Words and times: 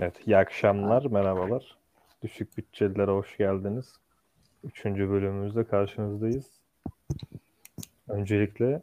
Evet, 0.00 0.26
iyi 0.26 0.36
akşamlar, 0.36 1.04
merhabalar. 1.04 1.76
Düşük 2.22 2.56
bütçelilere 2.58 3.10
hoş 3.10 3.36
geldiniz. 3.36 3.94
Üçüncü 4.64 5.10
bölümümüzde 5.10 5.64
karşınızdayız. 5.64 6.46
Öncelikle 8.08 8.82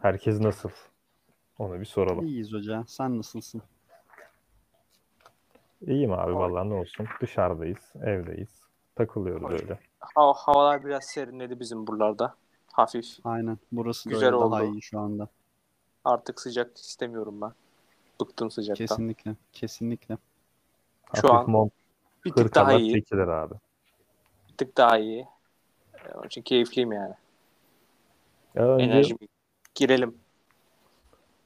herkes 0.00 0.40
nasıl? 0.40 0.70
Onu 1.58 1.80
bir 1.80 1.84
soralım. 1.84 2.26
İyiyiz 2.26 2.52
hoca. 2.52 2.84
Sen 2.86 3.18
nasılsın? 3.18 3.62
İyiyim 5.86 6.12
abi 6.12 6.34
vallahi 6.34 6.68
ne 6.70 6.74
olsun. 6.74 7.06
Dışarıdayız, 7.20 7.92
evdeyiz. 8.02 8.48
Takılıyoruz 8.96 9.52
öyle. 9.62 9.78
Hava, 10.00 10.32
havalar 10.32 10.84
biraz 10.84 11.04
serinledi 11.04 11.60
bizim 11.60 11.86
buralarda. 11.86 12.34
Hafif. 12.72 13.06
Aynen. 13.24 13.58
Burası 13.72 14.10
da 14.10 14.14
Güzel 14.14 14.26
öyle 14.26 14.36
oldu. 14.36 14.52
daha 14.52 14.64
iyi 14.64 14.82
şu 14.82 14.98
anda. 15.00 15.28
Artık 16.04 16.40
sıcak 16.40 16.78
istemiyorum 16.78 17.40
ben. 17.40 17.52
Bıktım 18.20 18.50
sıcaktan. 18.50 18.86
Kesinlikle. 18.86 19.34
Kesinlikle. 19.52 20.18
Şu 21.14 21.28
Hafif 21.28 21.30
an 21.30 21.50
mont, 21.50 21.72
Bir 22.24 22.32
tık 22.32 22.54
daha 22.54 22.72
iyi. 22.72 22.92
çekilir 22.92 23.28
abi. 23.28 23.54
Bir 24.48 24.56
tık 24.56 24.76
daha 24.76 24.98
iyi. 24.98 25.26
Ee, 25.94 26.14
Onun 26.14 26.26
için 26.26 26.42
keyifliyim 26.42 26.92
yani. 26.92 27.14
Ya 28.54 28.68
önce 28.68 28.84
Enerjim. 28.84 29.18
Girelim. 29.74 30.14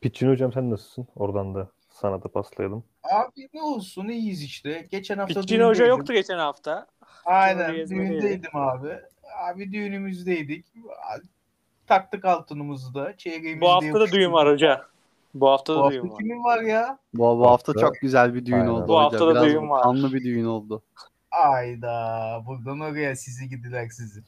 Pitchin 0.01 0.29
hocam 0.31 0.53
sen 0.53 0.71
nasılsın? 0.71 1.07
Oradan 1.17 1.55
da 1.55 1.69
sana 1.91 2.23
da 2.23 2.29
paslayalım. 2.29 2.85
Abi 3.03 3.49
ne 3.55 3.63
olsun 3.63 4.09
iyiyiz 4.09 4.43
işte. 4.43 4.89
Geçen 4.91 5.19
hafta 5.19 5.41
Pitçin 5.41 5.61
Hoca 5.61 5.87
yoktu 5.87 6.13
geçen 6.13 6.39
hafta. 6.39 6.87
Aynen 7.25 7.75
düğündeydim 7.89 8.57
abi. 8.57 8.99
Abi 9.51 9.73
düğünümüzdeydik. 9.73 10.67
Taktık 11.87 12.25
altınımızı 12.25 12.95
da. 12.95 13.15
Bu 13.61 13.69
hafta 13.69 14.01
da 14.01 14.07
düğün 14.07 14.33
var 14.33 14.53
hoca. 14.53 14.87
Bu 15.41 15.49
hafta 15.49 15.73
Bu 15.75 15.79
da 15.79 15.83
hafta 15.83 15.95
düğün 16.03 16.11
var. 16.11 16.19
kimin 16.19 16.45
var 16.45 16.61
ya? 16.63 16.99
Bu, 17.15 17.19
bu 17.39 17.47
hafta 17.51 17.73
çok 17.75 17.95
güzel 18.03 18.35
bir 18.35 18.47
düğün 18.47 18.53
Aynen. 18.53 18.67
oldu 18.69 18.89
Bu 18.89 18.95
hoca. 18.95 19.03
hafta 19.05 19.27
da 19.27 19.31
Biraz 19.31 19.45
düğün 19.45 19.71
var. 19.71 19.83
kanlı 19.83 20.13
bir 20.13 20.25
düğün 20.25 20.45
oldu. 20.45 20.83
Ayda 21.31 21.91
buradan 22.47 22.81
oraya 22.81 23.17
sizi 23.17 23.49
gidiler 23.49 23.89
sizi. 23.89 24.21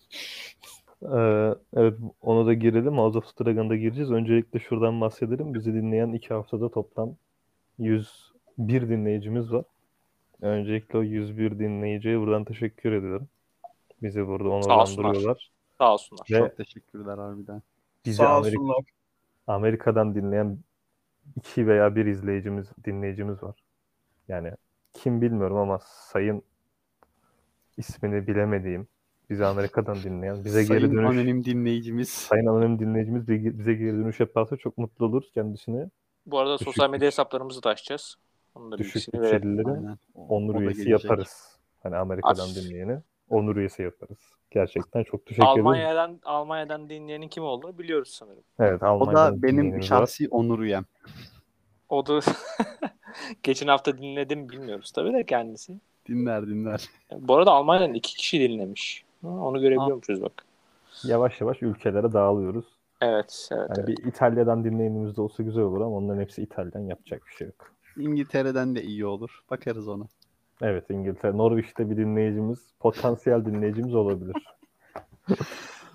Ee, 1.02 1.54
evet 1.76 1.94
onu 2.20 2.46
da 2.46 2.54
girelim. 2.54 2.98
House 2.98 3.18
of 3.18 3.24
Dragon'da 3.40 3.76
gireceğiz. 3.76 4.10
Öncelikle 4.10 4.58
şuradan 4.58 5.00
bahsedelim. 5.00 5.54
Bizi 5.54 5.74
dinleyen 5.74 6.12
iki 6.12 6.34
haftada 6.34 6.70
toplam 6.70 7.14
101 7.78 8.88
dinleyicimiz 8.88 9.52
var. 9.52 9.64
Öncelikle 10.42 10.98
o 10.98 11.02
101 11.02 11.58
dinleyiciye 11.58 12.20
buradan 12.20 12.44
teşekkür 12.44 12.92
ediyorum. 12.92 13.28
Bizi 14.02 14.26
burada 14.26 14.44
Sağ 14.48 14.80
olsunlar. 14.80 15.04
onurlandırıyorlar. 15.04 15.50
Sağ 15.78 15.92
olsunlar. 15.92 16.26
Ve 16.30 16.38
Çok 16.38 16.56
teşekkürler 16.56 17.18
harbiden. 17.18 17.62
bizi 18.06 18.16
Sağ 18.16 18.28
Amerika, 18.28 18.60
olsunlar. 18.62 18.84
Amerika'dan 19.46 20.14
dinleyen 20.14 20.58
iki 21.36 21.66
veya 21.66 21.96
bir 21.96 22.06
izleyicimiz, 22.06 22.66
dinleyicimiz 22.84 23.42
var. 23.42 23.56
Yani 24.28 24.52
kim 24.92 25.22
bilmiyorum 25.22 25.56
ama 25.56 25.78
sayın 25.82 26.42
ismini 27.76 28.26
bilemediğim, 28.26 28.88
bizi 29.30 29.46
Amerika'dan 29.46 29.96
dinleyen, 29.96 30.44
bize 30.44 30.60
geri 30.60 30.66
Sayın 30.80 30.96
dönüş 30.96 31.10
anonim 31.10 31.44
dinleyicimiz. 31.44 32.08
Sayın 32.08 32.46
anonim 32.46 32.78
dinleyicimiz 32.78 33.28
bi- 33.28 33.58
bize 33.58 33.74
geri 33.74 33.92
dönüş 33.92 34.20
yaparsa 34.20 34.56
çok 34.56 34.78
mutlu 34.78 35.06
oluruz 35.06 35.30
kendisine. 35.34 35.90
Bu 36.26 36.38
arada 36.38 36.54
Düşük 36.54 36.68
sosyal 36.68 36.90
medya 36.90 37.06
hesaplarımızı 37.06 37.62
da 37.62 37.70
açacağız. 37.70 38.16
Onun 38.54 38.72
da 38.72 38.78
Düşük 38.78 39.14
Aynen. 39.14 39.98
onur 40.14 40.60
üyesi 40.60 40.84
gelecek. 40.84 41.04
yaparız. 41.04 41.58
Hani 41.82 41.96
Amerika'dan 41.96 42.48
Aç. 42.48 42.56
dinleyeni 42.56 42.98
onur 43.30 43.56
üyesi 43.56 43.82
yaparız. 43.82 44.18
Gerçekten 44.50 45.02
çok 45.04 45.26
teşekkür 45.26 45.46
ederim. 45.46 45.66
Almanya'dan 45.66 46.20
Almanya'dan 46.24 46.88
dinleyenin 46.88 47.28
kim 47.28 47.44
olduğunu 47.44 47.78
biliyoruz 47.78 48.08
sanırım. 48.08 48.42
Evet 48.58 48.82
O 48.82 48.86
Almanya'dan 48.86 49.38
da 49.38 49.42
benim 49.42 49.56
dinleyenimiz 49.56 49.90
var. 49.90 49.98
şahsi 49.98 50.28
onur 50.28 50.58
üyem. 50.58 50.84
O 51.88 52.06
da 52.06 52.20
geçen 53.42 53.68
hafta 53.68 53.98
dinledim 53.98 54.48
bilmiyoruz 54.48 54.90
tabii 54.92 55.12
de 55.12 55.24
kendisi. 55.26 55.72
Dinler 56.08 56.46
dinler. 56.46 56.88
Bu 57.12 57.36
arada 57.36 57.50
Almanya'dan 57.50 57.94
iki 57.94 58.16
kişi 58.16 58.40
dinlemiş. 58.40 59.04
Onu 59.22 59.60
görebiliyormuşuz 59.60 60.22
bak. 60.22 60.44
Yavaş 61.04 61.40
yavaş 61.40 61.62
ülkelere 61.62 62.12
dağılıyoruz. 62.12 62.64
Evet, 63.00 63.48
evet. 63.52 63.68
Yani 63.70 63.78
evet. 63.78 63.88
bir 63.88 64.08
İtalya'dan 64.08 64.64
dinleyenimiz 64.64 65.16
de 65.16 65.20
olsa 65.20 65.42
güzel 65.42 65.62
olur 65.62 65.80
ama 65.80 65.96
onların 65.96 66.20
hepsi 66.20 66.42
İtalyan 66.42 66.80
yapacak 66.80 67.22
bir 67.26 67.32
şey 67.32 67.46
yok. 67.46 67.72
İngiltere'den 67.96 68.74
de 68.74 68.82
iyi 68.82 69.06
olur. 69.06 69.42
Bakarız 69.50 69.88
ona. 69.88 70.04
Evet 70.62 70.90
İngiltere, 70.90 71.36
Norveç'te 71.36 71.90
bir 71.90 71.96
dinleyicimiz, 71.96 72.58
potansiyel 72.80 73.44
dinleyicimiz 73.44 73.94
olabilir. 73.94 74.36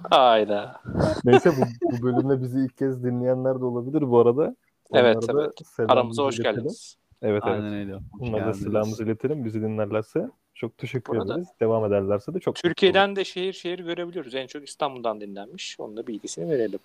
Hayda. 0.10 0.82
Neyse 1.26 1.52
bu, 1.58 1.92
bu 1.98 2.04
bölümde 2.04 2.42
bizi 2.42 2.60
ilk 2.60 2.78
kez 2.78 3.04
dinleyenler 3.04 3.60
de 3.60 3.66
olabilir 3.66 4.02
bu 4.10 4.20
arada. 4.20 4.56
Evet, 4.94 5.18
Onlara 5.18 5.38
da 5.38 5.44
evet. 5.80 5.90
Aramıza 5.92 6.24
hoş 6.24 6.36
iletelim. 6.36 6.56
geldiniz. 6.56 6.98
Evet 7.22 7.44
evet. 7.48 7.56
Aynen 7.56 7.74
öyle. 7.74 7.94
Hoş 7.94 8.02
Bunlara 8.20 8.46
da 8.48 8.54
selamımızı 8.54 9.04
iletelim. 9.04 9.46
Bizi 9.46 9.62
dinlerlerse 9.62 10.30
çok 10.54 10.78
teşekkür 10.78 11.14
Bu 11.14 11.18
arada- 11.22 11.34
ederiz. 11.34 11.48
Devam 11.62 11.86
ederlerse 11.86 12.34
de 12.34 12.40
çok. 12.40 12.56
Türkiye'den 12.56 13.16
de 13.16 13.24
şehir 13.24 13.54
şehir 13.54 13.80
görebiliyoruz. 13.80 14.36
En 14.36 14.48
çok 14.48 14.68
İstanbul'dan 14.70 15.22
dinlenmiş. 15.22 15.76
Onun 15.80 15.98
da 15.98 16.08
bilgisini 16.08 16.50
verelim. 16.50 16.80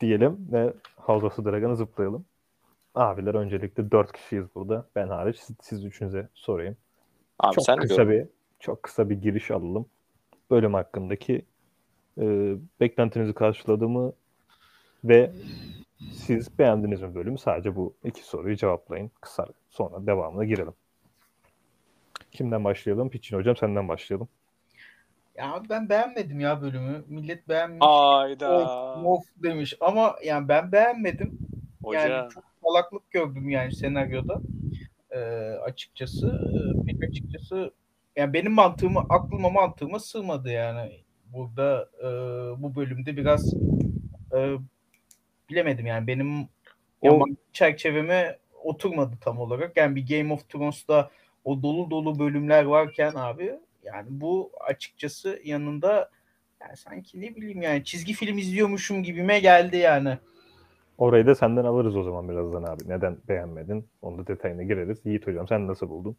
diyelim 0.00 0.48
ve 0.52 0.72
House 0.96 1.26
of 1.26 1.36
the 1.36 1.44
Dragon'a 1.44 1.74
zıplayalım. 1.74 2.24
Abiler 2.94 3.34
öncelikle 3.34 3.90
dört 3.90 4.12
kişiyiz 4.12 4.44
burada. 4.54 4.86
Ben 4.96 5.08
hariç 5.08 5.38
siz, 5.38 5.56
siz 5.60 5.84
üçünüze 5.84 6.28
sorayım. 6.34 6.76
Abi 7.38 7.54
çok 7.54 7.64
sen 7.64 7.76
de 7.76 7.80
kısa 7.80 8.08
bir 8.08 8.26
çok 8.60 8.82
kısa 8.82 9.10
bir 9.10 9.14
giriş 9.14 9.50
alalım. 9.50 9.86
Bölüm 10.50 10.74
hakkındaki 10.74 11.44
e, 12.18 12.54
beklentinizi 12.80 13.32
karşıladı 13.32 13.88
mı 13.88 14.12
ve 15.04 15.30
siz 16.12 16.58
beğendiniz 16.58 17.02
mi 17.02 17.14
bölümü? 17.14 17.38
Sadece 17.38 17.76
bu 17.76 17.94
iki 18.04 18.22
soruyu 18.22 18.56
cevaplayın. 18.56 19.10
Kısa 19.20 19.46
sonra 19.70 20.06
devamına 20.06 20.44
girelim. 20.44 20.74
Kimden 22.32 22.64
başlayalım? 22.64 23.10
Pitchin 23.10 23.36
hocam 23.36 23.56
senden 23.56 23.88
başlayalım. 23.88 24.28
Ya 25.36 25.62
ben 25.70 25.88
beğenmedim 25.88 26.40
ya 26.40 26.62
bölümü. 26.62 27.04
Millet 27.08 27.48
beğenmiş. 27.48 27.86
Hayda. 27.86 28.58
Of, 28.58 29.06
of 29.06 29.24
demiş 29.36 29.74
ama 29.80 30.16
yani 30.24 30.48
ben 30.48 30.72
beğenmedim. 30.72 31.38
Hoca. 31.82 32.08
Yani 32.08 32.30
çok 32.30 32.44
salaklık 32.66 33.10
gördüm 33.10 33.50
yani 33.50 33.74
senaryoda. 33.74 34.40
Ee, 35.10 35.18
açıkçası 35.64 36.40
pek 36.86 37.04
açıkçası 37.10 37.72
yani 38.16 38.32
benim 38.32 38.52
mantığıma 38.52 39.06
aklıma 39.08 39.50
mantığıma 39.50 39.98
sığmadı 39.98 40.50
yani 40.50 41.00
burada 41.32 41.88
e, 42.00 42.06
bu 42.62 42.74
bölümde 42.76 43.16
biraz 43.16 43.54
e, 44.36 44.54
bilemedim 45.50 45.86
yani 45.86 46.06
benim 46.06 46.48
O- 47.02 47.24
çerçeveme 47.52 48.38
oturmadı 48.62 49.16
tam 49.20 49.38
olarak. 49.38 49.76
Yani 49.76 49.96
bir 49.96 50.06
Game 50.18 50.32
of 50.32 50.48
Thrones'ta 50.48 51.10
o 51.44 51.62
dolu 51.62 51.90
dolu 51.90 52.18
bölümler 52.18 52.64
varken 52.64 53.12
abi 53.14 53.54
yani 53.82 54.06
bu 54.10 54.52
açıkçası 54.60 55.40
yanında 55.44 56.10
yani 56.60 56.76
sanki 56.76 57.20
ne 57.20 57.36
bileyim 57.36 57.62
yani 57.62 57.84
çizgi 57.84 58.12
film 58.12 58.38
izliyormuşum 58.38 59.02
gibime 59.02 59.40
geldi 59.40 59.76
yani. 59.76 60.18
Orayı 60.98 61.26
da 61.26 61.34
senden 61.34 61.64
alırız 61.64 61.96
o 61.96 62.02
zaman 62.02 62.28
birazdan 62.28 62.62
abi. 62.62 62.82
Neden 62.88 63.16
beğenmedin? 63.28 63.88
Onu 64.02 64.18
da 64.18 64.26
detayına 64.26 64.62
gireriz. 64.62 64.98
Yiğit 65.04 65.26
hocam 65.26 65.48
sen 65.48 65.66
nasıl 65.66 65.88
buldun? 65.88 66.16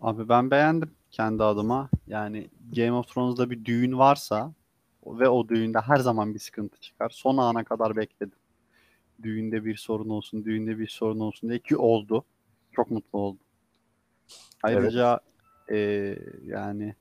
Abi 0.00 0.28
ben 0.28 0.50
beğendim 0.50 0.90
kendi 1.10 1.42
adıma. 1.42 1.88
Yani 2.06 2.48
Game 2.76 2.92
of 2.92 3.08
Thrones'da 3.08 3.50
bir 3.50 3.64
düğün 3.64 3.98
varsa 3.98 4.52
ve 5.06 5.28
o 5.28 5.48
düğünde 5.48 5.78
her 5.80 5.96
zaman 5.96 6.34
bir 6.34 6.38
sıkıntı 6.38 6.80
çıkar. 6.80 7.10
Son 7.10 7.36
ana 7.36 7.64
kadar 7.64 7.96
bekledim. 7.96 8.38
Düğünde 9.22 9.64
bir 9.64 9.76
sorun 9.76 10.08
olsun, 10.08 10.44
düğünde 10.44 10.78
bir 10.78 10.86
sorun 10.86 11.20
olsun 11.20 11.50
diye 11.50 11.58
ki 11.58 11.76
oldu. 11.76 12.24
Çok 12.72 12.90
mutlu 12.90 13.18
oldum. 13.18 13.40
Ayrıca 14.62 15.20
eee, 15.70 16.18
yani 16.44 16.94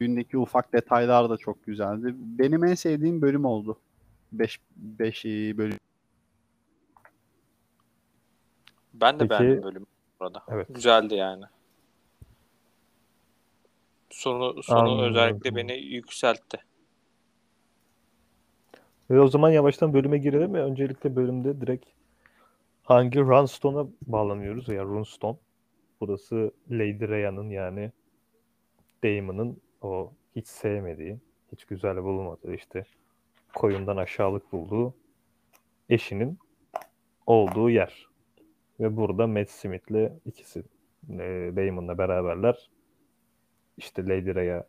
düğündeki 0.00 0.38
ufak 0.38 0.72
detaylar 0.72 1.30
da 1.30 1.36
çok 1.36 1.66
güzeldi. 1.66 2.14
Benim 2.16 2.64
en 2.64 2.74
sevdiğim 2.74 3.22
bölüm 3.22 3.44
oldu. 3.44 3.78
5 4.32 4.60
5 4.76 5.24
bölüm. 5.58 5.78
Ben 8.94 9.20
de 9.20 9.28
Peki- 9.28 9.40
beğendim 9.42 9.62
bölümü 9.62 9.86
burada. 10.20 10.42
Evet. 10.48 10.66
Güzeldi 10.70 11.14
yani. 11.14 11.44
Sonu, 14.10 14.62
sonu 14.62 14.78
Anladım. 14.78 15.10
özellikle 15.10 15.56
beni 15.56 15.78
yükseltti. 15.78 16.58
Ve 19.10 19.20
o 19.20 19.28
zaman 19.28 19.50
yavaştan 19.50 19.94
bölüme 19.94 20.18
girelim 20.18 20.54
ve 20.54 20.62
öncelikle 20.62 21.16
bölümde 21.16 21.60
direkt 21.60 21.86
hangi 22.82 23.20
Runstone'a 23.20 23.86
bağlanıyoruz 24.06 24.68
veya 24.68 24.84
Runestone. 24.84 25.36
Burası 26.00 26.52
Lady 26.70 27.08
Rhea'nın 27.08 27.50
yani 27.50 27.92
Daemon'ın 29.04 29.60
o 29.82 30.12
hiç 30.36 30.48
sevmediği, 30.48 31.18
hiç 31.52 31.64
güzel 31.64 32.02
bulmadığı 32.02 32.54
işte 32.54 32.84
koyundan 33.54 33.96
aşağılık 33.96 34.52
bulduğu 34.52 34.94
eşinin 35.88 36.38
olduğu 37.26 37.70
yer. 37.70 38.06
Ve 38.80 38.96
burada 38.96 39.26
Matt 39.26 39.50
Smith'le 39.50 40.12
ikisi 40.26 40.62
e, 41.10 41.52
Daemon'la 41.56 41.98
beraberler. 41.98 42.70
İşte 43.76 44.02
Lady 44.02 44.34
Rhea 44.34 44.66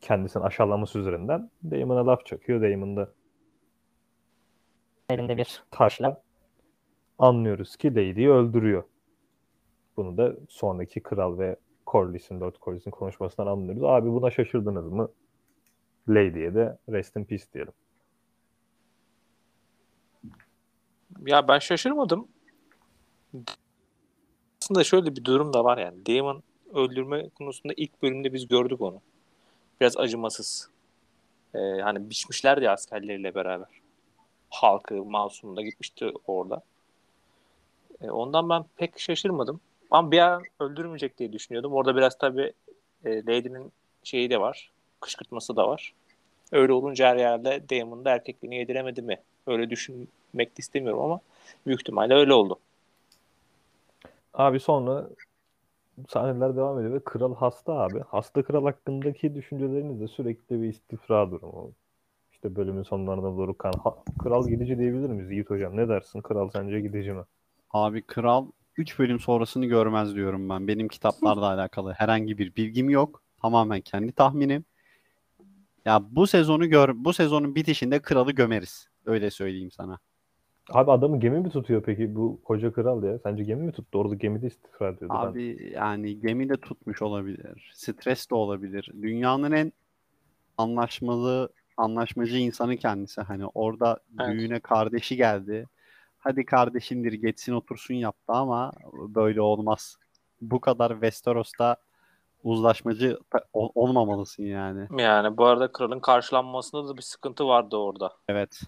kendisini 0.00 0.42
aşağılaması 0.42 0.98
üzerinden 0.98 1.50
Daemon'a 1.70 2.06
laf 2.06 2.26
çakıyor. 2.26 2.62
Daemon 2.62 2.96
da 2.96 3.12
elinde 5.10 5.36
bir 5.36 5.62
taşla 5.70 6.22
anlıyoruz 7.18 7.76
ki 7.76 7.90
Lady'yi 7.90 8.30
öldürüyor. 8.30 8.84
Bunu 9.96 10.16
da 10.16 10.36
sonraki 10.48 11.02
kral 11.02 11.38
ve 11.38 11.56
Corlys'in, 11.86 12.40
Lord 12.40 12.54
Corlys'in 12.62 12.90
konuşmasından 12.90 13.46
anlıyoruz. 13.46 13.84
Abi 13.84 14.12
buna 14.12 14.30
şaşırdınız 14.30 14.88
mı? 14.92 15.08
Lady'ye 16.08 16.54
de 16.54 16.78
rest 16.88 17.16
in 17.16 17.24
peace 17.24 17.44
diyelim. 17.54 17.72
Ya 21.26 21.48
ben 21.48 21.58
şaşırmadım. 21.58 22.28
Aslında 24.62 24.84
şöyle 24.84 25.16
bir 25.16 25.24
durum 25.24 25.52
da 25.52 25.64
var 25.64 25.78
yani. 25.78 26.06
Daemon 26.06 26.42
öldürme 26.74 27.28
konusunda 27.28 27.74
ilk 27.76 28.02
bölümde 28.02 28.32
biz 28.32 28.48
gördük 28.48 28.80
onu. 28.80 29.00
Biraz 29.80 29.96
acımasız. 29.96 30.70
Ee, 31.54 31.58
hani 31.58 32.10
biçmişlerdi 32.10 32.64
ya 32.64 32.72
askerleriyle 32.72 33.34
beraber. 33.34 33.68
Halkı, 34.50 35.04
masum 35.04 35.56
da 35.56 35.62
gitmişti 35.62 36.12
orada. 36.26 36.62
Ee, 38.00 38.10
ondan 38.10 38.48
ben 38.48 38.64
pek 38.76 39.00
şaşırmadım. 39.00 39.60
Ama 39.90 40.10
bir 40.10 40.18
an 40.18 40.42
öldürmeyecek 40.60 41.18
diye 41.18 41.32
düşünüyordum. 41.32 41.72
Orada 41.72 41.96
biraz 41.96 42.18
tabii 42.18 42.52
e, 43.04 43.16
Lady'nin 43.26 43.72
şeyi 44.04 44.30
de 44.30 44.40
var. 44.40 44.70
Kışkırtması 45.00 45.56
da 45.56 45.68
var. 45.68 45.94
Öyle 46.52 46.72
olunca 46.72 47.08
her 47.08 47.16
yerde 47.16 47.68
Daemon 47.70 48.04
da 48.04 48.10
erkekliğini 48.10 48.56
yediremedi 48.56 49.02
mi? 49.02 49.20
Öyle 49.48 49.70
düşünmek 49.70 50.48
de 50.48 50.58
istemiyorum 50.58 51.02
ama 51.02 51.20
büyük 51.66 51.80
ihtimalle 51.80 52.14
öyle 52.14 52.32
oldu. 52.34 52.58
Abi 54.34 54.60
sonra 54.60 55.08
sahneler 56.08 56.56
devam 56.56 56.78
ediyor 56.78 56.94
ve 56.94 57.04
kral 57.04 57.34
hasta 57.34 57.72
abi. 57.72 58.00
Hasta 58.08 58.42
kral 58.42 58.64
hakkındaki 58.64 59.34
düşünceleriniz 59.34 60.00
de 60.00 60.08
sürekli 60.08 60.62
bir 60.62 60.68
istifra 60.68 61.30
durumu. 61.30 61.72
İşte 62.32 62.56
bölümün 62.56 62.82
sonlarına 62.82 63.36
doğru 63.36 63.58
kan. 63.58 63.72
Ha- 63.72 63.96
kral 64.18 64.48
gidici 64.48 64.78
diyebilir 64.78 65.08
miyiz 65.08 65.30
Yiğit 65.30 65.50
hocam? 65.50 65.76
Ne 65.76 65.88
dersin? 65.88 66.20
Kral 66.20 66.50
sence 66.50 66.80
gidici 66.80 67.12
mi? 67.12 67.22
Abi 67.70 68.02
kral 68.02 68.46
3 68.76 68.98
bölüm 68.98 69.20
sonrasını 69.20 69.66
görmez 69.66 70.14
diyorum 70.14 70.48
ben. 70.48 70.68
Benim 70.68 70.88
kitaplarla 70.88 71.46
alakalı 71.54 71.92
herhangi 71.92 72.38
bir 72.38 72.56
bilgim 72.56 72.90
yok. 72.90 73.22
Tamamen 73.42 73.80
kendi 73.80 74.12
tahminim. 74.12 74.64
Ya 75.84 76.02
bu 76.10 76.26
sezonu 76.26 76.68
gör 76.68 76.90
bu 76.94 77.12
sezonun 77.12 77.54
bitişinde 77.54 78.02
kralı 78.02 78.32
gömeriz. 78.32 78.88
Öyle 79.08 79.30
söyleyeyim 79.30 79.70
sana. 79.70 79.98
Abi 80.72 80.90
adamı 80.92 81.20
gemi 81.20 81.38
mi 81.40 81.50
tutuyor 81.50 81.82
peki 81.82 82.14
bu 82.16 82.40
koca 82.44 82.72
kral 82.72 83.02
ya? 83.02 83.18
Sence 83.18 83.44
gemi 83.44 83.62
mi 83.62 83.72
tuttu? 83.72 83.98
Orada 83.98 84.14
gemide 84.14 84.46
istifra 84.46 84.88
ediyordu. 84.88 85.14
Ben- 85.22 85.26
Abi 85.26 85.72
yani 85.74 86.20
gemi 86.20 86.48
de 86.48 86.56
tutmuş 86.56 87.02
olabilir. 87.02 87.70
Stres 87.74 88.30
de 88.30 88.34
olabilir. 88.34 88.90
Dünyanın 89.02 89.52
en 89.52 89.72
anlaşmalı, 90.58 91.48
anlaşmacı 91.76 92.36
insanı 92.38 92.76
kendisi. 92.76 93.20
Hani 93.20 93.46
orada 93.46 94.00
Evet. 94.20 94.32
düğüne 94.32 94.60
kardeşi 94.60 95.16
geldi. 95.16 95.66
Hadi 96.18 96.44
kardeşimdir 96.44 97.12
geçsin 97.12 97.52
otursun 97.52 97.94
yaptı 97.94 98.32
ama 98.32 98.72
böyle 98.92 99.40
olmaz. 99.40 99.96
Bu 100.40 100.60
kadar 100.60 100.92
Westeros'ta 100.92 101.76
uzlaşmacı 102.44 103.18
olmamalısın 103.54 104.42
yani. 104.42 104.88
Yani 104.98 105.36
bu 105.36 105.44
arada 105.44 105.72
kralın 105.72 106.00
karşılanmasında 106.00 106.88
da 106.88 106.96
bir 106.96 107.02
sıkıntı 107.02 107.46
vardı 107.46 107.76
orada. 107.76 108.12
Evet. 108.28 108.60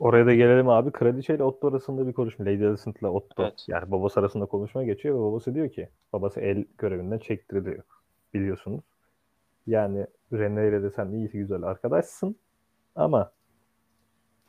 Oraya 0.00 0.26
da 0.26 0.34
gelelim 0.34 0.68
abi. 0.68 0.90
Kraliçe 0.92 1.34
ile 1.34 1.42
Otto 1.42 1.68
arasında 1.68 2.06
bir 2.06 2.12
konuşma. 2.12 2.44
Lady 2.44 2.66
Alicent 2.66 2.98
ile 2.98 3.06
Otto. 3.08 3.42
Evet. 3.42 3.64
Yani 3.68 3.90
babası 3.90 4.20
arasında 4.20 4.46
konuşma 4.46 4.84
geçiyor 4.84 5.14
ve 5.14 5.20
babası 5.20 5.54
diyor 5.54 5.70
ki 5.70 5.88
babası 6.12 6.40
el 6.40 6.64
görevinden 6.78 7.18
çektiriliyor. 7.18 7.82
Biliyorsunuz. 8.34 8.84
Yani 9.66 10.06
Rene 10.32 10.68
ile 10.68 10.82
de 10.82 10.90
sen 10.90 11.06
iyi 11.12 11.28
güzel 11.28 11.62
arkadaşsın 11.62 12.36
ama 12.96 13.30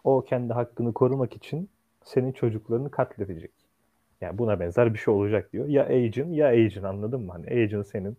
o 0.03 0.21
kendi 0.21 0.53
hakkını 0.53 0.93
korumak 0.93 1.35
için 1.35 1.69
senin 2.03 2.31
çocuklarını 2.31 2.91
katledecek. 2.91 3.51
Yani 4.21 4.37
buna 4.37 4.59
benzer 4.59 4.93
bir 4.93 4.99
şey 4.99 5.13
olacak 5.13 5.53
diyor. 5.53 5.67
Ya 5.67 5.85
Aegon 5.85 6.29
ya 6.29 6.47
Aegon 6.47 6.83
anladın 6.83 7.21
mı? 7.21 7.31
Hani 7.31 7.47
Aegon 7.47 7.81
senin 7.81 8.17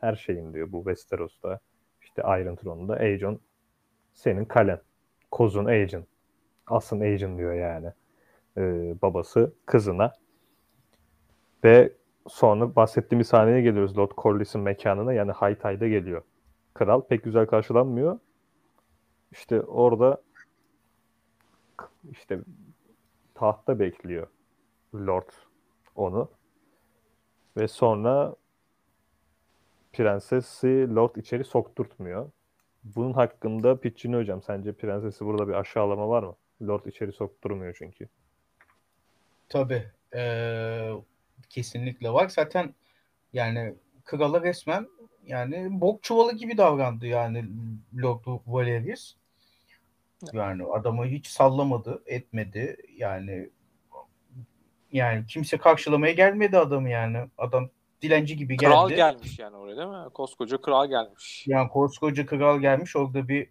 her 0.00 0.16
şeyin 0.16 0.54
diyor 0.54 0.72
bu 0.72 0.78
Westeros'ta. 0.78 1.58
işte 2.02 2.22
Iron 2.22 2.56
Throne'da 2.56 2.94
Aegon 2.94 3.40
senin 4.14 4.44
kalen. 4.44 4.80
Kozun 5.30 5.64
Aegon. 5.64 6.04
Asın 6.70 7.00
Aegon 7.00 7.38
diyor 7.38 7.54
yani. 7.54 7.92
Ee, 8.56 8.94
babası 9.02 9.52
kızına. 9.66 10.12
Ve 11.64 11.92
sonra 12.28 12.76
bahsettiğimiz 12.76 13.26
sahneye 13.26 13.60
geliyoruz. 13.60 13.98
Lord 13.98 14.10
Corlys'in 14.16 14.60
mekanına. 14.60 15.12
Yani 15.12 15.32
High 15.32 15.54
Tide'a 15.54 15.88
geliyor. 15.88 16.22
Kral 16.74 17.00
pek 17.00 17.24
güzel 17.24 17.46
karşılanmıyor. 17.46 18.18
İşte 19.32 19.60
orada 19.60 20.22
işte 22.10 22.40
tahtta 23.34 23.78
bekliyor 23.78 24.26
Lord 24.94 25.28
onu. 25.94 26.30
Ve 27.56 27.68
sonra 27.68 28.36
prensesi 29.92 30.94
Lord 30.94 31.16
içeri 31.16 31.44
sokturtmuyor. 31.44 32.30
Bunun 32.84 33.12
hakkında 33.12 33.80
Pitchini 33.80 34.16
hocam 34.16 34.42
sence 34.42 34.72
prensesi 34.72 35.24
burada 35.26 35.48
bir 35.48 35.52
aşağılama 35.52 36.08
var 36.08 36.22
mı? 36.22 36.36
Lord 36.62 36.84
içeri 36.84 37.12
sokturmuyor 37.12 37.74
çünkü. 37.78 38.08
Tabii. 39.48 39.86
Ee, 40.14 40.90
kesinlikle 41.50 42.10
var. 42.10 42.28
Zaten 42.28 42.74
yani 43.32 43.74
krala 44.04 44.42
resmen 44.42 44.88
yani 45.26 45.80
bok 45.80 46.02
çuvalı 46.02 46.32
gibi 46.32 46.58
davrandı 46.58 47.06
yani 47.06 47.44
Lord 48.02 48.20
Valerius. 48.46 49.14
Yani 50.32 50.64
adamı 50.64 51.06
hiç 51.06 51.26
sallamadı, 51.26 52.02
etmedi. 52.06 52.76
Yani 52.96 53.50
yani 54.92 55.26
kimse 55.26 55.58
karşılamaya 55.58 56.12
gelmedi 56.12 56.58
adamı 56.58 56.90
yani. 56.90 57.18
Adam 57.38 57.70
dilenci 58.02 58.36
gibi 58.36 58.56
geldi. 58.56 58.70
kral 58.70 58.90
gelmiş 58.90 59.38
yani 59.38 59.56
oraya 59.56 59.76
değil 59.76 59.88
mi? 59.88 60.10
Koskoca 60.14 60.60
kral 60.60 60.88
gelmiş. 60.88 61.44
Yani 61.46 61.68
koskoca 61.68 62.26
kral 62.26 62.60
gelmiş 62.60 62.96
orada 62.96 63.28
bir 63.28 63.48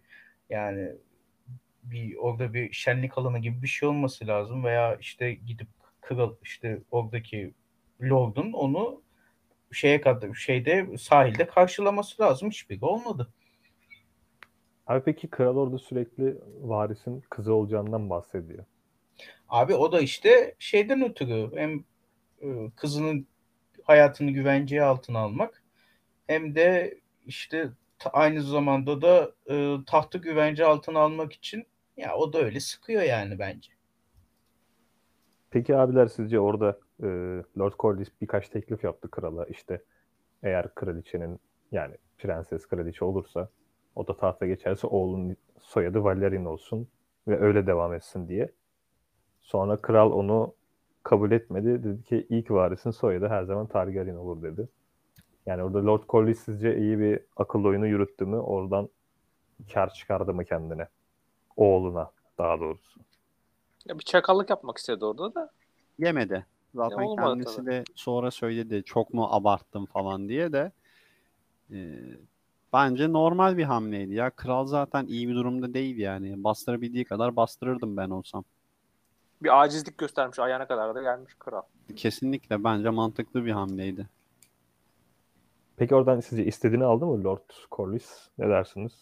yani 0.50 0.92
bir 1.90 2.16
orada 2.16 2.54
bir 2.54 2.72
şenlik 2.72 3.18
alanı 3.18 3.38
gibi 3.38 3.62
bir 3.62 3.68
şey 3.68 3.88
olması 3.88 4.26
lazım 4.26 4.64
veya 4.64 4.96
işte 4.96 5.32
gidip 5.32 5.68
kral 6.00 6.34
işte 6.42 6.82
oradaki 6.90 7.54
lordun 8.02 8.52
onu 8.52 9.02
şeye 9.72 10.00
kadar 10.00 10.34
şeyde 10.34 10.98
sahilde 10.98 11.46
karşılaması 11.46 12.22
lazım. 12.22 12.50
Hiçbiri 12.50 12.84
olmadı. 12.84 13.32
Abi 14.86 15.02
peki 15.04 15.28
kral 15.28 15.56
orada 15.56 15.78
sürekli 15.78 16.36
varisin 16.60 17.20
kızı 17.30 17.54
olacağından 17.54 18.10
bahsediyor. 18.10 18.64
Abi 19.48 19.74
o 19.74 19.92
da 19.92 20.00
işte 20.00 20.54
şeyden 20.58 21.04
ötürü 21.10 21.56
hem 21.56 21.84
e, 22.42 22.70
kızının 22.76 23.26
hayatını 23.82 24.30
güvenceye 24.30 24.82
altına 24.82 25.18
almak 25.18 25.62
hem 26.26 26.54
de 26.54 26.98
işte 27.26 27.70
aynı 28.12 28.42
zamanda 28.42 29.02
da 29.02 29.32
e, 29.50 29.76
tahtı 29.86 30.18
güvence 30.18 30.64
altına 30.64 31.00
almak 31.00 31.32
için 31.32 31.66
ya 31.98 32.16
o 32.16 32.32
da 32.32 32.38
öyle 32.38 32.60
sıkıyor 32.60 33.02
yani 33.02 33.38
bence. 33.38 33.72
Peki 35.50 35.76
abiler 35.76 36.06
sizce 36.06 36.40
orada 36.40 36.78
e, 37.02 37.06
Lord 37.58 37.72
Corlys 37.78 38.08
birkaç 38.20 38.48
teklif 38.48 38.84
yaptı 38.84 39.10
krala. 39.10 39.44
İşte 39.44 39.82
eğer 40.42 40.74
kraliçenin 40.74 41.40
yani 41.72 41.94
prenses 42.18 42.66
kraliçe 42.66 43.04
olursa 43.04 43.48
o 43.96 44.06
da 44.06 44.16
tahta 44.16 44.46
geçerse 44.46 44.86
oğlunun 44.86 45.36
soyadı 45.60 46.04
Valerian 46.04 46.44
olsun 46.44 46.88
ve 47.28 47.40
öyle 47.40 47.66
devam 47.66 47.94
etsin 47.94 48.28
diye. 48.28 48.52
Sonra 49.40 49.76
kral 49.76 50.12
onu 50.12 50.54
kabul 51.02 51.30
etmedi. 51.30 51.84
Dedi 51.84 52.02
ki 52.02 52.26
ilk 52.30 52.50
varisin 52.50 52.90
soyadı 52.90 53.28
her 53.28 53.42
zaman 53.42 53.66
Targaryen 53.66 54.14
olur 54.16 54.42
dedi. 54.42 54.68
Yani 55.46 55.62
orada 55.62 55.86
Lord 55.86 56.02
Corlys 56.08 56.40
sizce 56.40 56.78
iyi 56.78 56.98
bir 56.98 57.20
akıl 57.36 57.64
oyunu 57.64 57.86
yürüttü 57.86 58.24
mü? 58.24 58.36
Oradan 58.36 58.88
kar 59.74 59.92
çıkardı 59.92 60.34
mı 60.34 60.44
kendine? 60.44 60.88
Oğluna 61.58 62.10
daha 62.38 62.60
doğrusu. 62.60 63.00
Ya 63.86 63.98
bir 63.98 64.04
çakallık 64.04 64.50
yapmak 64.50 64.78
istedi 64.78 65.04
orada 65.04 65.34
da. 65.34 65.50
Yemedi. 65.98 66.46
Zaten 66.74 67.02
Ya 67.02 67.16
kendisi 67.16 67.56
tabii. 67.56 67.66
de 67.66 67.84
sonra 67.94 68.30
söyledi 68.30 68.82
çok 68.84 69.14
mu 69.14 69.28
abarttım 69.30 69.86
falan 69.86 70.28
diye 70.28 70.52
de 70.52 70.72
e, 71.70 71.76
bence 72.72 73.12
normal 73.12 73.56
bir 73.56 73.64
hamleydi 73.64 74.14
ya. 74.14 74.30
Kral 74.30 74.66
zaten 74.66 75.06
iyi 75.06 75.28
bir 75.28 75.34
durumda 75.34 75.74
değil 75.74 75.98
yani. 75.98 76.44
Bastırabildiği 76.44 77.04
kadar 77.04 77.36
bastırırdım 77.36 77.96
ben 77.96 78.10
olsam. 78.10 78.44
Bir 79.42 79.62
acizlik 79.62 79.98
göstermiş 79.98 80.38
ayağına 80.38 80.66
kadar 80.68 80.94
da 80.94 81.02
gelmiş 81.02 81.34
kral. 81.38 81.62
Kesinlikle 81.96 82.64
bence 82.64 82.90
mantıklı 82.90 83.44
bir 83.44 83.52
hamleydi. 83.52 84.06
Peki 85.76 85.94
oradan 85.94 86.20
sizce 86.20 86.44
istediğini 86.44 86.84
aldı 86.84 87.06
mı 87.06 87.24
Lord 87.24 87.50
Corlys? 87.72 88.28
Ne 88.38 88.48
dersiniz? 88.48 88.92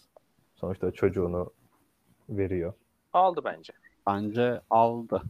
Sonuçta 0.55 0.91
çocuğunu 0.91 1.51
veriyor. 2.29 2.73
Aldı 3.13 3.41
bence. 3.45 3.73
Bence 4.07 4.61
aldı. 4.69 5.21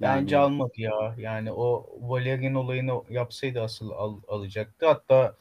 Bence 0.00 0.34
Yani- 0.36 0.44
almadı 0.44 0.72
ya. 0.76 1.14
Yani 1.18 1.52
o 1.52 1.86
Valerian 2.00 2.54
olayını 2.54 3.02
yapsaydı 3.10 3.62
asıl 3.62 3.90
al- 3.90 4.20
alacaktı. 4.28 4.86
Hatta 4.86 5.34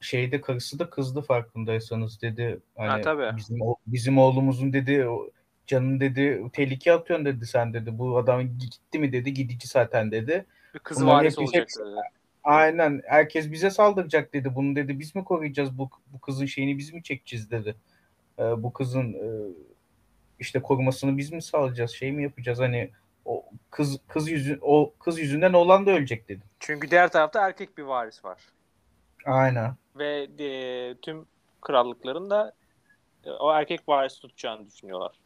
şeyde 0.00 0.40
karısı 0.40 0.78
da 0.78 0.90
kızdı 0.90 1.22
farkındaysanız 1.22 2.22
dedi. 2.22 2.58
Hani 2.76 2.88
Ha, 2.88 3.00
tabii. 3.00 3.36
bizim 3.36 3.62
o- 3.62 3.76
bizim 3.86 4.18
oğlumuzun 4.18 4.72
dedi 4.72 5.08
o 5.08 5.30
canın 5.66 6.00
dedi 6.00 6.42
tehlikeye 6.52 6.96
atıyorsun 6.96 7.26
dedi 7.26 7.46
sen 7.46 7.74
dedi. 7.74 7.98
Bu 7.98 8.18
adam 8.18 8.42
gitti 8.42 8.98
mi 8.98 9.12
dedi 9.12 9.34
gidici 9.34 9.68
zaten 9.68 10.10
dedi. 10.10 10.46
Bir 10.74 10.78
kız 10.78 11.00
Bunlar 11.02 11.14
varisi 11.14 11.40
olacak 11.40 11.68
dedi. 11.80 11.88
Aynen. 12.44 13.02
Herkes 13.06 13.50
bize 13.52 13.70
saldıracak 13.70 14.34
dedi. 14.34 14.54
Bunu 14.54 14.76
dedi 14.76 14.98
biz 14.98 15.14
mi 15.14 15.24
koruyacağız 15.24 15.78
bu 15.78 15.90
bu 16.12 16.20
kızın 16.20 16.46
şeyini 16.46 16.78
biz 16.78 16.92
mi 16.92 17.02
çekeceğiz 17.02 17.50
dedi. 17.50 17.74
Ee, 18.38 18.62
bu 18.62 18.72
kızın 18.72 19.12
e, 19.12 19.52
işte 20.38 20.62
korumasını 20.62 21.16
biz 21.16 21.32
mi 21.32 21.42
sağlayacağız? 21.42 21.90
Şey 21.90 22.12
mi 22.12 22.22
yapacağız? 22.22 22.58
Hani 22.58 22.90
o 23.24 23.44
kız 23.70 23.98
kız 24.08 24.30
yüzü 24.30 24.58
o 24.62 24.92
kız 24.98 25.18
yüzünden 25.18 25.52
oğlan 25.52 25.86
da 25.86 25.90
ölecek 25.90 26.28
dedi. 26.28 26.42
Çünkü 26.60 26.90
diğer 26.90 27.12
tarafta 27.12 27.46
erkek 27.46 27.78
bir 27.78 27.82
varis 27.82 28.24
var. 28.24 28.38
Aynen. 29.26 29.74
Ve 29.96 30.28
e, 30.38 30.94
tüm 31.02 31.26
krallıkların 31.60 32.30
da 32.30 32.52
e, 33.24 33.30
o 33.30 33.52
erkek 33.52 33.88
varis 33.88 34.18
tutacağını 34.18 34.66
düşünüyorlar. 34.66 35.12
Ki 35.12 35.18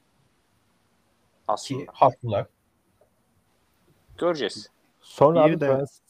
Aslında. 1.49 1.83
haklılar. 1.95 2.47
Göreceğiz. 4.19 4.71
Sonra 5.01 5.47
Bir 5.47 5.53
abi 5.53 5.61
de- 5.61 5.67
Prens... 5.67 6.01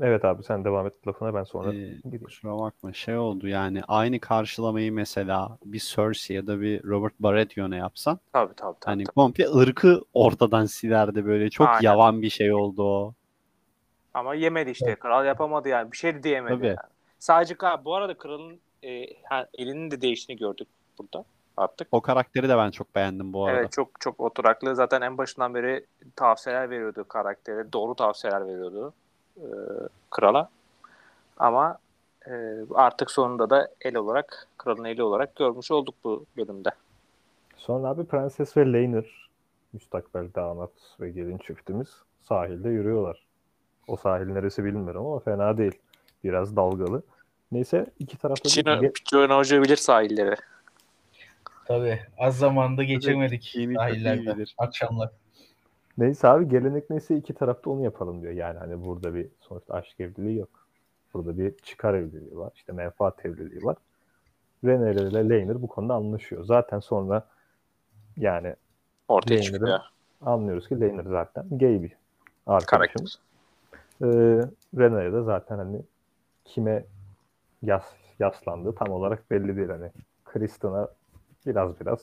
Evet 0.00 0.24
abi 0.24 0.42
sen 0.42 0.64
devam 0.64 0.86
et 0.86 1.06
lafına 1.06 1.34
ben 1.34 1.44
sonra 1.44 1.74
Ee, 1.74 1.78
gideyim. 2.04 2.24
kusura 2.24 2.58
bakma 2.58 2.92
şey 2.92 3.16
oldu 3.16 3.48
yani 3.48 3.82
aynı 3.88 4.20
karşılamayı 4.20 4.92
mesela 4.92 5.58
bir 5.64 5.78
Cersei 5.78 6.36
ya 6.36 6.46
da 6.46 6.60
bir 6.60 6.84
Robert 6.84 7.12
Baratheon'a 7.20 7.76
yapsan 7.76 8.18
Tabii 8.32 8.54
tabii. 8.54 8.76
tabii, 8.80 8.90
hani 8.90 9.04
tabii. 9.04 9.14
komple 9.14 9.48
ırkı 9.48 10.02
ortadan 10.14 10.66
silerdi 10.66 11.26
böyle 11.26 11.50
çok 11.50 11.68
Aynen. 11.68 11.80
yavan 11.80 12.22
bir 12.22 12.30
şey 12.30 12.52
oldu 12.52 12.82
o. 12.82 13.14
Ama 14.14 14.34
yemedi 14.34 14.70
işte. 14.70 14.94
Kral 14.94 15.26
yapamadı 15.26 15.68
yani. 15.68 15.92
Bir 15.92 15.96
şey 15.96 16.14
de 16.14 16.22
diyemedi. 16.22 16.54
Tabii. 16.54 16.66
Yani. 16.66 16.76
Sadece 17.18 17.56
bu 17.84 17.94
arada 17.94 18.14
kralın 18.18 18.60
e, 18.82 18.88
elinin 19.58 19.90
de 19.90 20.00
değiştiğini 20.00 20.40
gördük 20.40 20.68
burada 20.98 21.24
artık. 21.56 21.88
O 21.92 22.00
karakteri 22.00 22.48
de 22.48 22.56
ben 22.56 22.70
çok 22.70 22.94
beğendim 22.94 23.32
bu 23.32 23.46
arada. 23.46 23.58
Evet 23.58 23.72
çok 23.72 24.00
çok 24.00 24.20
oturaklı. 24.20 24.74
Zaten 24.74 25.00
en 25.00 25.18
başından 25.18 25.54
beri 25.54 25.86
tavsiyeler 26.16 26.70
veriyordu 26.70 27.04
karaktere. 27.08 27.72
Doğru 27.72 27.94
tavsiyeler 27.94 28.46
veriyordu 28.46 28.94
e, 29.36 29.46
krala. 30.10 30.48
Ama 31.36 31.78
e, 32.26 32.32
artık 32.74 33.10
sonunda 33.10 33.50
da 33.50 33.68
el 33.80 33.96
olarak, 33.96 34.48
kralın 34.58 34.84
eli 34.84 35.02
olarak 35.02 35.36
görmüş 35.36 35.70
olduk 35.70 35.94
bu 36.04 36.26
bölümde. 36.36 36.70
Sonra 37.56 37.88
abi 37.88 38.04
Prenses 38.04 38.56
ve 38.56 38.72
Laenor 38.72 39.28
müstakbel 39.72 40.34
damat 40.34 40.70
ve 41.00 41.10
gelin 41.10 41.38
çiftimiz 41.38 41.88
sahilde 42.22 42.68
yürüyorlar. 42.68 43.26
O 43.88 43.96
sahil 43.96 44.26
neresi 44.26 44.64
bilmiyorum 44.64 45.06
ama 45.06 45.18
fena 45.18 45.58
değil. 45.58 45.78
Biraz 46.24 46.56
dalgalı. 46.56 47.02
Neyse 47.52 47.86
iki 47.98 48.18
tarafta 48.18 48.64
da 48.64 48.78
Piçin, 48.80 48.92
Piçin 48.92 49.16
Hoca 49.18 49.62
bilir 49.62 49.76
sahilleri. 49.76 50.36
Tabii. 51.64 52.00
Az 52.18 52.38
zamanda 52.38 52.84
geçirmedik 52.84 53.54
sahillerde. 53.76 54.44
Akşamlar. 54.58 55.10
Neyse 55.98 56.28
abi 56.28 56.48
gelenek 56.48 56.90
neyse 56.90 57.16
iki 57.16 57.34
tarafta 57.34 57.70
onu 57.70 57.84
yapalım 57.84 58.22
diyor. 58.22 58.32
Yani 58.32 58.58
hani 58.58 58.84
burada 58.84 59.14
bir 59.14 59.28
sonuçta 59.40 59.74
aşk 59.74 60.00
evliliği 60.00 60.38
yok. 60.38 60.48
Burada 61.14 61.38
bir 61.38 61.56
çıkar 61.56 61.94
evliliği 61.94 62.38
var. 62.38 62.52
İşte 62.54 62.72
menfaat 62.72 63.26
evliliği 63.26 63.64
var. 63.64 63.76
Rhaenyra 64.64 65.00
ile 65.00 65.28
Laenor 65.28 65.62
bu 65.62 65.66
konuda 65.66 65.94
anlaşıyor. 65.94 66.44
Zaten 66.44 66.80
sonra 66.80 67.26
yani 68.16 68.54
Ortaya 69.08 69.42
çıkıyor 69.42 69.80
anlıyoruz 70.20 70.68
ki 70.68 70.80
Laenor 70.80 71.04
zaten 71.04 71.44
gay 71.50 71.82
bir 71.82 71.92
arkadaşımız. 72.46 73.18
Ee, 74.02 74.06
Rhaenyra 74.78 75.12
da 75.12 75.22
zaten 75.22 75.58
hani 75.58 75.82
kime 76.44 76.84
yas, 77.62 77.84
yaslandığı 78.18 78.74
tam 78.74 78.90
olarak 78.90 79.30
belli 79.30 79.56
değil. 79.56 79.68
Hani 79.68 79.90
Kristen'a 80.24 80.88
biraz 81.46 81.80
biraz 81.80 81.98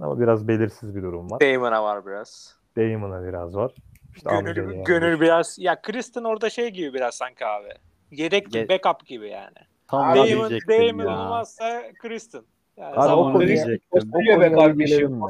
ama 0.00 0.20
biraz 0.20 0.48
belirsiz 0.48 0.96
bir 0.96 1.02
durum 1.02 1.30
var. 1.30 1.40
Damon'a 1.40 1.84
var 1.84 2.06
biraz. 2.06 2.61
Daemon'a 2.76 3.24
biraz 3.24 3.56
var. 3.56 3.72
İşte 4.16 4.30
Gönül, 4.30 4.56
yani. 4.56 4.84
gönül 4.84 5.20
biraz. 5.20 5.58
Ya 5.58 5.82
Kristen 5.82 6.24
orada 6.24 6.50
şey 6.50 6.68
gibi 6.68 6.94
biraz 6.94 7.14
sanki 7.14 7.46
abi. 7.46 7.68
Yedek 8.10 8.46
gibi, 8.46 8.58
Ye- 8.58 8.68
backup 8.68 9.06
gibi 9.06 9.28
yani. 9.28 9.56
Tam 9.88 10.16
Damon, 10.16 10.50
Damon 10.68 11.04
ya. 11.04 11.18
olmazsa 11.24 11.82
Kristen. 11.98 12.42
Yani 12.76 12.96
Abi 12.96 13.12
o 13.12 13.16
onu 13.16 13.32
konuya-. 13.32 13.78
O 13.92 13.96
be 13.96 14.00
konuya 14.10 14.50
bir 14.50 14.56
kardeşim. 14.56 14.78
gelelim 14.78 15.12
mi? 15.12 15.24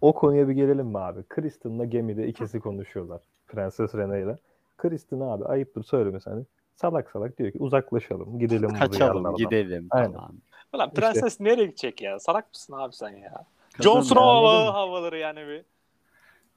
O 0.00 0.12
konuya 0.14 0.48
bir 0.48 0.52
gelelim 0.52 0.86
mi 0.86 0.98
abi? 0.98 1.22
Kristen'la 1.28 1.84
gemide 1.84 2.26
ikisi 2.26 2.60
konuşuyorlar. 2.60 3.20
Prenses 3.46 3.94
Rhaenyra. 3.94 4.36
Kristen 4.78 5.20
abi 5.20 5.44
ayıptır 5.44 5.82
söylemesi 5.82 6.30
hani 6.30 6.44
salak 6.74 7.10
salak 7.10 7.38
diyor 7.38 7.52
ki 7.52 7.58
uzaklaşalım 7.58 8.38
gidelim 8.38 8.72
Kaçalım 8.72 9.36
gidelim 9.36 9.88
Aynen. 9.90 10.12
falan. 10.12 10.32
Ulan 10.72 10.90
prenses 10.90 11.40
nereye 11.40 11.66
gidecek 11.66 12.02
ya? 12.02 12.18
Salak 12.18 12.48
mısın 12.52 12.72
abi 12.72 12.92
sen 12.92 13.08
ya? 13.08 13.44
Jon 13.80 14.00
Snow 14.00 14.72
havaları 14.72 15.18
yani 15.18 15.46
bir. 15.46 15.64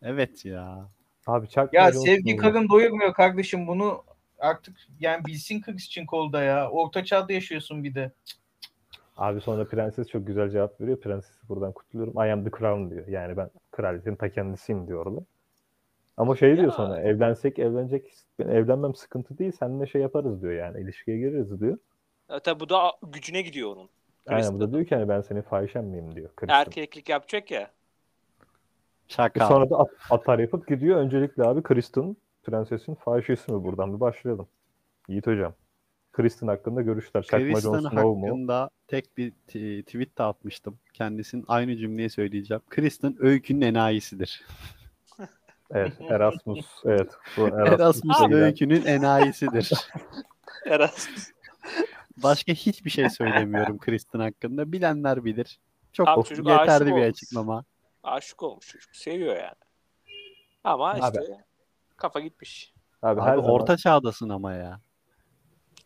Evet 0.01 0.45
ya. 0.45 0.89
Abi 1.27 1.49
çakma 1.49 1.79
Ya 1.79 1.91
sevgi 1.91 2.35
kadın 2.35 2.69
doyurmuyor 2.69 3.13
kardeşim 3.13 3.67
bunu 3.67 4.03
artık 4.39 4.77
yani 4.99 5.25
bilsin 5.25 5.61
kız 5.61 5.75
için 5.75 6.05
kolda 6.05 6.43
ya. 6.43 6.69
Orta 6.69 7.03
çağda 7.05 7.33
yaşıyorsun 7.33 7.83
bir 7.83 7.95
de. 7.95 8.11
Abi 9.17 9.41
sonra 9.41 9.65
prenses 9.65 10.07
çok 10.07 10.27
güzel 10.27 10.49
cevap 10.49 10.81
veriyor. 10.81 10.99
Prensesi 10.99 11.49
buradan 11.49 11.71
kutluyorum. 11.71 12.13
I 12.13 12.31
am 12.31 12.43
the 12.43 12.51
crown 12.51 12.89
diyor. 12.89 13.07
Yani 13.07 13.37
ben 13.37 13.49
kraliyetin 13.71 14.15
ta 14.15 14.29
kendisiyim 14.29 14.87
diyor 14.87 15.05
orada. 15.05 15.25
Ama 16.17 16.35
şey 16.35 16.55
diyor 16.55 16.67
Ya. 16.67 16.71
sonra 16.71 17.01
evlensek 17.01 17.59
evlenecek 17.59 18.13
ben 18.39 18.47
evlenmem 18.47 18.95
sıkıntı 18.95 19.37
değil 19.37 19.51
seninle 19.59 19.87
şey 19.87 20.01
yaparız 20.01 20.41
diyor 20.41 20.53
yani 20.53 20.81
ilişkiye 20.81 21.17
gireriz 21.17 21.61
diyor. 21.61 21.77
Tabi 22.43 22.59
bu 22.59 22.69
da 22.69 22.91
gücüne 23.03 23.41
gidiyor 23.41 23.75
onun. 23.75 23.89
Aynen 24.27 24.53
bu 24.53 24.59
da 24.59 24.73
diyor 24.73 24.85
ki 24.85 24.95
hani 24.95 25.09
ben 25.09 25.21
senin 25.21 25.41
fahişen 25.41 25.85
miyim 25.85 26.15
diyor. 26.15 26.29
Kristen. 26.35 26.55
Erkeklik 26.55 27.09
yapacak 27.09 27.51
ya. 27.51 27.71
E 29.11 29.13
Şaka. 29.13 29.47
Sonra 29.47 29.69
da 29.69 29.77
at, 29.79 29.89
atar 30.09 30.39
yapıp 30.39 30.67
gidiyor. 30.67 30.97
Öncelikle 30.99 31.43
abi 31.43 31.63
Kristen 31.63 32.15
prensesin 32.43 32.95
fahişesi 32.95 33.51
mi? 33.51 33.63
Buradan 33.63 33.95
bir 33.95 33.99
başlayalım. 33.99 34.47
Yiğit 35.07 35.27
hocam. 35.27 35.53
Kristen 36.11 36.47
hakkında 36.47 36.81
görüşler. 36.81 37.21
Çakma 37.23 37.39
Kristen 37.47 37.79
Snow 37.79 38.01
mu? 38.01 38.21
hakkında 38.27 38.69
tek 38.87 39.17
bir 39.17 39.31
t- 39.47 39.83
tweet 39.83 40.17
de 40.17 40.23
atmıştım. 40.23 40.77
Kendisinin 40.93 41.45
aynı 41.47 41.77
cümleyi 41.77 42.09
söyleyeceğim. 42.09 42.61
Kristen 42.69 43.15
öykünün 43.19 43.61
enayisidir. 43.61 44.43
Evet 45.73 45.93
Erasmus. 46.09 46.65
Evet. 46.85 47.11
Bu 47.37 47.41
Erasmus 47.47 47.79
Erasmus'a 47.79 48.25
giden- 48.25 48.39
öykünün 48.41 48.85
enayisidir. 48.85 49.71
Erasmus. 50.65 51.27
Başka 52.23 52.53
hiçbir 52.53 52.89
şey 52.89 53.09
söylemiyorum 53.09 53.77
Kristen 53.77 54.19
hakkında. 54.19 54.71
Bilenler 54.71 55.25
bilir. 55.25 55.59
Çok 55.93 56.07
Abi 56.07 56.19
yeterli 56.29 56.85
bir 56.85 56.91
olmuş. 56.91 57.05
açıklama. 57.07 57.63
Aşık 58.03 58.43
olmuş 58.43 58.67
çocuk. 58.67 58.95
Seviyor 58.95 59.35
yani. 59.35 59.55
Ama 60.63 60.89
Abi. 60.89 60.99
işte 60.99 61.45
kafa 61.97 62.19
gitmiş. 62.19 62.73
Abi, 63.01 63.21
Abi 63.21 63.29
her 63.29 63.35
zaman 63.35 63.51
orta 63.51 63.77
çağdasın 63.77 64.29
ama 64.29 64.53
ya. 64.53 64.79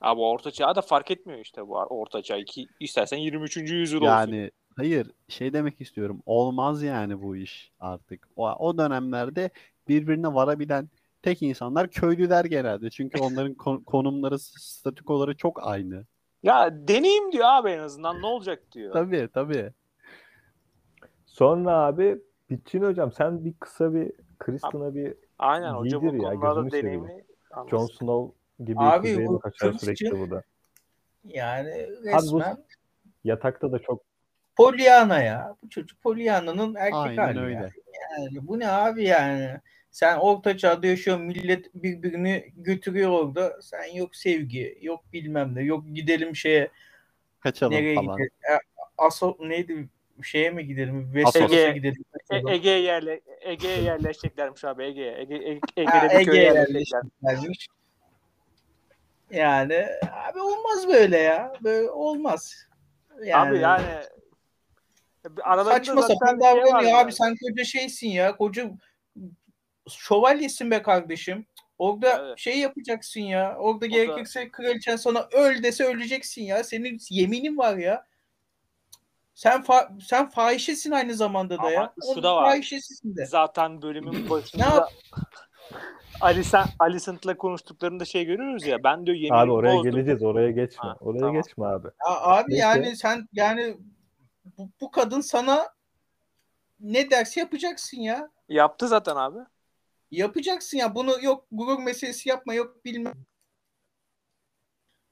Abi 0.02 0.22
orta 0.22 0.52
çağ 0.52 0.76
da 0.76 0.82
fark 0.82 1.12
etmiyor 1.12 1.40
işte 1.40 1.68
bu 1.68 1.74
orta 1.74 2.22
çağ. 2.22 2.44
Ki 2.44 2.68
istersen 2.80 3.18
23. 3.18 3.58
yüzyıl 3.58 4.02
olsun. 4.02 4.12
Yani 4.12 4.52
hayır 4.78 5.12
şey 5.28 5.54
demek 5.54 5.82
istiyorum. 5.82 6.22
Olmaz 6.26 6.84
yani 6.84 7.22
bu 7.22 7.36
iş 7.36 7.72
artık. 7.80 8.28
O, 8.36 8.50
o 8.50 8.78
dönemlerde 8.78 9.50
birbirine 9.88 10.34
varabilen 10.34 10.90
tek 11.22 11.42
insanlar 11.42 11.88
köylüler 11.88 12.46
genelde. 12.46 12.90
Çünkü 12.90 13.20
onların 13.20 13.54
kon- 13.58 13.84
konumları, 13.84 14.40
statükoları 14.40 15.38
çok 15.38 15.68
aynı. 15.68 16.06
Ya 16.44 16.88
deneyim 16.88 17.32
diyor 17.32 17.46
abi 17.48 17.70
en 17.70 17.80
azından 17.80 18.22
ne 18.22 18.26
olacak 18.26 18.64
diyor. 18.72 18.94
Tabii 18.94 19.30
tabii. 19.34 19.74
Sonra 21.36 21.72
abi 21.72 22.22
Bitçin 22.50 22.82
hocam 22.82 23.12
sen 23.12 23.46
bir 23.46 23.54
kısa 23.54 23.94
bir 23.94 24.12
Kristen'a 24.40 24.96
bir 24.96 25.14
Aynen 25.40 25.74
hocam 25.74 26.04
İyidir 26.04 26.20
bu 26.20 26.24
ya, 26.24 26.30
konularda 26.30 26.72
deneyimli. 26.72 27.26
Jon. 27.70 27.86
Snow 27.86 28.36
gibi 28.66 28.80
Abi 28.80 29.28
bu 29.28 29.40
kaçar 29.40 29.74
sürekli 29.74 30.12
burada. 30.12 30.44
Yani 31.24 31.88
bu- 32.02 32.06
resmen 32.06 32.58
Yatakta 33.24 33.72
da 33.72 33.80
çok 33.80 34.02
Pollyanna 34.56 35.22
ya. 35.22 35.56
Bu 35.64 35.70
çocuk 35.70 36.02
Pollyanna'nın 36.02 36.76
erkek 36.76 36.94
Aynen 36.94 37.24
hali 37.24 37.40
öyle. 37.40 37.54
ya. 37.54 37.70
Yani 38.12 38.48
bu 38.48 38.60
ne 38.60 38.70
abi 38.70 39.04
yani? 39.04 39.60
Sen 39.92 40.18
orta 40.18 40.58
çağda 40.58 40.88
yaşıyorsun 40.88 41.26
millet 41.26 41.74
birbirini 41.74 42.52
götürüyor 42.58 43.12
orada. 43.12 43.62
Sen 43.62 43.96
yok 43.96 44.16
sevgi, 44.16 44.78
yok 44.82 45.04
bilmem 45.14 45.56
ne, 45.56 45.64
yok 45.64 45.84
gidelim 45.94 46.36
şeye 46.36 46.70
Kaçalım 47.40 47.76
nereye 47.76 47.96
falan. 47.96 48.18
gidelim? 48.18 48.32
E, 48.52 48.54
Aso 48.98 49.38
neydi? 49.40 49.90
Şeye 50.24 50.50
mi 50.50 50.66
gidelim? 50.68 51.12
Westeros 51.14 51.74
gidelim. 51.74 52.04
E- 52.32 52.54
Ege'ye 52.54 52.80
yerle 52.82 53.22
Ege'ye 53.42 53.82
yerleşeceklermiş 53.82 54.64
abi 54.64 54.84
Ege'ye. 54.84 55.18
Ege, 55.20 55.36
Ege, 55.36 55.60
Ege'de 55.78 56.20
bir 56.20 56.26
köye 56.26 56.42
Ege'ye 56.42 56.44
yerleşecekler. 56.44 57.02
Gelmiş. 57.24 57.68
Yani 59.32 59.88
abi 60.30 60.40
olmaz 60.40 60.88
böyle 60.88 61.18
ya. 61.18 61.54
Böyle 61.64 61.90
olmaz. 61.90 62.56
Yani, 63.24 63.50
Abi 63.50 63.60
yani 63.60 63.86
aralarında 65.44 65.74
saçma 65.86 66.02
sapan 66.02 66.30
şey 66.30 66.40
davranıyor 66.40 66.82
yani. 66.82 66.96
abi. 66.96 67.12
Sen 67.14 67.36
koca 67.44 67.64
şeysin 67.64 68.08
ya. 68.10 68.38
Koca 68.38 68.72
şövalyesin 69.90 70.72
be 70.72 70.82
kardeşim. 70.82 71.46
Orada 71.78 72.26
Evet. 72.26 72.40
şey 72.40 72.60
yapacaksın 72.60 73.22
ya. 73.22 73.56
Orada 73.58 73.82
da- 73.82 73.86
gerekirse 73.86 74.52
kraliçen 74.52 74.96
sana 74.96 75.28
öl 75.32 75.64
dese 75.64 75.84
öleceksin 75.84 76.44
ya. 76.44 76.64
Senin 76.64 76.98
yeminin 77.10 77.58
var 77.58 77.78
ya. 77.78 78.06
Sen 79.36 79.62
fa- 79.62 80.02
sen 80.02 80.30
fahişesin 80.30 80.92
aynı 80.92 81.14
zamanda 81.14 81.58
da 81.58 81.62
Ama 81.62 81.72
ya. 81.72 81.94
şu 82.04 82.12
Onun 82.12 82.24
da 82.24 82.36
var. 82.36 82.46
Fahişesisin 82.50 83.16
de. 83.16 83.26
Zaten 83.26 83.82
bölümün 83.82 84.26
Ne 84.26 84.30
başında 84.30 84.90
Alicent'la 86.80 87.38
konuştuklarında 87.38 88.06
şey 88.06 88.26
görüyoruz 88.26 88.66
ya. 88.66 88.84
Ben 88.84 89.06
diyor 89.06 89.18
yeminimi 89.18 89.38
Abi 89.38 89.52
oraya 89.52 89.76
bozdum. 89.78 89.92
geleceğiz. 89.92 90.24
Oraya 90.24 90.52
geçme. 90.52 90.82
Ha, 90.90 90.98
oraya 91.00 91.20
tamam. 91.20 91.36
geçme 91.36 91.66
abi. 91.66 91.88
Ya 91.88 92.22
abi 92.22 92.52
Neyse. 92.52 92.62
yani 92.62 92.96
sen 92.96 93.28
yani 93.34 93.78
bu, 94.58 94.70
bu 94.82 94.92
kadın 94.92 95.22
sana 95.22 95.68
ne 96.80 97.12
derse 97.12 97.40
yapacaksın 97.40 97.98
ya. 98.02 98.30
Yaptı 98.50 98.88
zaten 98.88 99.16
abi. 99.16 99.40
Yapacaksın 100.12 100.78
ya. 100.78 100.96
Bunu 100.96 101.16
yok 101.22 101.46
gurur 101.52 101.80
meselesi 101.80 102.30
yapma 102.30 102.54
yok 102.54 102.86
bilmem. 102.86 103.14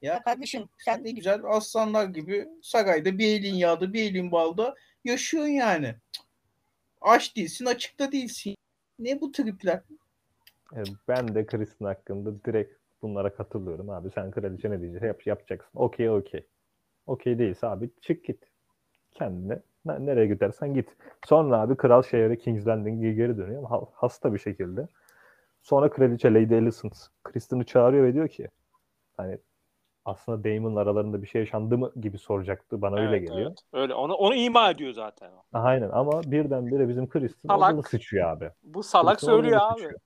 Ya 0.03 0.23
kardeşim 0.23 0.69
sen 0.77 1.03
ne 1.03 1.11
güzel 1.11 1.41
aslanlar 1.43 2.05
gibi 2.05 2.47
sarayda 2.61 3.17
bir 3.17 3.27
elin 3.39 3.53
yağda 3.55 3.93
bir 3.93 4.11
elin 4.11 4.31
balda 4.31 4.75
yaşıyorsun 5.05 5.51
yani. 5.51 5.95
Aç 7.01 7.35
değilsin 7.35 7.65
açıkta 7.65 8.11
değilsin. 8.11 8.55
Ne 8.99 9.21
bu 9.21 9.31
tripler? 9.31 9.81
E, 10.75 10.79
Ben 11.07 11.35
de 11.35 11.45
Kristen 11.45 11.85
hakkında 11.85 12.43
direkt 12.45 12.73
bunlara 13.01 13.35
katılıyorum 13.35 13.89
abi. 13.89 14.09
Sen 14.15 14.31
kraliçe 14.31 14.71
ne 14.71 14.81
diyeceksin? 14.81 15.07
Yap, 15.07 15.27
yapacaksın. 15.27 15.69
Okey 15.79 16.09
okey. 16.09 16.45
Okey 17.07 17.39
değilse 17.39 17.67
abi 17.67 17.89
çık 18.01 18.25
git. 18.25 18.43
Kendine 19.11 19.59
ne- 19.85 20.05
nereye 20.05 20.27
gidersen 20.27 20.73
git. 20.73 20.89
Sonra 21.25 21.57
abi 21.61 21.77
kral 21.77 22.03
şehre 22.03 22.37
King's 22.37 22.67
Landing'e 22.67 23.13
geri 23.13 23.37
dönüyor 23.37 23.59
ama 23.59 23.71
ha- 23.71 23.89
hasta 23.93 24.33
bir 24.33 24.39
şekilde. 24.39 24.87
Sonra 25.61 25.89
kraliçe 25.89 26.33
Lady 26.33 26.55
Alicent 26.55 27.07
Kristen'ı 27.23 27.63
çağırıyor 27.63 28.03
ve 28.05 28.13
diyor 28.13 28.27
ki 28.27 28.47
hani 29.17 29.37
aslında 30.05 30.43
Daemon'la 30.43 30.79
aralarında 30.79 31.21
bir 31.21 31.27
şey 31.27 31.41
yaşandı 31.41 31.77
mı 31.77 31.91
gibi 32.01 32.17
soracaktı. 32.17 32.81
Bana 32.81 32.95
öyle 32.99 33.09
Evet, 33.17 33.27
geliyor. 33.29 33.47
evet. 33.47 33.59
Öyle. 33.73 33.93
Onu, 33.93 34.13
onu 34.13 34.35
ima 34.35 34.69
ediyor 34.69 34.93
zaten. 34.93 35.31
o. 35.31 35.43
Aynen 35.53 35.89
ama 35.89 36.21
birdenbire 36.23 36.89
bizim 36.89 37.09
Kristen 37.09 37.47
Salak. 37.49 37.73
odunu 37.73 37.83
sıçıyor 37.83 38.29
abi. 38.29 38.49
Bu 38.63 38.83
salak 38.83 39.17
Kristen 39.19 39.33
söylüyor 39.33 39.59
abi. 39.63 39.73
sıçıyor. 39.73 39.99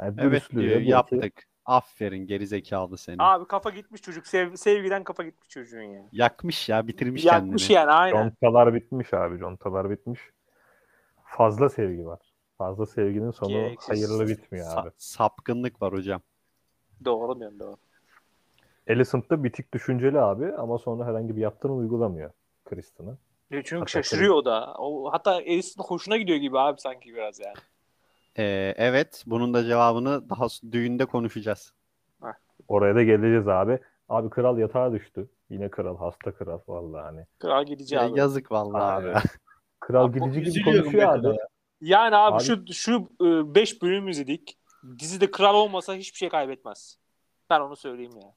Yani 0.00 0.14
Evet 0.20 0.50
diyor 0.50 0.62
diyor 0.62 0.80
ki, 0.80 0.88
yaptık. 0.90 1.48
Aferin 1.64 2.26
gerizekalı 2.26 2.98
seni. 2.98 3.16
Abi 3.18 3.44
kafa 3.46 3.70
gitmiş 3.70 4.02
çocuk. 4.02 4.26
Sev, 4.26 4.56
sevgiden 4.56 5.04
kafa 5.04 5.22
gitmiş 5.22 5.48
çocuğun 5.48 5.82
ya. 5.82 6.02
Yakmış 6.12 6.68
ya 6.68 6.86
bitirmiş 6.86 7.24
Yakmış 7.24 7.68
kendini. 7.68 7.76
yani 7.76 7.90
aynen. 7.90 8.16
Contalar 8.40 8.74
bitmiş 8.74 9.14
abi. 9.14 9.38
Contalar 9.38 9.90
bitmiş. 9.90 10.20
Fazla 11.24 11.68
sevgi 11.68 12.06
var. 12.06 12.18
Fazla 12.58 12.86
sevginin 12.86 13.30
sonu 13.30 13.48
Gereksiz. 13.48 13.90
hayırlı 13.90 14.28
bitmiyor 14.28 14.66
Sa- 14.66 14.80
abi. 14.80 14.90
sapkınlık 14.96 15.82
var 15.82 15.92
hocam. 15.92 16.20
Doğru 17.04 17.38
diyorsun 17.40 17.60
doğru. 17.60 17.76
Alicent 18.90 19.30
da 19.30 19.44
bitik 19.44 19.74
düşünceli 19.74 20.20
abi 20.20 20.52
ama 20.58 20.78
sonra 20.78 21.06
herhangi 21.06 21.36
bir 21.36 21.40
yaptırım 21.40 21.78
uygulamıyor 21.78 22.30
Kristen'a. 22.64 23.16
Çünkü 23.50 23.76
Hatta 23.76 23.86
şaşırıyor 23.90 24.34
o 24.34 24.44
da. 24.44 24.74
O, 24.78 25.12
hatta 25.12 25.30
Alicent'ın 25.30 25.84
hoşuna 25.84 26.16
gidiyor 26.16 26.38
gibi 26.38 26.58
abi 26.58 26.80
sanki 26.80 27.14
biraz 27.14 27.40
yani. 27.40 27.56
Ee, 28.38 28.74
evet 28.76 29.24
bunun 29.26 29.54
da 29.54 29.64
cevabını 29.64 30.30
daha 30.30 30.46
düğünde 30.72 31.04
konuşacağız. 31.04 31.72
Oraya 32.68 32.94
da 32.94 33.02
geleceğiz 33.02 33.48
abi. 33.48 33.78
Abi 34.08 34.30
kral 34.30 34.58
yatağa 34.58 34.92
düştü. 34.92 35.28
Yine 35.50 35.68
kral, 35.68 35.96
hasta 35.98 36.32
kral 36.32 36.58
vallahi 36.68 37.02
hani. 37.02 37.26
Kral 37.38 37.64
gidici 37.64 38.00
abi. 38.00 38.18
yazık 38.18 38.52
vallahi 38.52 38.82
Abi. 38.82 39.10
abi. 39.10 39.18
Kral 39.80 40.04
Abi, 40.04 40.20
gidici 40.20 40.52
gibi 40.52 40.64
konuşuyor 40.64 41.14
abi. 41.14 41.26
ya. 41.26 41.32
Yani 41.80 42.16
abi, 42.16 42.34
Abi- 42.36 42.42
şu 42.42 42.72
şu 42.72 43.08
5 43.54 43.82
bölüm 43.82 44.08
izledik. 44.08 44.58
Dizide 44.98 45.30
kral 45.30 45.54
olmasa 45.54 45.94
hiçbir 45.94 46.18
şey 46.18 46.28
kaybetmez. 46.28 46.98
Ben 47.50 47.60
onu 47.60 47.76
söyleyeyim 47.76 48.16
ya. 48.16 48.34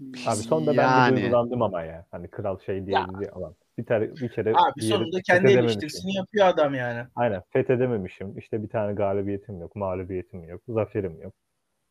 Abi 0.00 0.36
sonunda 0.36 0.70
ben 0.70 0.82
Yani. 0.82 1.16
de 1.16 1.20
duygulandım 1.20 1.62
ama 1.62 1.82
ya. 1.82 2.06
Hani 2.10 2.28
kral 2.28 2.58
şey 2.58 2.86
diye 2.86 2.96
Ya. 2.98 3.06
diye 3.20 3.30
alan. 3.30 3.54
Bir, 3.78 3.86
tane, 3.86 4.16
bir 4.16 4.28
kere 4.28 4.50
Abi 4.50 4.76
bir 4.76 4.82
sonunda 4.82 5.20
kendi 5.22 5.52
eleştirisini 5.52 6.14
yapıyor 6.16 6.46
adam 6.46 6.74
yani. 6.74 7.06
Aynen 7.16 7.42
fethedememişim. 7.50 8.38
İşte 8.38 8.62
bir 8.62 8.68
tane 8.68 8.92
galibiyetim 8.92 9.60
yok, 9.60 9.76
mağlubiyetim 9.76 10.44
yok, 10.44 10.60
zaferim 10.68 11.20
yok. 11.22 11.32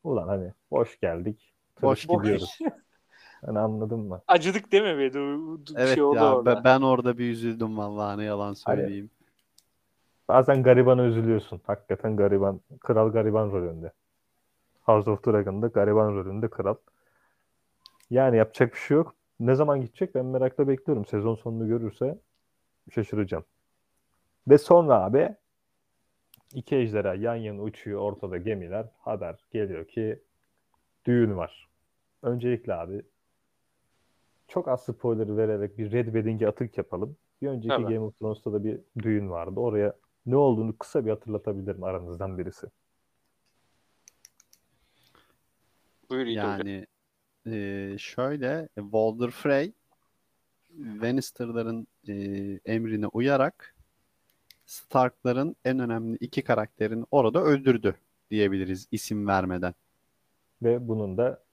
Ulan 0.04 0.28
hani 0.28 0.52
boş 0.72 1.00
geldik. 1.00 1.54
Boş 1.82 2.10
Boş 2.10 2.18
gidiyoruz. 2.24 2.60
Hani 3.46 3.60
anladın 3.60 4.00
mı? 4.00 4.22
Acıdık 4.28 4.72
değil 4.72 4.84
mi? 4.84 4.98
Bir, 4.98 5.14
bir 5.14 5.76
Evet 5.78 5.94
şey 5.96 6.04
oldu 6.04 6.16
ya 6.16 6.36
orada. 6.36 6.56
be- 6.60 6.64
ben 6.64 6.82
orada 6.82 7.18
bir 7.18 7.30
üzüldüm 7.32 7.78
vallahi 7.78 8.18
ne 8.20 8.24
yalan 8.24 8.54
söyleyeyim. 8.54 9.10
Bazen 10.28 10.64
garibana 10.64 11.04
üzülüyorsun. 11.04 11.62
Hakikaten 11.68 12.16
gariban, 12.16 12.62
kral 12.80 13.12
gariban 13.12 13.52
rolünde. 13.52 13.92
House 14.82 15.10
of 15.12 15.26
Dragon'da 15.26 15.68
gariban 15.68 16.16
rolünde 16.16 16.48
kral. 16.50 16.76
Yani 18.10 18.38
yapacak 18.38 18.74
bir 18.74 18.80
şey 18.80 18.98
yok. 18.98 19.16
Ne 19.40 19.56
zaman 19.56 19.82
gidecek 19.82 20.16
ben 20.16 20.26
merakla 20.26 20.68
bekliyorum. 20.68 21.06
Sezon 21.06 21.36
sonunu 21.36 21.68
görürse 21.68 22.20
şaşıracağım. 22.92 23.46
Ve 24.48 24.58
sonra 24.58 25.04
abi 25.04 25.36
iki 26.54 26.76
ejderha 26.76 27.16
yan 27.16 27.36
yana 27.36 27.62
uçuyor 27.62 28.02
ortada 28.02 28.38
gemiler. 28.38 28.86
Haber 29.00 29.40
geliyor 29.52 29.88
ki 29.88 30.20
düğün 31.06 31.38
var. 31.38 31.70
Öncelikle 32.22 32.74
abi 32.74 33.02
çok 34.48 34.68
az 34.68 34.84
spoiler 34.84 35.38
vererek 35.38 35.78
bir 35.78 35.92
Red 35.92 36.06
Wedding'e 36.06 36.48
atık 36.48 36.78
yapalım. 36.78 37.18
Bir 37.42 37.48
önceki 37.48 37.68
Tabii. 37.68 37.84
Game 37.84 38.00
of 38.00 38.20
Thrones'ta 38.20 38.54
da 38.54 38.64
bir 38.64 38.80
düğün 39.00 39.30
vardı. 39.30 39.60
Oraya 39.60 39.94
ne 40.26 40.36
olduğunu 40.36 40.78
kısa 40.78 41.06
bir 41.06 41.10
hatırlatabilirim 41.10 41.84
aranızdan 41.84 42.38
birisi. 42.38 42.68
Buyur 46.10 46.26
Yiğit 46.26 46.44
hocam. 46.44 46.86
Yani 47.46 47.94
e, 47.94 47.98
şöyle 47.98 48.68
Walder 48.76 49.32
Frey 49.32 49.72
Lannister'ların 51.02 51.88
e, 52.08 52.14
emrine 52.66 53.08
uyarak 53.08 53.76
Stark'ların 54.66 55.56
en 55.66 55.80
önemli 55.80 56.18
iki 56.18 56.42
karakterini 56.42 57.06
orada 57.12 57.44
öldürdü 57.44 57.96
diyebiliriz 58.32 58.88
isim 58.92 59.28
vermeden. 59.28 59.74
Ve 60.64 60.88
bunun 60.88 61.18
da 61.18 61.44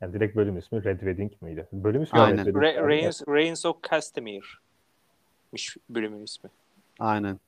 yani 0.00 0.12
direkt 0.12 0.36
bölüm 0.36 0.58
ismi 0.58 0.84
Red 0.84 0.98
Wedding 0.98 1.32
miydi? 1.42 1.68
Bölüm 1.72 2.02
ismi 2.02 2.20
Aynen. 2.20 2.46
Red. 2.46 2.54
Re- 2.54 2.88
Reigns, 2.88 3.22
Reigns 3.28 3.66
of 3.66 3.76
Castamir'miş 3.90 5.76
bölümün 5.90 6.24
ismi. 6.24 6.50
Aynen. 6.98 7.40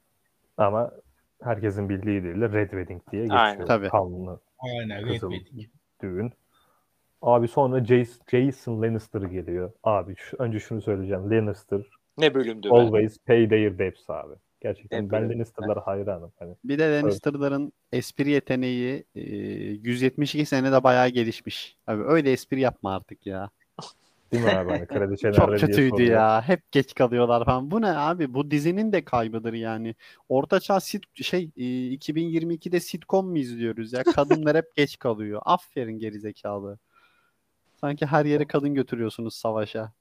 Ama 0.56 0.92
herkesin 1.42 1.88
bildiği 1.88 2.22
değil 2.24 2.40
de 2.40 2.48
Red 2.52 2.70
Wedding 2.70 3.02
diye 3.12 3.22
geçiyor. 3.22 3.40
Aynen. 3.40 3.66
Tabii. 3.66 3.88
Kanlı 3.88 4.40
Aynen 4.58 5.06
Red. 5.06 5.20
Wedding. 5.20 5.68
düğün. 6.02 6.32
Abi 7.22 7.48
sonra 7.48 7.78
Jace- 7.78 8.30
Jason 8.30 8.82
Lannister 8.82 9.22
geliyor. 9.22 9.72
Abi 9.84 10.14
şu, 10.16 10.36
önce 10.36 10.60
şunu 10.60 10.82
söyleyeceğim. 10.82 11.30
Lannister 11.30 11.80
Ne 12.18 12.34
bölümdü 12.34 12.70
be? 12.70 12.74
always 12.74 13.18
pay 13.18 13.48
their 13.48 13.78
debts 13.78 14.10
abi. 14.10 14.34
Gerçekten 14.60 15.06
Ne 15.06 15.12
ben 15.12 15.22
bölüm? 15.22 15.32
Lannister'lara 15.32 15.86
hayranım. 15.86 16.32
Hani 16.38 16.54
Bir 16.64 16.78
de 16.78 16.92
Lannister'ların 16.92 17.72
espri 17.92 18.30
yeteneği 18.30 19.04
e, 19.14 19.20
172 19.20 20.46
senede 20.46 20.82
bayağı 20.84 21.08
gelişmiş. 21.08 21.76
Abi 21.86 22.02
öyle 22.02 22.32
espri 22.32 22.60
yapma 22.60 22.96
artık 22.96 23.26
ya. 23.26 23.50
değil 24.32 24.44
mi 24.44 24.50
abi? 24.50 24.70
Hani 24.70 24.86
kraliçe 24.86 25.32
Çok 25.32 25.48
diye 25.48 25.58
kötüydü 25.58 26.02
ya. 26.02 26.42
Hep 26.42 26.72
geç 26.72 26.94
kalıyorlar 26.94 27.44
falan. 27.44 27.70
Bu 27.70 27.80
ne 27.82 27.88
abi? 27.88 28.34
Bu 28.34 28.50
dizinin 28.50 28.92
de 28.92 29.04
kaybıdır 29.04 29.52
yani. 29.52 29.94
Ortaçağ 30.28 30.80
sit 30.80 31.04
şey 31.14 31.50
e, 31.56 31.62
2022'de 31.94 32.80
sitcom 32.80 33.28
mu 33.28 33.38
izliyoruz 33.38 33.92
ya? 33.92 34.02
Kadınlar 34.02 34.56
hep 34.56 34.76
geç 34.76 34.98
kalıyor. 34.98 35.40
Aferin 35.44 35.98
gerizekalı. 35.98 36.78
Sanki 37.80 38.06
her 38.06 38.24
yere 38.24 38.46
kadın 38.46 38.74
götürüyorsunuz 38.74 39.34
savaşa. 39.34 39.92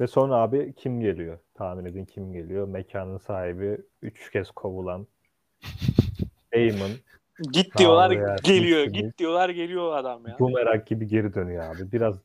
Ve 0.00 0.06
sonra 0.06 0.34
abi 0.34 0.74
kim 0.76 1.00
geliyor? 1.00 1.38
Tahmin 1.54 1.84
edin 1.84 2.04
kim 2.04 2.32
geliyor? 2.32 2.68
Mekanın 2.68 3.18
sahibi, 3.18 3.78
üç 4.02 4.30
kez 4.30 4.50
kovulan 4.50 5.06
Aemon 6.54 6.90
Git 7.52 7.78
diyorlar 7.78 8.10
Tanrı 8.10 8.36
geliyor. 8.42 8.84
Git 8.84 9.18
diyorlar 9.18 9.48
geliyor 9.48 9.96
adam 9.96 10.26
ya. 10.26 10.38
bumerang 10.38 10.86
gibi 10.86 11.06
geri 11.06 11.34
dönüyor 11.34 11.74
abi. 11.74 11.92
Biraz 11.92 12.16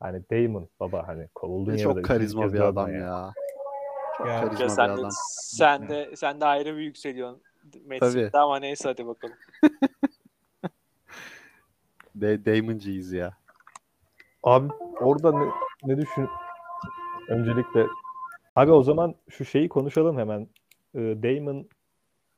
hani 0.00 0.22
Daemon 0.30 0.68
baba 0.80 1.08
hani 1.08 1.28
kovulduğun 1.34 1.72
yerde 1.72 1.82
Çok 1.82 2.04
karizma 2.04 2.42
kez 2.42 2.52
bir 2.52 2.60
adam 2.60 2.94
ya. 2.94 3.32
Çok 4.18 4.26
karizma 4.26 4.64
Ya 4.64 4.68
bir 4.68 4.68
sen 4.68 4.88
de, 4.88 4.92
adam. 4.92 5.10
sen 5.40 5.88
de 5.88 6.16
sen 6.16 6.40
de 6.40 6.44
ayrı 6.44 6.76
bir 6.76 6.82
yükseliyorsun. 6.82 7.42
Metin. 7.84 8.10
Tabii. 8.10 8.30
Ama 8.32 8.58
neyse 8.58 8.88
hadi 8.88 9.06
bakalım. 9.06 9.36
De 12.20 12.44
Damon'cıyız 12.44 13.12
ya. 13.12 13.36
Abi 14.42 14.72
orada 15.00 15.38
ne, 15.38 15.50
ne 15.84 15.96
düşün? 15.96 16.28
Öncelikle 17.28 17.86
abi 18.54 18.72
o 18.72 18.82
zaman 18.82 19.14
şu 19.30 19.44
şeyi 19.44 19.68
konuşalım 19.68 20.18
hemen. 20.18 20.48
Ee, 20.94 20.98
Daemon 20.98 21.68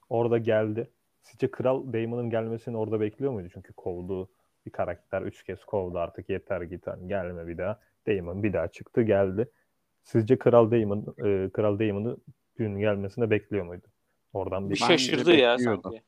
orada 0.08 0.38
geldi. 0.38 0.90
Sizce 1.22 1.50
kral 1.50 1.92
Daemon'ın 1.92 2.30
gelmesini 2.30 2.76
orada 2.76 3.00
bekliyor 3.00 3.32
muydu? 3.32 3.48
Çünkü 3.52 3.72
kovduğu 3.72 4.28
bir 4.66 4.70
karakter 4.70 5.22
üç 5.22 5.42
kez 5.44 5.64
kovdu 5.64 5.98
artık 5.98 6.30
yeter 6.30 6.62
git 6.62 6.86
hani 6.86 7.08
gelme 7.08 7.46
bir 7.46 7.58
daha. 7.58 7.80
Daemon 8.06 8.42
bir 8.42 8.52
daha 8.52 8.68
çıktı 8.68 9.02
geldi. 9.02 9.50
Sizce 10.02 10.38
kral 10.38 10.70
Daemon 10.70 11.14
e, 11.24 11.50
kral 11.50 11.78
Daemon'ı 11.78 12.16
gün 12.56 12.78
gelmesine 12.78 13.30
bekliyor 13.30 13.64
muydu? 13.64 13.86
Oradan 14.32 14.70
Bir 14.70 14.74
bir 14.74 14.76
şaşırdı 14.76 15.34
ya 15.34 15.58
sanki. 15.58 16.02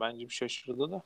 Bence 0.00 0.24
bir 0.24 0.34
şaşırdı 0.34 0.90
da. 0.90 1.02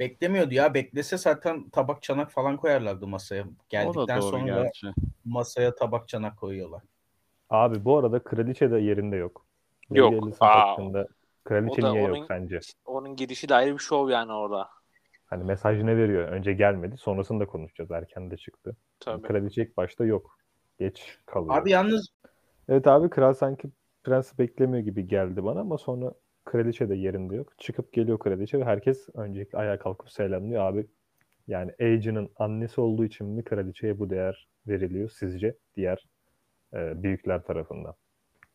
Beklemiyordu 0.00 0.54
ya. 0.54 0.74
Beklese 0.74 1.18
zaten 1.18 1.70
tabak 1.70 2.02
çanak 2.02 2.30
falan 2.30 2.56
koyarlardı 2.56 3.06
masaya. 3.06 3.44
Geldikten 3.68 4.20
sonra 4.20 4.44
gerçi. 4.62 4.86
masaya 5.24 5.74
tabak 5.74 6.08
çanak 6.08 6.38
koyuyorlar. 6.38 6.82
Abi 7.50 7.84
bu 7.84 7.98
arada 7.98 8.18
kraliçe 8.18 8.70
de 8.70 8.78
yerinde 8.78 9.16
yok. 9.16 9.46
Yok. 9.90 10.28
Aa. 10.40 10.70
hakkında 10.70 11.08
Kraliçe 11.44 11.82
niye 11.82 12.04
onun- 12.04 12.14
yok 12.16 12.26
sence? 12.28 12.60
Onun 12.84 13.16
gidişi 13.16 13.48
de 13.48 13.54
ayrı 13.54 13.72
bir 13.72 13.78
şov 13.78 14.08
yani 14.08 14.32
orada. 14.32 14.68
Hani 15.26 15.44
mesaj 15.44 15.82
ne 15.82 15.96
veriyor? 15.96 16.28
Önce 16.28 16.52
gelmedi. 16.52 16.96
Sonrasını 16.96 17.40
da 17.40 17.46
konuşacağız. 17.46 17.90
Erken 17.90 18.30
de 18.30 18.36
çıktı. 18.36 18.76
Tabii. 19.00 19.22
Kraliçe 19.22 19.62
ilk 19.62 19.76
başta 19.76 20.04
yok. 20.04 20.38
Geç 20.78 21.18
kalıyor. 21.26 21.56
Abi 21.56 21.70
yalnız 21.70 22.08
Evet 22.68 22.86
abi 22.86 23.10
kral 23.10 23.34
sanki 23.34 23.68
prens 24.04 24.38
beklemiyor 24.38 24.84
gibi 24.84 25.06
geldi 25.06 25.44
bana 25.44 25.60
ama 25.60 25.78
sonra 25.78 26.12
kraliçe 26.44 26.88
de 26.88 26.94
yerinde 26.94 27.36
yok. 27.36 27.58
Çıkıp 27.58 27.92
geliyor 27.92 28.18
kraliçe 28.18 28.60
ve 28.60 28.64
herkes 28.64 29.08
öncelikle 29.14 29.58
ayağa 29.58 29.78
kalkıp 29.78 30.10
selamlıyor. 30.10 30.62
Abi 30.62 30.86
yani 31.48 31.72
Aegeon'un 31.80 32.30
annesi 32.36 32.80
olduğu 32.80 33.04
için 33.04 33.26
mi 33.26 33.44
kraliçeye 33.44 33.98
bu 33.98 34.10
değer 34.10 34.48
veriliyor 34.66 35.10
sizce 35.10 35.56
diğer 35.76 36.06
e, 36.74 37.02
büyükler 37.02 37.42
tarafından? 37.42 37.94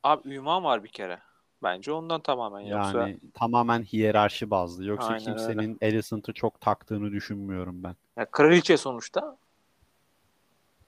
Abi 0.03 0.35
ünvan 0.35 0.63
var 0.63 0.83
bir 0.83 0.89
kere. 0.89 1.19
Bence 1.63 1.91
ondan 1.91 2.21
tamamen 2.21 2.59
yoksa 2.59 2.99
Yani 2.99 3.19
tamamen 3.33 3.83
hiyerarşi 3.83 4.49
bazlı. 4.49 4.85
Yoksa 4.85 5.07
Aynen 5.07 5.25
kimsenin 5.25 5.77
Alicent'ı 5.81 6.33
çok 6.33 6.61
taktığını 6.61 7.11
düşünmüyorum 7.11 7.83
ben. 7.83 7.95
ya 8.17 8.25
kraliçe 8.25 8.77
sonuçta 8.77 9.37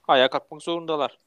ayağa 0.07 0.29
kalkmak 0.29 0.61
zorundalar 0.61 1.17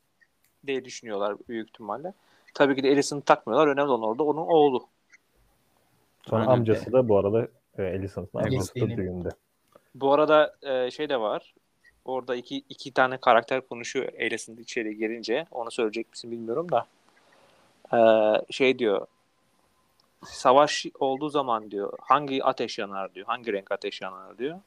diye 0.67 0.85
düşünüyorlar 0.85 1.37
büyük 1.49 1.69
ihtimalle. 1.69 2.15
Tabii 2.55 2.77
ki 2.77 2.83
de 2.83 2.89
Alicent'ı 2.89 3.25
takmıyorlar. 3.25 3.69
Önemli 3.69 3.91
olan 3.91 4.09
orada 4.09 4.23
onun 4.23 4.47
oğlu. 4.47 4.89
Sonra 6.29 6.43
Aynen. 6.43 6.53
amcası 6.53 6.93
da 6.93 7.09
bu 7.09 7.19
arada 7.19 7.49
e, 7.79 7.83
Alicent'ın 7.83 8.39
amcası 8.39 8.75
da 8.75 8.89
düğünde. 8.89 9.29
Bu 9.95 10.13
arada 10.13 10.57
e, 10.63 10.91
şey 10.91 11.09
de 11.09 11.21
var. 11.21 11.55
Orada 12.05 12.37
iki, 12.37 12.63
iki 12.69 12.91
tane 12.93 13.17
karakter 13.17 13.61
konuşuyor 13.61 14.13
Alicent 14.21 14.61
içeri 14.61 14.97
girince. 14.97 15.47
Onu 15.51 15.71
söyleyecek 15.71 16.11
misin 16.11 16.31
bilmiyorum 16.31 16.67
da. 16.71 16.87
E, 17.93 17.99
şey 18.53 18.79
diyor. 18.79 19.07
Savaş 20.25 20.87
olduğu 21.01 21.29
zaman 21.29 21.71
diyor 21.71 21.93
hangi 22.01 22.45
ateş 22.45 22.79
yanar 22.79 23.15
diyor. 23.15 23.27
Hangi 23.27 23.53
renk 23.53 23.73
ateş 23.73 24.01
yanar 24.01 24.39
diyor. 24.39 24.61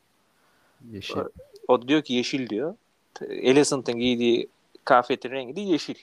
Yeşil. 0.91 1.19
O 1.67 1.81
da 1.81 1.87
diyor 1.87 2.01
ki 2.01 2.13
yeşil 2.13 2.49
diyor. 2.49 2.75
Alicent'ın 3.21 3.99
giydiği 3.99 4.49
kıyafetin 4.85 5.31
rengi 5.31 5.55
de 5.55 5.61
yeşil. 5.61 5.95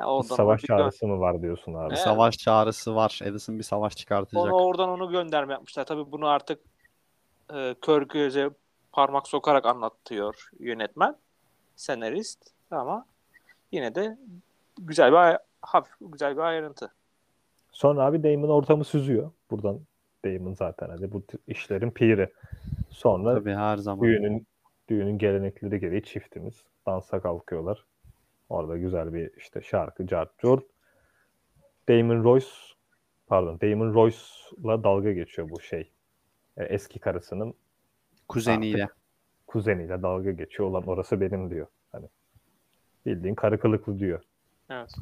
Ya 0.00 0.22
Savaş 0.22 0.62
bir 0.62 0.68
gö- 0.68 0.78
çağrısı 0.78 1.06
mı 1.06 1.20
var 1.20 1.42
diyorsun 1.42 1.74
abi? 1.74 1.88
Evet. 1.88 1.98
Savaş 1.98 2.38
çağrısı 2.38 2.94
var. 2.94 3.20
Alicent 3.22 3.58
bir 3.58 3.62
savaş 3.62 3.96
çıkartacak. 3.96 4.44
Onu 4.44 4.54
oradan 4.54 4.88
onu 4.88 5.10
gönderme 5.10 5.52
yapmışlar. 5.52 5.84
Tabii 5.84 6.12
bunu 6.12 6.26
artık 6.26 6.60
e, 7.54 7.74
kör 7.82 8.02
göze 8.02 8.50
parmak 8.92 9.28
sokarak 9.28 9.66
anlatıyor 9.66 10.50
yönetmen, 10.58 11.16
senarist 11.76 12.50
ama 12.70 13.06
yine 13.72 13.94
de 13.94 14.18
güzel 14.78 15.12
bir 15.12 15.38
hafif 15.62 15.94
güzel 16.00 16.36
bir 16.36 16.42
ayrıntı. 16.42 16.92
Sonra 17.72 18.04
abi 18.04 18.22
Damon 18.22 18.48
ortamı 18.48 18.84
süzüyor. 18.84 19.30
Buradan 19.50 19.80
Damon 20.24 20.54
zaten 20.54 20.88
hadi 20.90 21.12
bu 21.12 21.22
işlerin 21.46 21.90
piri. 21.90 22.32
Sonra 22.90 23.34
Tabii 23.34 23.54
her 23.54 23.76
zaman. 23.76 24.04
düğünün 24.04 24.46
düğünün 24.88 25.18
gelenekleri 25.18 25.80
gereği 25.80 26.02
çiftimiz 26.02 26.64
dansa 26.86 27.20
kalkıyorlar. 27.20 27.84
Orada 28.48 28.76
güzel 28.76 29.14
bir 29.14 29.30
işte 29.36 29.60
şarkı, 29.62 30.06
cart, 30.06 30.38
curt. 30.38 30.64
Damon 31.88 32.24
Royce 32.24 32.46
pardon 33.26 33.60
Damon 33.60 33.94
Royce'la 33.94 34.84
dalga 34.84 35.12
geçiyor 35.12 35.50
bu 35.50 35.60
şey. 35.60 35.92
E, 36.56 36.64
eski 36.64 36.98
karısının 36.98 37.54
Kuzeniyle. 38.28 38.88
kuzeniyle 39.46 40.02
dalga 40.02 40.30
geçiyor. 40.30 40.68
Olan 40.68 40.82
orası 40.86 41.20
benim 41.20 41.50
diyor. 41.50 41.66
Hani 41.92 42.06
bildiğin 43.06 43.34
karı 43.34 43.60
kılıklı 43.60 43.98
diyor. 43.98 44.22
Evet. 44.70 44.94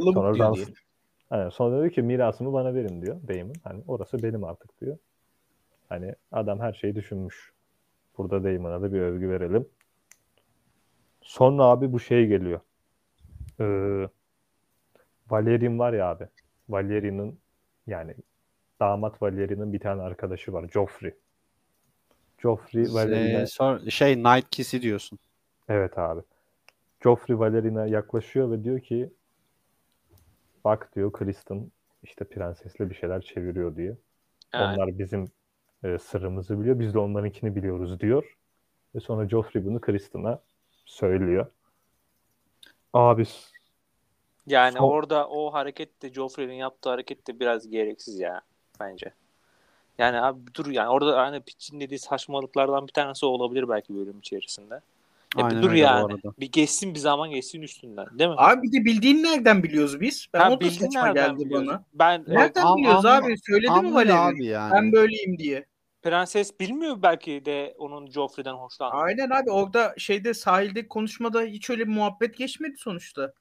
Sonra 0.00 0.34
diyor 0.34 0.38
dans. 0.38 0.68
Aynen, 1.30 1.48
sonra 1.48 1.76
diyor 1.80 1.90
ki 1.90 2.02
mirasımı 2.02 2.52
bana 2.52 2.74
verin 2.74 3.02
diyor 3.02 3.16
Damon. 3.28 3.54
Hani 3.64 3.82
orası 3.86 4.22
benim 4.22 4.44
artık 4.44 4.80
diyor. 4.80 4.98
Hani 5.88 6.14
adam 6.32 6.60
her 6.60 6.72
şeyi 6.72 6.94
düşünmüş. 6.94 7.52
Burada 8.18 8.44
Damon'a 8.44 8.82
da 8.82 8.92
bir 8.92 9.00
övgü 9.00 9.28
verelim. 9.30 9.68
Sonra 11.22 11.62
abi 11.64 11.92
bu 11.92 12.00
şey 12.00 12.26
geliyor. 12.26 12.60
Ee, 13.60 14.08
Valerian 15.30 15.78
var 15.78 15.92
ya 15.92 16.06
abi. 16.06 16.28
Valerian'ın 16.68 17.38
yani 17.86 18.14
damat 18.80 19.22
Valerian'ın 19.22 19.72
bir 19.72 19.78
tane 19.80 20.02
arkadaşı 20.02 20.52
var. 20.52 20.68
Joffrey. 20.68 21.14
Joffrey 22.38 22.84
Valerian'a 22.84 23.40
Ee, 23.42 23.46
sor- 23.46 23.90
şey 23.90 24.16
Night 24.18 24.50
Kiss'i 24.50 24.82
diyorsun. 24.82 25.18
Evet 25.68 25.98
abi. 25.98 26.20
Joffrey 27.02 27.38
Valerian'a 27.38 27.86
yaklaşıyor 27.86 28.50
ve 28.50 28.64
diyor 28.64 28.80
ki 28.80 29.10
bak 30.64 30.90
diyor 30.96 31.12
Kristen 31.12 31.70
işte 32.02 32.24
prensesle 32.24 32.90
bir 32.90 32.94
şeyler 32.94 33.20
çeviriyor 33.20 33.76
diyor. 33.76 33.96
Evet. 34.54 34.66
Onlar 34.66 34.98
bizim 34.98 35.28
e, 35.84 35.98
sırrımızı 35.98 36.60
biliyor. 36.60 36.78
Biz 36.78 36.94
de 36.94 36.98
onlarınkini 36.98 37.56
biliyoruz 37.56 38.00
diyor. 38.00 38.36
Ve 38.94 39.00
sonra 39.00 39.28
Joffrey 39.28 39.64
bunu 39.64 39.80
Kristen'a 39.80 40.42
söylüyor. 40.84 41.46
Abi 42.92 43.24
Yani 44.46 44.78
Son- 44.78 44.88
orada 44.90 45.28
o 45.28 45.52
hareket 45.52 46.02
de 46.02 46.12
Joffrey'nin 46.12 46.54
yaptığı 46.54 46.90
hareket 46.90 47.26
de 47.26 47.40
biraz 47.40 47.68
gereksiz 47.68 48.20
ya 48.20 48.40
bence. 48.80 49.14
Yani 49.98 50.20
abi 50.20 50.40
dur 50.54 50.66
yani 50.66 50.88
orada 50.88 51.18
hani 51.18 51.40
Pitch'in 51.40 51.80
dediği 51.80 51.98
saçmalıklardan 51.98 52.86
bir 52.86 52.92
tanesi 52.92 53.26
olabilir 53.26 53.68
belki 53.68 53.94
bölüm 53.94 54.18
içerisinde. 54.18 54.74
Ya 54.74 54.80
bir 55.36 55.42
Aynen 55.42 55.62
dur 55.62 55.70
öyle 55.70 55.80
bu 55.80 55.84
yani. 55.84 56.04
arada. 56.12 56.34
Bir 56.40 56.52
geçsin 56.52 56.94
bir 56.94 56.98
zaman 56.98 57.30
geçsin 57.30 57.62
üstünden 57.62 58.06
değil 58.18 58.30
mi? 58.30 58.36
Abi 58.38 58.62
bir 58.62 58.72
de 58.72 58.84
bildiğin 58.84 59.22
nereden 59.22 59.62
biliyoruz 59.62 60.00
biz? 60.00 60.26
Ben 60.34 60.40
Ha, 60.40 60.56
o 60.60 60.70
saçma 60.70 61.06
nereden 61.06 61.14
geldi 61.14 61.44
biliyorsun? 61.44 61.68
bana. 61.68 61.84
Ben 61.94 62.18
e, 62.18 62.34
Nereden 62.34 62.62
Am- 62.62 62.78
biliyoruz 62.78 63.04
abi? 63.06 63.34
Söyledi 63.46 63.70
mi 63.70 63.76
Anlıyor 63.76 63.94
Valeri? 63.94 64.16
abi 64.16 64.46
yani. 64.46 64.74
Ben 64.74 64.92
böyleyim 64.92 65.38
diye. 65.38 65.66
Prenses 66.02 66.60
bilmiyor 66.60 67.02
belki 67.02 67.44
de 67.44 67.74
onun 67.78 68.06
Joffrey'den 68.06 68.54
hoşlandığını. 68.54 69.00
Aynen 69.00 69.30
abi 69.30 69.50
orada 69.50 69.94
şeyde 69.98 70.34
sahilde 70.34 70.88
konuşmada 70.88 71.42
hiç 71.42 71.70
öyle 71.70 71.88
bir 71.88 71.92
muhabbet 71.92 72.36
geçmedi 72.38 72.74
sonuçta. 72.76 73.32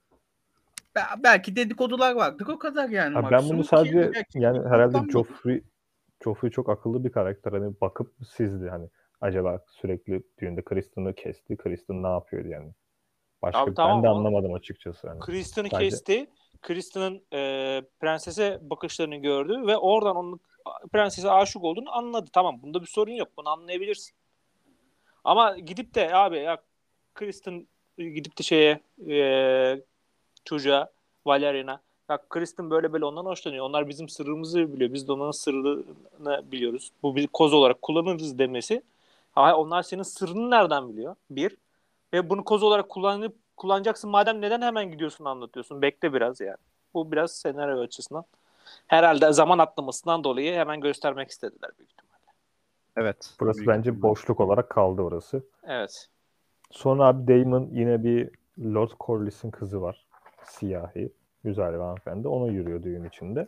Be- 0.96 1.24
belki 1.24 1.56
dedikodular 1.56 2.16
vardır 2.16 2.48
o 2.48 2.60
kadar 2.60 2.90
yani. 2.90 3.18
abi 3.18 3.32
ben 3.32 3.50
bunu 3.50 3.62
ki 3.62 3.68
sadece 3.68 4.12
belki 4.14 4.40
yani 4.40 4.68
herhalde? 4.70 5.12
Joffrey 5.12 5.64
Joffrey 6.24 6.52
çok 6.52 6.70
akıllı 6.70 7.04
bir 7.04 7.12
karakter. 7.12 7.52
Hani 7.52 7.74
bakıp 7.82 8.14
sizdi 8.30 8.70
hani 8.70 8.90
acaba 9.22 9.60
sürekli 9.70 10.24
düğünde 10.40 10.64
Kristen'ı 10.64 11.16
kesti. 11.16 11.58
Kristen 11.58 12.04
ne 12.04 12.08
yapıyor 12.08 12.46
yani. 12.46 12.72
Başka 13.42 13.60
Abi 13.62 13.70
ben 13.70 13.76
tamam 13.76 14.04
de 14.04 14.10
oğlum. 14.10 14.18
anlamadım 14.26 14.54
açıkçası. 14.54 15.10
Hani. 15.10 15.20
Kristen'ı 15.20 15.70
Sadece- 15.70 15.90
kesti. 15.90 16.28
Kristen'ın 16.62 17.22
e, 17.34 17.82
prensese 18.00 18.60
bakışlarını 18.62 19.16
gördü 19.16 19.68
ve 19.68 19.78
oradan 19.78 20.16
onun 20.16 20.40
prensese 20.92 21.32
aşık 21.32 21.64
olduğunu 21.64 21.96
anladı. 21.96 22.30
Tamam 22.34 22.60
bunda 22.64 22.82
bir 22.82 22.88
sorun 22.88 23.12
yok. 23.12 23.30
Bunu 23.38 23.50
anlayabilirsin. 23.50 24.14
Ama 25.24 25.58
gidip 25.58 25.96
de 25.96 26.16
abi 26.16 26.38
ya 26.38 26.58
Kristen 27.16 27.68
gidip 27.98 28.38
de 28.38 28.44
şeye 28.44 28.80
e, 29.10 29.82
çocuğa 30.46 30.90
Valerian'a 31.26 31.82
ya 32.10 32.20
Kristen 32.30 32.70
böyle 32.70 32.94
böyle 32.94 33.06
ondan 33.06 33.26
hoşlanıyor. 33.26 33.66
Onlar 33.66 33.90
bizim 33.90 34.10
sırrımızı 34.10 34.74
biliyor. 34.74 34.94
Biz 34.94 35.08
de 35.08 35.12
onların 35.12 35.32
sırrını 35.32 36.52
biliyoruz. 36.52 36.92
Bu 37.04 37.16
bir 37.16 37.28
koz 37.28 37.54
olarak 37.54 37.82
kullanırız 37.82 38.40
demesi. 38.40 38.84
Ha, 39.32 39.58
onlar 39.58 39.84
senin 39.84 40.04
sırrını 40.04 40.50
nereden 40.50 40.90
biliyor? 40.90 41.16
Bir. 41.30 41.58
Ve 42.14 42.30
bunu 42.30 42.44
koz 42.44 42.64
olarak 42.64 42.90
kullanıp 42.90 43.36
kullanacaksın 43.62 44.10
madem 44.10 44.42
neden 44.42 44.62
hemen 44.62 44.92
gidiyorsun 44.92 45.26
anlatıyorsun? 45.26 45.82
Bekle 45.82 46.14
biraz 46.14 46.42
yani. 46.42 46.58
Bu 46.94 47.12
biraz 47.12 47.32
senaryo 47.32 47.82
açısından. 47.82 48.26
Herhalde 48.88 49.34
zaman 49.34 49.60
atlamasından 49.60 50.24
dolayı 50.24 50.54
hemen 50.54 50.82
göstermek 50.82 51.30
istediler 51.30 51.72
büyük 51.80 51.92
ihtimalle. 51.92 52.22
Evet. 52.98 53.36
Burası 53.40 53.58
Büyük 53.58 53.70
bence 53.70 54.02
boşluk 54.02 54.40
olarak 54.40 54.70
kaldı 54.70 55.02
orası. 55.02 55.44
Evet. 55.64 56.10
Sonra 56.72 57.06
abi 57.06 57.28
Damon 57.28 57.70
yine 57.72 58.04
bir 58.04 58.30
Lord 58.60 58.92
Corlys'in 59.00 59.52
kızı 59.52 59.82
var. 59.82 60.06
Siyahi. 60.44 61.12
Güzel 61.44 61.74
bir 61.74 61.80
hanımefendi. 61.80 62.28
Ona 62.28 62.52
yürüyor 62.52 62.84
düğün 62.84 63.04
içinde. 63.04 63.48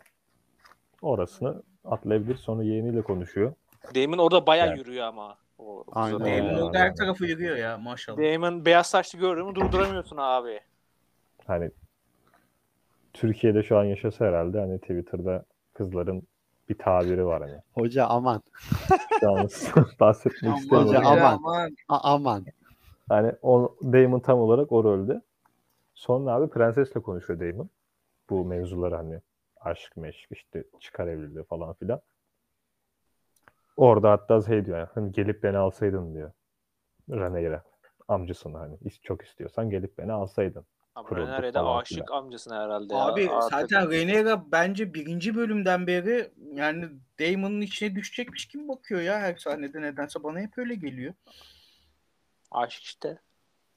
Orasını 1.01 1.63
atlayabilir. 1.85 2.35
Sonra 2.35 2.63
yeğeniyle 2.63 3.01
konuşuyor. 3.01 3.53
Damon 3.95 4.17
orada 4.17 4.47
bayağı 4.47 4.67
Yani. 4.67 4.79
yürüyor 4.79 5.05
ama. 5.05 5.37
O, 5.65 5.83
Aynen 5.91 6.19
o- 6.19 6.23
öyle. 6.25 6.47
Damon 6.49 6.61
orada 6.61 6.79
her 6.79 6.95
tarafı 6.95 7.25
yürüyor 7.25 7.55
ya 7.55 7.77
maşallah. 7.77 8.17
Damon 8.17 8.65
beyaz 8.65 8.87
saçlı 8.87 9.19
gördün 9.19 9.45
mü 9.45 9.55
durduramıyorsun 9.55 10.17
abi. 10.17 10.59
Hani 11.47 11.71
Türkiye'de 13.13 13.63
şu 13.63 13.77
an 13.77 13.83
yaşasa 13.83 14.25
herhalde 14.25 14.59
hani 14.59 14.79
Twitter'da 14.79 15.45
kızların 15.73 16.27
bir 16.69 16.77
tabiri 16.77 17.25
var 17.25 17.41
hani. 17.41 17.61
Hoca 17.73 18.05
aman. 18.05 18.41
An 19.23 19.49
bahsetmek 19.99 20.43
Aman 20.43 20.57
istemiyorum. 20.57 20.87
Hoca, 20.87 21.15
ya, 21.15 21.27
aman. 21.31 21.75
A- 21.89 22.13
aman. 22.13 22.45
Hani 23.09 23.31
o, 23.41 23.75
Damon 23.83 24.19
tam 24.19 24.39
olarak 24.39 24.71
o 24.71 24.83
rolde. 24.83 25.21
Sonra 25.95 26.31
abi 26.31 26.49
prensesle 26.49 26.99
konuşuyor 27.01 27.39
Damon. 27.39 27.69
Bu 28.29 28.45
mevzuları 28.45 28.95
hani 28.95 29.19
aşk 29.61 29.97
meşk 29.97 30.31
işte 30.31 30.63
çıkar 30.79 31.07
evliliği 31.07 31.43
falan 31.43 31.73
filan. 31.73 32.01
Orada 33.75 34.11
hatta 34.11 34.41
şey 34.41 34.65
diyor 34.65 34.77
yani, 34.79 34.89
hani 34.95 35.11
gelip 35.11 35.43
beni 35.43 35.57
alsaydın 35.57 36.13
diyor. 36.15 36.31
Rhaenyra 37.09 37.63
amcasına 38.07 38.59
hani 38.59 38.75
"İst- 38.85 39.03
çok 39.03 39.21
istiyorsan 39.25 39.69
gelip 39.69 39.97
beni 39.97 40.11
alsaydın. 40.11 40.65
Abi 40.95 41.07
kuruldu 41.09 41.27
Rhaenyra 41.27 41.53
de 41.53 41.59
aşık 41.59 41.97
filan. 42.05 42.17
amcasına 42.23 42.63
herhalde 42.63 42.93
ya. 42.93 42.99
Abi 43.05 43.29
Artık- 43.29 43.49
zaten 43.51 43.87
Rhaenyra 43.91 44.51
bence 44.51 44.93
birinci 44.93 45.35
bölümden 45.35 45.87
beri 45.87 46.31
yani 46.53 46.89
Daemon'un 47.19 47.61
içine 47.61 47.95
düşecekmiş 47.95 48.45
gibi 48.47 48.67
bakıyor 48.67 49.01
ya 49.01 49.19
her 49.19 49.35
sahnede 49.35 49.81
nedense 49.81 50.23
bana 50.23 50.39
hep 50.39 50.57
öyle 50.57 50.75
geliyor. 50.75 51.13
Aşık 52.51 52.83
işte. 52.83 53.19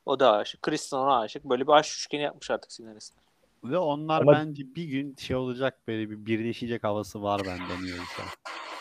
O 0.06 0.20
da 0.20 0.32
aşık. 0.32 0.62
Kristen 0.62 0.96
ona 0.98 1.18
aşık. 1.20 1.44
Böyle 1.44 1.66
bir 1.66 1.72
aşk 1.72 1.92
üçgeni 1.94 2.22
yapmış 2.22 2.50
artık 2.50 2.72
senaristler. 2.72 3.24
Ve 3.64 3.78
onlar 3.78 4.20
Ama- 4.20 4.32
bence 4.32 4.62
bir 4.74 4.84
gün 4.84 5.16
şey 5.16 5.36
olacak 5.36 5.78
böyle 5.88 6.10
bir 6.10 6.26
birleşecek 6.26 6.84
havası 6.84 7.22
var 7.22 7.40
bende 7.46 7.82
niyeyse. 7.82 8.22
E, 8.22 8.75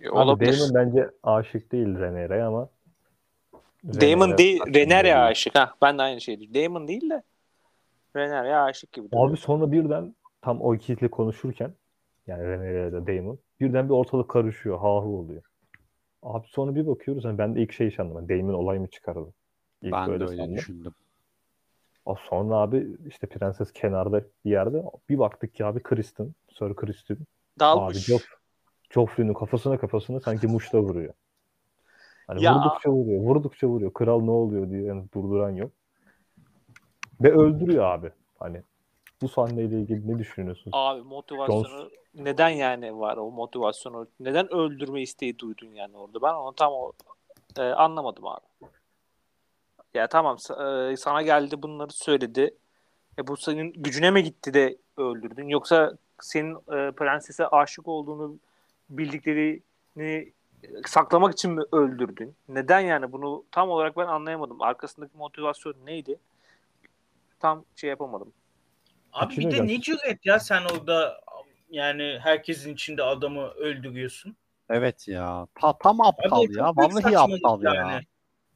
Abi 0.00 0.10
olabilir. 0.10 0.58
Damon 0.58 0.74
bence 0.74 1.10
aşık 1.22 1.72
değil 1.72 1.98
Rhaenyra'ya 1.98 2.46
ama 2.46 2.68
Damon 3.84 4.38
değil, 4.38 4.60
değil. 4.74 5.26
aşık. 5.26 5.54
Ha, 5.54 5.74
ben 5.82 5.98
de 5.98 6.02
aynı 6.02 6.20
şeyi 6.20 6.38
diyorum. 6.38 6.54
Damon 6.54 6.88
değil 6.88 7.10
de 7.10 7.22
Rhaenyra 8.16 8.62
aşık 8.62 8.92
gibi. 8.92 9.08
Abi 9.12 9.36
sonra 9.36 9.72
birden 9.72 10.14
tam 10.42 10.60
o 10.60 10.74
ikili 10.74 11.08
konuşurken 11.08 11.74
yani 12.26 12.44
Rhaenyra 12.44 12.88
ile 12.88 13.06
Damon 13.06 13.38
birden 13.60 13.88
bir 13.88 13.94
ortalık 13.94 14.28
karışıyor. 14.28 14.78
Ha 14.78 14.88
hu 14.88 15.18
oluyor. 15.18 15.42
Abi 16.22 16.46
sonra 16.48 16.74
bir 16.74 16.86
bakıyoruz 16.86 17.24
hani 17.24 17.38
ben 17.38 17.54
de 17.54 17.62
ilk 17.62 17.72
şey 17.72 17.90
sandım. 17.90 18.28
Damon 18.28 18.54
olay 18.54 18.78
mı 18.78 18.86
çıkardı? 18.86 19.32
İlk 19.82 19.92
ben 19.92 20.06
de 20.06 20.10
böyle 20.10 20.24
öyle 20.24 20.36
sandım. 20.36 20.56
düşündüm. 20.56 20.94
O 22.04 22.14
sonra 22.14 22.54
abi 22.54 22.96
işte 23.06 23.26
prenses 23.26 23.72
kenarda 23.72 24.24
bir 24.44 24.50
yerde 24.50 24.82
bir 25.08 25.18
baktık 25.18 25.54
ki 25.54 25.64
abi 25.64 25.82
Kristen, 25.82 26.34
Sir 26.52 26.74
Kristen 26.74 27.16
abi 27.16 27.24
Dalmış. 27.60 28.10
Joffrey'nin 28.90 29.34
kafasına 29.34 29.78
kafasına 29.78 30.20
sanki 30.20 30.46
muşla 30.46 30.80
vuruyor. 30.80 31.14
Hani 32.26 32.44
Ya. 32.44 32.54
vurdukça 32.54 32.90
vuruyor, 32.90 33.20
vurdukça 33.20 33.66
vuruyor. 33.66 33.92
Kral 33.92 34.20
ne 34.20 34.30
oluyor 34.30 34.70
diye 34.70 34.82
yani 34.82 35.04
durduran 35.14 35.50
yok. 35.50 35.72
Ve 37.20 37.32
öldürüyor 37.32 37.84
abi. 37.84 38.10
Hani 38.38 38.62
bu 39.22 39.28
sahneyle 39.28 39.80
ilgili 39.80 40.12
ne 40.14 40.18
düşünüyorsunuz? 40.18 40.70
Abi 40.72 41.02
motivasyonu 41.02 41.90
neden 42.14 42.48
yani 42.48 42.98
var 42.98 43.16
o 43.16 43.30
motivasyonu? 43.30 44.08
Neden 44.20 44.54
öldürme 44.54 45.02
isteği 45.02 45.38
duydun 45.38 45.66
yani 45.66 45.96
orada? 45.96 46.22
Ben 46.22 46.34
onu 46.34 46.54
tam 46.54 46.72
o, 46.72 46.92
e, 47.58 47.62
anlamadım 47.62 48.26
abi. 48.26 48.46
Ya 49.94 50.06
tamam 50.06 50.36
e, 50.36 50.96
sana 50.96 51.22
geldi 51.22 51.62
bunları 51.62 51.92
söyledi. 51.92 52.54
E 53.18 53.26
bu 53.26 53.36
senin 53.36 53.72
gücüne 53.72 54.10
mi 54.10 54.22
gitti 54.22 54.54
de 54.54 54.76
öldürdün? 54.96 55.48
Yoksa 55.48 55.92
senin 56.20 56.54
e, 56.54 56.92
prensese 56.92 57.46
aşık 57.46 57.88
olduğunu 57.88 58.38
bildiklerini 58.90 60.32
saklamak 60.86 61.32
için 61.32 61.52
mi 61.52 61.62
öldürdün? 61.72 62.34
Neden 62.48 62.80
yani 62.80 63.12
bunu 63.12 63.44
tam 63.52 63.70
olarak 63.70 63.96
ben 63.96 64.06
anlayamadım. 64.06 64.62
Arkasındaki 64.62 65.16
motivasyon 65.16 65.74
neydi? 65.84 66.18
Tam 67.40 67.64
şey 67.76 67.90
yapamadım. 67.90 68.32
Abi 69.12 69.36
bir 69.36 69.50
de 69.50 69.66
ne 69.66 69.80
cüret 69.80 70.26
ya 70.26 70.38
sen 70.40 70.62
orada 70.62 71.20
yani 71.70 72.18
herkesin 72.22 72.74
içinde 72.74 73.02
adamı 73.02 73.48
öldürüyorsun. 73.48 74.36
Evet 74.70 75.08
ya. 75.08 75.46
Ta, 75.60 75.78
tam 75.78 76.00
aptal 76.00 76.44
Abi 76.44 76.58
ya. 76.58 76.72
Vallahi 76.76 77.18
aptal 77.18 77.62
ya. 77.62 77.74
yani. 77.74 78.02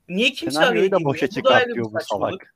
Niye 0.08 0.30
kimse 0.30 0.54
Senaryoyu 0.54 0.80
araya 0.80 0.90
da 0.92 0.96
girmiyor? 0.96 1.14
boşa 1.14 1.26
çıkartıyor 1.26 1.92
bu 1.92 1.98
salak. 2.00 2.54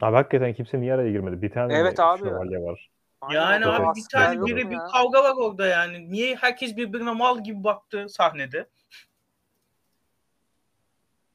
Abi 0.00 0.16
hakikaten 0.16 0.54
kimse 0.54 0.80
niye 0.80 0.94
araya 0.94 1.10
girmedi? 1.10 1.42
Bir 1.42 1.50
tane 1.50 1.74
Evet 1.74 2.00
abi. 2.00 2.22
şövalye 2.22 2.62
var? 2.62 2.90
Yani 3.30 3.66
abi 3.66 3.96
bir 3.96 4.04
tane 4.12 4.46
biri 4.46 4.70
bir 4.70 4.78
kavga 4.92 5.24
var 5.24 5.34
orada 5.36 5.66
yani. 5.66 6.10
Niye 6.10 6.36
herkes 6.36 6.76
birbirine 6.76 7.12
mal 7.12 7.44
gibi 7.44 7.64
baktı 7.64 8.06
sahnede? 8.08 8.66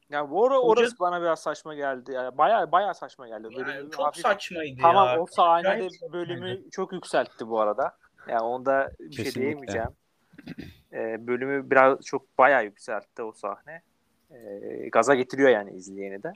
Ya 0.10 0.30
bu 0.30 0.46
ara 0.48 0.56
Hoca- 0.56 0.82
orası 0.82 1.00
bana 1.00 1.22
biraz 1.22 1.40
saçma 1.40 1.76
geldi. 1.76 2.12
Yani 2.12 2.38
bayağı 2.38 2.72
bayağı 2.72 2.96
saçma 2.96 3.28
geldi. 3.28 3.48
Yani 3.52 3.66
Bölümü 3.68 3.92
çok 3.92 4.06
hafif- 4.06 4.22
saçmaydı 4.22 4.82
Tamam 4.82 5.08
ya. 5.08 5.20
o 5.22 5.26
sahnede 5.26 5.68
Acayip 5.70 5.92
saçmaydı. 5.92 6.14
bölümü 6.14 6.70
çok 6.70 6.94
yükseltti 6.94 7.48
bu 7.48 7.60
arada. 7.60 7.98
Yani 8.28 8.42
onda 8.42 8.92
bir 9.00 9.14
şey 9.16 9.24
Kesinlikle. 9.24 9.42
diyemeyeceğim. 9.42 9.90
Ee, 10.94 11.28
bölümü 11.28 11.72
biraz 11.72 12.02
çok 12.06 12.38
bayağı 12.38 12.64
yükseltti 12.64 13.24
o 13.24 13.32
sahne. 13.32 13.82
Ee, 14.32 14.90
gaza 14.92 15.16
getiriyor 15.16 15.50
yani 15.50 15.72
izleyeni 15.72 16.24
de. 16.24 16.34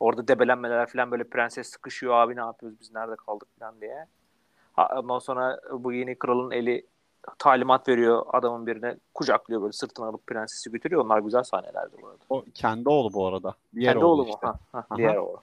Orada 0.00 0.28
debelenmeler 0.28 0.86
falan 0.86 1.10
böyle 1.10 1.24
prenses 1.24 1.70
sıkışıyor 1.70 2.14
abi 2.14 2.36
ne 2.36 2.40
yapıyoruz 2.40 2.80
biz 2.80 2.92
nerede 2.94 3.16
kaldık 3.16 3.48
falan 3.58 3.80
diye. 3.80 4.06
Ha, 4.78 4.88
Ondan 4.96 5.18
sonra 5.18 5.60
bu 5.72 5.92
yeni 5.92 6.14
kralın 6.18 6.50
eli 6.50 6.86
talimat 7.38 7.88
veriyor 7.88 8.26
adamın 8.32 8.66
birine 8.66 8.96
kucaklıyor 9.14 9.62
böyle 9.62 9.72
sırtına 9.72 10.06
alıp 10.06 10.26
prensesi 10.26 10.70
götürüyor. 10.70 11.04
Onlar 11.04 11.18
güzel 11.18 11.42
sahnelerdi 11.42 11.96
bu 12.02 12.06
arada. 12.06 12.18
O 12.28 12.44
kendi 12.54 12.88
oğlu 12.88 13.12
bu 13.12 13.26
arada. 13.26 13.54
Diğer 13.74 13.92
Kendi 13.92 14.04
oğlu 14.04 14.12
oğlu 14.12 14.22
mu? 14.22 14.28
işte. 14.28 14.46
Ha, 14.46 14.58
ha, 14.72 14.86
Aha. 14.90 14.96
diğer 14.96 15.16
oğlu. 15.16 15.40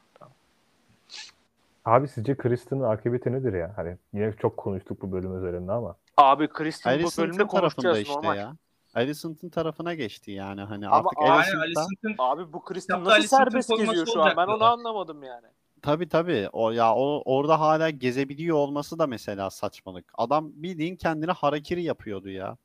Abi 1.86 2.08
sizce 2.08 2.38
Kristen'ın 2.38 2.84
akıbeti 2.84 3.32
nedir 3.32 3.54
ya? 3.54 3.74
Hani 3.76 3.98
yine 4.14 4.34
çok 4.34 4.58
konuştuk 4.58 5.02
bu 5.02 5.12
bölüm 5.12 5.38
üzerinde 5.38 5.72
ama. 5.72 5.96
Abi 6.18 6.48
Kristen 6.48 7.04
bu 7.04 7.10
bölümde 7.18 7.38
tarafında 7.38 7.60
konuşacağız 7.62 8.00
işte 8.00 8.14
normal. 8.14 8.38
ya. 8.38 8.56
Alicent'ın 8.96 9.50
tarafına 9.50 9.94
geçti 9.94 10.32
yani 10.32 10.62
hani 10.62 10.88
Ama 10.88 11.10
artık 11.18 11.20
Alicent'ın 11.20 12.16
Abi 12.18 12.54
bu 12.54 12.64
Kristen 12.64 13.04
nasıl 13.04 13.28
serbest 13.28 13.78
geziyor 13.78 14.08
şu 14.14 14.22
an? 14.22 14.34
Ben 14.38 14.48
onu 14.48 14.64
anlamadım 14.64 15.24
yani. 15.24 15.48
Tabii 15.86 16.10
tabii 16.10 16.50
o 16.54 16.72
ya 16.72 16.96
o 16.96 17.22
orada 17.26 17.60
hala 17.60 17.90
gezebiliyor 17.90 18.58
olması 18.58 19.00
da 19.00 19.08
mesela 19.08 19.50
saçmalık. 19.50 20.12
Adam 20.14 20.52
bildiğin 20.56 20.96
kendine 20.96 21.32
harakiri 21.32 21.84
yapıyordu 21.84 22.30
ya. 22.30 22.58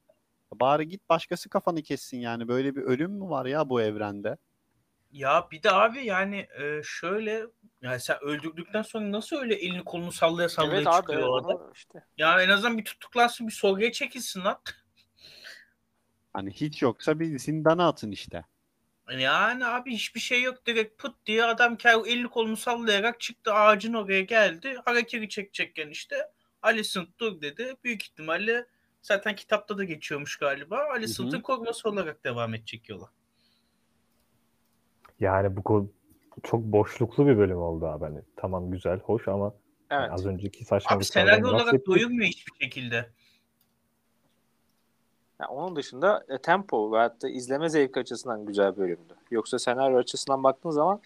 Bari 0.53 0.89
git 0.89 1.09
başkası 1.09 1.49
kafanı 1.49 1.83
kessin 1.83 2.19
yani. 2.19 2.49
Böyle 2.49 2.77
bir 2.77 2.83
ölüm 2.83 3.13
mü 3.13 3.31
var 3.31 3.47
ya 3.47 3.69
bu 3.71 3.81
evrende? 3.81 4.37
Ya 5.13 5.49
bir 5.51 5.63
de 5.63 5.71
abi 5.73 6.07
yani 6.07 6.47
e, 6.61 6.81
şöyle 6.85 7.47
yani 7.83 8.01
sen 8.01 8.17
öldürdükten 8.23 8.83
sonra 8.83 9.13
nasıl 9.13 9.37
öyle 9.37 9.55
elini 9.55 9.85
kolunu 9.85 10.13
sallaya 10.13 10.49
sallaya 10.49 10.75
Evet 10.75 10.87
abi 10.87 10.97
çıkıyor 10.97 11.29
orada? 11.29 11.49
onu 11.49 11.73
işte. 11.75 12.05
Ya 12.19 12.43
en 12.43 12.49
azından 12.49 12.79
bir 12.79 12.85
tutuklansın 12.85 13.47
bir 13.47 13.53
sorguya 13.53 13.93
çekilsin 13.93 14.45
lan. 14.45 14.61
Hani 16.33 16.51
hiç 16.51 16.83
yoksa 16.83 17.21
bir 17.21 17.39
zindana 17.39 17.89
atın 17.89 18.11
işte. 18.11 18.45
Yani 19.19 19.67
abi 19.67 19.93
hiçbir 19.93 20.21
şey 20.21 20.43
yok 20.43 20.67
direkt 20.67 21.03
pıt 21.03 21.15
diye 21.27 21.45
adam 21.45 21.77
elini 22.07 22.29
kolunu 22.29 22.57
sallayarak 22.57 23.21
çıktı 23.21 23.55
ağacın 23.55 23.95
oraya 23.95 24.23
geldi. 24.23 24.77
Harakiri 24.85 25.29
çekecekken 25.29 25.89
işte 25.89 26.17
Alicent 26.63 27.09
dur 27.19 27.41
dedi. 27.41 27.75
Büyük 27.85 28.03
ihtimalle 28.03 28.67
zaten 29.03 29.37
kitapta 29.37 29.79
da 29.79 29.85
geçiyormuş 29.85 30.37
galiba. 30.37 30.79
Alicent'ın 30.91 31.39
hı. 31.39 31.43
koruması 31.43 31.89
olarak 31.89 32.25
devam 32.25 32.55
edecek 32.55 32.89
yola. 32.89 33.11
Yani 35.21 35.57
bu 35.57 35.93
çok 36.43 36.63
boşluklu 36.63 37.27
bir 37.27 37.39
bölüm 37.39 37.59
oldu 37.59 37.87
abi. 37.87 38.05
Hani 38.05 38.21
tamam 38.37 38.71
güzel, 38.71 39.01
hoş 39.01 39.29
ama 39.29 39.55
yani 39.91 40.01
Evet. 40.01 40.13
az 40.13 40.27
önceki 40.27 40.59
Abi 40.59 40.65
saçmalıklardan 40.65 41.33
senaryo 41.33 41.49
olarak 41.49 41.87
doyurmuyor 41.87 42.29
hiçbir 42.29 42.65
şekilde. 42.65 43.11
Yani 45.41 45.51
onun 45.51 45.77
dışında 45.77 46.25
e, 46.29 46.39
tempo 46.39 46.93
ve 46.93 46.99
hatta 46.99 47.29
izleme 47.29 47.69
zevki 47.69 48.01
açısından 48.01 48.47
güzel 48.47 48.77
bölümdü. 48.77 49.15
Yoksa 49.31 49.59
senaryo 49.59 49.99
açısından 49.99 50.45
baktığın 50.45 50.71
zaman 50.71 51.01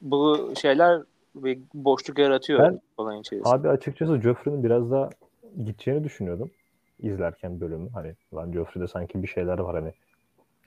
bu 0.00 0.52
şeyler 0.60 1.02
bir 1.34 1.58
boşluk 1.74 2.18
yaratıyor 2.18 2.60
Ben- 2.60 2.80
olayın 2.96 3.20
içerisinde. 3.20 3.48
Abi 3.54 3.68
açıkçası 3.68 4.20
Joffrey'nin 4.20 4.64
biraz 4.64 4.90
daha 4.90 5.10
gideceğini 5.64 6.04
düşünüyordum 6.04 6.50
izlerken 7.00 7.60
bölümü. 7.60 7.90
Hani 7.90 8.14
lan 8.34 8.52
Joffrey'de 8.52 8.88
sanki 8.88 9.22
bir 9.22 9.28
şeyler 9.28 9.58
var 9.58 9.74
hani. 9.82 9.92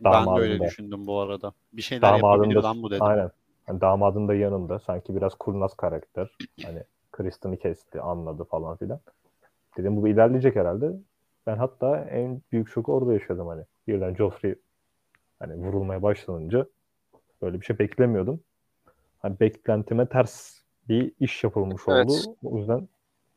Ben 0.04 0.14
de 0.14 0.18
öyle 0.18 0.26
Damadında. 0.26 0.64
düşündüm 0.66 1.08
bu 1.08 1.20
arada. 1.20 1.54
Bir 1.74 1.82
şeyler 1.82 2.08
yapabilir 2.16 2.56
Damadın 2.56 2.56
da, 2.56 2.64
lan 2.64 2.84
bu 2.84 2.92
dedim. 2.92 3.04
aynen. 3.04 3.32
Hani 3.68 3.82
damadın 3.82 4.28
da 4.28 4.34
yanında. 4.34 4.80
Sanki 4.80 5.16
biraz 5.16 5.36
kurnaz 5.36 5.74
karakter. 5.74 6.32
Hani 6.64 6.84
Kristen'ı 7.12 7.58
kesti, 7.58 8.02
anladı 8.02 8.44
falan 8.44 8.78
filan. 8.78 9.00
Dedim 9.78 10.02
bu 10.02 10.08
ilerleyecek 10.08 10.56
herhalde. 10.56 10.92
Ben 11.47 11.58
hatta 11.58 11.97
en 11.97 12.41
büyük 12.51 12.69
şoku 12.69 12.93
orada 12.93 13.13
yaşadım 13.13 13.47
hani. 13.47 13.63
Birden 13.88 14.15
Joffrey 14.15 14.56
hani 15.39 15.54
vurulmaya 15.56 16.01
başlanınca 16.04 16.65
böyle 17.41 17.62
bir 17.62 17.65
şey 17.65 17.80
beklemiyordum. 17.80 18.43
Hani 19.19 19.39
beklentime 19.39 20.06
ters 20.06 20.62
bir 20.89 21.12
iş 21.19 21.43
yapılmış 21.43 21.82
Evet. 21.88 22.06
oldu. 22.10 22.36
O 22.43 22.58
yüzden 22.58 22.88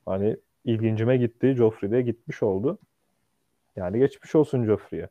hani 0.06 0.36
ilgincime 0.64 1.16
gitti. 1.16 1.54
Joffrey 1.54 1.90
de 1.90 2.02
gitmiş 2.02 2.42
oldu. 2.42 2.78
Yani 3.76 3.98
geçmiş 3.98 4.34
olsun 4.34 4.64
Joffrey'e. 4.64 5.08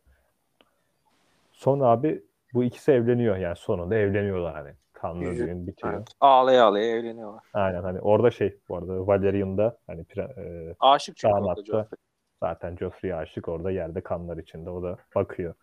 Sonra 1.52 1.86
abi 1.86 2.24
bu 2.54 2.64
ikisi 2.64 2.92
evleniyor. 2.92 3.38
Yani 3.38 3.56
sonunda 3.56 3.96
evleniyorlar 3.96 4.54
hani. 4.54 4.72
Kanlı 4.94 5.36
düğün 5.36 5.68
bitiyor. 5.68 5.94
Evet. 5.94 6.08
Ağlaya 6.20 6.66
ağlaya 6.66 6.98
evleniyorlar. 6.98 7.44
Aynen 7.54 7.82
hani 7.82 8.00
orada 8.02 8.32
şey 8.32 8.58
bu 8.70 8.78
arada 8.78 9.08
Valerian'da 9.08 9.78
hani 9.88 10.02
pre- 10.04 10.70
e, 10.70 10.76
Aşık 10.80 11.18
çünkü 11.18 11.34
Damatta. 11.34 11.64
Joffrey. 11.66 11.98
Zaten 12.44 12.76
Joffrey'e 12.76 13.16
aşık 13.16 13.48
orada 13.50 13.72
yerde 13.72 14.02
kanlar 14.02 14.38
içinde 14.38 14.70
o 14.70 14.84
da 14.84 14.98
bakıyor. 15.16 15.54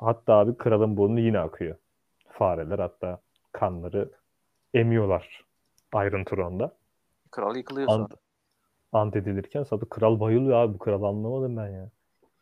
Hatta 0.00 0.34
abi 0.34 0.56
kralın 0.56 0.96
burnu 0.96 1.20
yine 1.20 1.38
akıyor. 1.38 1.76
Fareler 2.28 2.78
hatta 2.78 3.20
kanları 3.52 4.10
emiyorlar 4.74 5.44
Iron 5.94 6.24
Throne'da. 6.24 6.76
Kral 7.30 7.56
yıkılıyor 7.56 7.88
Ant, 7.88 7.96
sonra. 7.96 8.20
ant 8.92 9.16
edilirken 9.16 9.62
sonra 9.62 9.84
kral 9.90 10.20
bayılıyor 10.20 10.56
abi 10.56 10.74
bu 10.74 10.78
kral 10.78 11.02
anlamadım 11.02 11.56
ben 11.56 11.68
ya. 11.68 11.90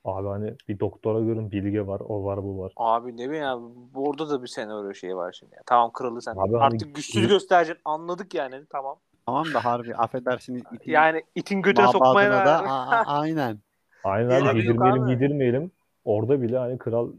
Abi 0.05 0.29
hani 0.29 0.55
bir 0.69 0.81
doktora 0.81 1.21
görün 1.21 1.51
bilge 1.51 1.87
var, 1.87 2.01
o 2.01 2.25
var, 2.25 2.43
bu 2.43 2.59
var. 2.59 2.73
Abi 2.77 3.17
ne 3.17 3.29
bileyim 3.31 3.45
ya 3.45 3.59
orada 3.95 4.31
da 4.31 4.43
bir 4.43 4.47
senaryo 4.47 4.95
şeyi 4.95 5.17
var 5.17 5.33
şimdi. 5.33 5.55
Yani. 5.55 5.63
Tamam 5.67 5.91
kralı 5.93 6.23
sen. 6.23 6.33
Abi 6.37 6.53
hani 6.53 6.65
Artık 6.65 6.95
güçsüz 6.95 7.25
gü- 7.25 7.29
göstereceksin. 7.29 7.83
Anladık 7.85 8.35
yani 8.35 8.67
tamam. 8.71 8.99
Tamam 9.27 9.45
da 9.55 9.65
harbi 9.65 9.95
affedersiniz. 9.97 10.63
itin 10.75 10.93
Yani 10.93 11.23
itin 11.35 11.63
götüne 11.63 11.89
sokmaya 11.89 12.31
da 12.47 12.59
a- 12.71 12.91
a- 12.91 13.05
aynen. 13.21 13.59
Aynen 14.05 14.45
yok 14.45 14.57
yedirmeyelim 14.57 15.09
yedirmeyelim. 15.09 15.71
Orada 16.05 16.43
bile 16.43 16.59
hani 16.59 16.79
kral 16.79 17.13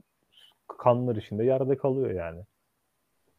kanlar 0.78 1.16
içinde 1.16 1.44
yerde 1.44 1.78
kalıyor 1.78 2.12
yani. 2.12 2.40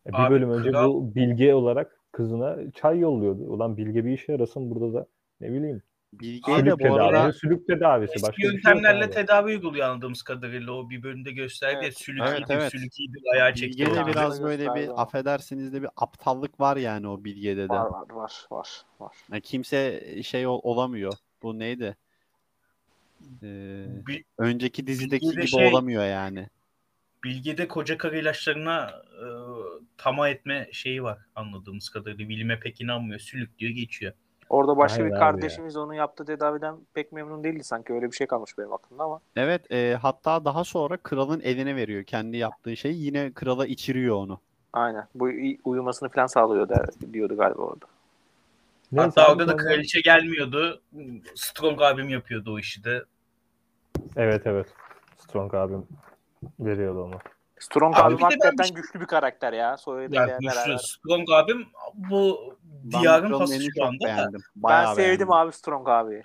E, 0.06 0.08
bir 0.08 0.18
Abi 0.18 0.30
bölüm 0.30 0.50
önce 0.50 0.70
kral- 0.70 0.88
bu 0.88 1.14
bilge 1.14 1.54
olarak 1.54 2.00
kızına 2.12 2.70
çay 2.74 2.98
yolluyordu. 2.98 3.42
Ulan 3.42 3.76
bilge 3.76 4.04
bir 4.04 4.10
işe 4.12 4.32
yarasın 4.32 4.70
burada 4.70 4.94
da 4.94 5.06
ne 5.40 5.52
bileyim. 5.52 5.82
Bilge'ye 6.12 6.66
de 6.66 6.78
bu 6.78 6.94
arada 6.94 7.32
sülük 7.32 7.66
tedavisi. 7.66 8.12
Eski 8.14 8.22
Başka 8.28 8.42
şey 8.42 8.50
yöntemlerle 8.50 9.10
tedavi 9.10 9.46
uyguluyor 9.46 9.88
anladığımız 9.88 10.22
kadarıyla. 10.22 10.72
O 10.72 10.90
bir 10.90 11.02
bölümde 11.02 11.32
gösterdi. 11.32 11.78
Evet. 11.82 11.98
Sülük 11.98 12.22
Evet, 12.28 12.38
iyidir, 12.38 12.54
evet. 12.54 12.70
sülük 12.72 13.00
iyidir, 13.00 13.22
ayağı 13.34 13.54
çekti. 13.54 13.78
Bilge'de 13.80 14.06
biraz 14.06 14.42
böyle 14.42 14.74
bir 14.74 14.88
ama. 14.88 15.02
affedersiniz 15.02 15.72
de 15.72 15.82
bir 15.82 15.88
aptallık 15.96 16.60
var 16.60 16.76
yani 16.76 17.08
o 17.08 17.24
Bilge'de 17.24 17.64
de. 17.64 17.68
var 17.68 17.90
var 17.90 18.06
var 18.10 18.46
var 18.50 18.68
var. 19.00 19.16
Yani 19.32 19.40
kimse 19.42 20.02
şey 20.22 20.46
ol- 20.46 20.60
olamıyor. 20.62 21.12
Bu 21.42 21.58
neydi? 21.58 21.96
Ee, 23.42 23.86
Bir- 24.06 24.24
önceki 24.38 24.86
dizideki 24.86 25.26
Bilge'de 25.26 25.40
gibi 25.40 25.50
şey- 25.50 25.66
olamıyor 25.68 26.04
yani. 26.06 26.48
Bilge'de 27.24 27.68
koca 27.68 27.98
karı 27.98 28.18
ilaçlarına 28.18 28.86
e, 29.12 29.26
tamah 29.98 30.28
etme 30.28 30.68
şeyi 30.72 31.02
var 31.02 31.18
anladığımız 31.34 31.88
kadarıyla. 31.88 32.28
Bilime 32.28 32.60
pek 32.60 32.80
inanmıyor. 32.80 33.20
Sülük 33.20 33.58
diyor 33.58 33.72
geçiyor. 33.72 34.12
Orada 34.48 34.76
başka 34.76 35.02
Aynen 35.02 35.14
bir 35.14 35.18
kardeşimiz 35.18 35.76
onun 35.76 35.92
yaptığı 35.92 36.24
tedaviden 36.24 36.76
pek 36.94 37.12
memnun 37.12 37.44
değildi 37.44 37.64
sanki. 37.64 37.92
Öyle 37.92 38.10
bir 38.10 38.16
şey 38.16 38.26
kalmış 38.26 38.58
benim 38.58 38.72
aklımda 38.72 39.04
ama. 39.04 39.20
Evet, 39.36 39.72
e, 39.72 39.98
hatta 40.02 40.44
daha 40.44 40.64
sonra 40.64 40.96
kralın 40.96 41.40
eline 41.40 41.76
veriyor 41.76 42.04
kendi 42.04 42.36
yaptığı 42.36 42.76
şeyi. 42.76 43.04
Yine 43.04 43.32
krala 43.32 43.66
içiriyor 43.66 44.16
onu. 44.16 44.40
Aynen. 44.72 45.04
Bu 45.14 45.30
uyumasını 45.64 46.08
falan 46.08 46.26
sağlıyor 46.26 46.68
der, 46.68 46.86
diyordu 47.12 47.36
galiba 47.36 47.62
orada. 47.62 47.86
Neyse 48.92 49.06
Hatta 49.06 49.32
orada 49.32 49.48
da 49.48 49.56
kraliçe 49.56 50.00
gelmiyordu. 50.00 50.80
Strong 51.34 51.82
abim 51.82 52.08
yapıyordu 52.08 52.54
o 52.54 52.58
işi 52.58 52.84
de. 52.84 53.04
Evet 54.16 54.42
evet. 54.44 54.66
Strong 55.16 55.54
abim 55.54 55.86
veriyordu 56.60 57.02
onu. 57.02 57.18
Strong 57.58 57.96
Abi 57.96 58.02
abi 58.14 58.18
ben 58.18 58.22
hakikaten 58.24 58.64
şey- 58.64 58.76
güçlü 58.76 59.00
bir 59.00 59.06
karakter 59.06 59.52
ya. 59.52 59.76
Soyadıyla 59.76 60.20
Yani 60.20 60.30
beraber. 60.30 60.66
güçlü. 60.72 60.78
Strong 60.78 61.30
abim 61.30 61.66
bu 61.94 62.54
Ben 62.84 63.00
diyarın 63.00 63.32
elini 63.32 63.68
şu 63.76 63.84
anda 63.84 64.04
da. 64.04 64.06
beğendim. 64.06 64.40
Ben 64.56 64.62
Bayağı 64.62 64.94
sevdim 64.94 65.06
beğendim. 65.08 65.32
abi 65.32 65.52
Strong 65.52 65.88
abi. 65.88 66.22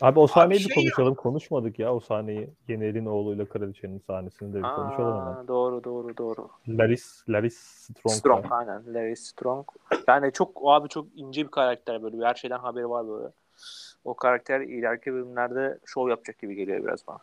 Abi 0.00 0.18
o 0.20 0.26
sahneyi 0.26 0.60
şey 0.60 0.68
bir 0.70 0.74
konuşalım. 0.74 1.14
Konuşmadık 1.14 1.78
ya 1.78 1.94
o 1.94 2.00
sahneyi. 2.00 2.50
Yener'in 2.68 3.06
oğluyla 3.06 3.44
kraliçenin 3.44 4.02
sahnesini 4.06 4.52
de 4.52 4.56
bir 4.58 4.62
konuşalım 4.62 5.20
hemen. 5.20 5.32
Aa, 5.44 5.48
doğru 5.48 5.84
doğru 5.84 6.16
doğru. 6.16 6.48
Laris, 6.68 7.24
Laris 7.28 7.58
Strong. 7.58 8.16
Strong 8.16 8.44
aynen. 8.50 8.94
Larry 8.94 9.16
Strong. 9.16 9.66
Yani 10.08 10.32
çok 10.32 10.50
abi 10.64 10.88
çok 10.88 11.06
ince 11.14 11.44
bir 11.44 11.50
karakter 11.50 12.02
böyle. 12.02 12.26
Her 12.26 12.34
şeyden 12.34 12.58
haberi 12.58 12.90
var 12.90 13.08
böyle. 13.08 13.28
O 14.04 14.14
karakter 14.14 14.60
ileriki 14.60 15.12
bölümlerde 15.12 15.78
şov 15.86 16.08
yapacak 16.08 16.38
gibi 16.38 16.54
geliyor 16.54 16.84
biraz 16.84 17.06
bana. 17.06 17.18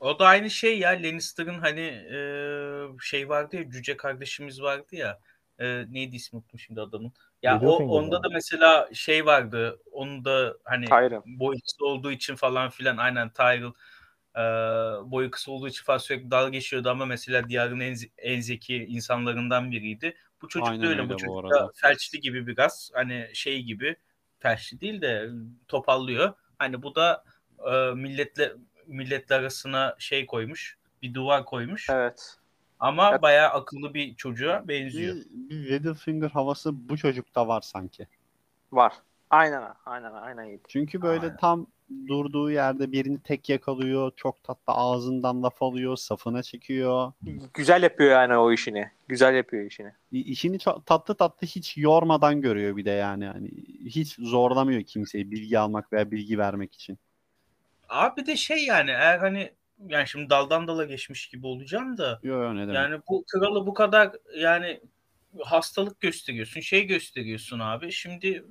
O 0.00 0.18
da 0.18 0.26
aynı 0.26 0.50
şey 0.50 0.78
ya 0.78 0.90
Lannister'ın 0.90 1.58
hani 1.58 1.80
e, 1.80 2.18
şey 3.00 3.28
vardı 3.28 3.56
ya 3.56 3.70
cüce 3.70 3.96
kardeşimiz 3.96 4.62
vardı 4.62 4.96
ya 4.96 5.20
e, 5.58 5.84
neydi 5.88 6.16
ismi 6.16 6.36
unuttum 6.36 6.60
şimdi 6.60 6.80
adamın. 6.80 7.12
Ya 7.42 7.60
o 7.60 7.76
onda 7.76 8.22
da 8.22 8.28
mesela 8.32 8.88
şey 8.92 9.26
vardı. 9.26 9.80
Onun 9.92 10.24
da 10.24 10.56
hani 10.64 10.84
Tyrion. 10.84 11.22
boyu 11.26 11.60
kısa 11.60 11.84
olduğu 11.84 12.12
için 12.12 12.34
falan 12.36 12.70
filan 12.70 12.96
aynen 12.96 13.30
Tyrell 13.32 13.72
e, 14.36 14.40
boyu 15.10 15.30
kısa 15.30 15.52
olduğu 15.52 15.68
için 15.68 15.84
falan 15.84 15.98
sürekli 15.98 16.30
dalga 16.30 16.48
geçiyordu 16.48 16.90
ama 16.90 17.06
mesela 17.06 17.48
diyarın 17.48 17.80
en, 17.80 17.96
en 18.18 18.40
zeki 18.40 18.76
insanlarından 18.76 19.70
biriydi. 19.70 20.16
Bu 20.42 20.48
çocuk 20.48 20.68
Aynen 20.68 20.82
da 20.82 20.86
öyle. 20.86 21.00
öyle 21.00 21.08
Bu 21.10 21.14
bu 21.14 21.18
çocuk 21.18 21.44
arada. 21.44 21.54
da 21.66 21.70
felçli 21.74 22.20
gibi 22.20 22.46
biraz 22.46 22.90
hani 22.94 23.30
şey 23.34 23.62
gibi 23.62 23.96
felçli 24.38 24.80
değil 24.80 25.00
de 25.02 25.30
topallıyor. 25.68 26.34
Hani 26.58 26.82
bu 26.82 26.94
da 26.94 27.24
e, 27.72 27.94
milletle 27.94 28.52
milletler 28.86 29.38
arasına 29.40 29.94
şey 29.98 30.26
koymuş. 30.26 30.76
Bir 31.02 31.14
duvar 31.14 31.44
koymuş. 31.44 31.90
Evet. 31.90 32.36
Ama 32.80 33.10
Evet. 33.10 33.22
bayağı 33.22 33.48
akıllı 33.48 33.94
bir 33.94 34.14
çocuğa 34.14 34.68
benziyor. 34.68 35.14
Bir, 35.16 35.50
bir 35.50 35.70
Littlefinger 35.70 36.30
havası 36.30 36.88
bu 36.88 36.96
çocukta 36.96 37.48
var 37.48 37.60
sanki. 37.60 38.06
Var. 38.72 38.92
Aynen 39.30 39.62
ha, 39.62 39.76
aynen 39.86 40.10
ha, 40.12 40.20
aynen 40.20 40.44
Yiğit. 40.44 40.60
Çünkü 40.68 41.02
böyle 41.02 41.26
Aynen. 41.26 41.36
tam 41.36 41.66
durduğu 42.08 42.50
yerde 42.50 42.92
birini 42.92 43.20
tek 43.20 43.48
yakalıyor. 43.48 44.12
Çok 44.16 44.44
tatlı 44.44 44.72
ağzından 44.72 45.42
laf 45.42 45.62
alıyor. 45.62 45.96
Safına 45.96 46.42
çekiyor. 46.42 47.12
Güzel 47.54 47.82
yapıyor 47.82 48.10
yani 48.10 48.36
o 48.36 48.52
işini. 48.52 48.90
Güzel 49.08 49.34
yapıyor 49.34 49.64
işini. 49.64 49.92
İşini 50.12 50.58
çok 50.58 50.86
tatlı 50.86 51.14
tatlı 51.14 51.46
hiç 51.46 51.76
yormadan 51.78 52.40
görüyor 52.40 52.76
bir 52.76 52.84
de 52.84 52.90
yani. 52.90 53.24
yani 53.24 53.50
hiç 53.84 54.16
zorlamıyor 54.18 54.82
kimseyi 54.82 55.30
bilgi 55.30 55.58
almak 55.58 55.92
veya 55.92 56.10
bilgi 56.10 56.38
vermek 56.38 56.74
için. 56.74 56.98
Abi 57.88 58.26
de 58.26 58.36
şey 58.36 58.64
yani 58.64 58.90
eğer 58.90 59.18
hani 59.18 59.52
yani 59.88 60.08
şimdi 60.08 60.30
daldan 60.30 60.68
dala 60.68 60.84
geçmiş 60.84 61.28
gibi 61.28 61.46
olacağım 61.46 61.98
da 61.98 62.20
Yok 62.22 62.42
yok 62.42 62.52
ne 62.52 62.60
demek. 62.60 62.74
yani 62.74 63.00
bu 63.08 63.24
kralı 63.32 63.66
bu 63.66 63.74
kadar 63.74 64.10
yani 64.36 64.80
hastalık 65.44 66.00
gösteriyorsun, 66.00 66.60
şey 66.60 66.86
gösteriyorsun 66.86 67.58
abi. 67.58 67.92
Şimdi 67.92 68.44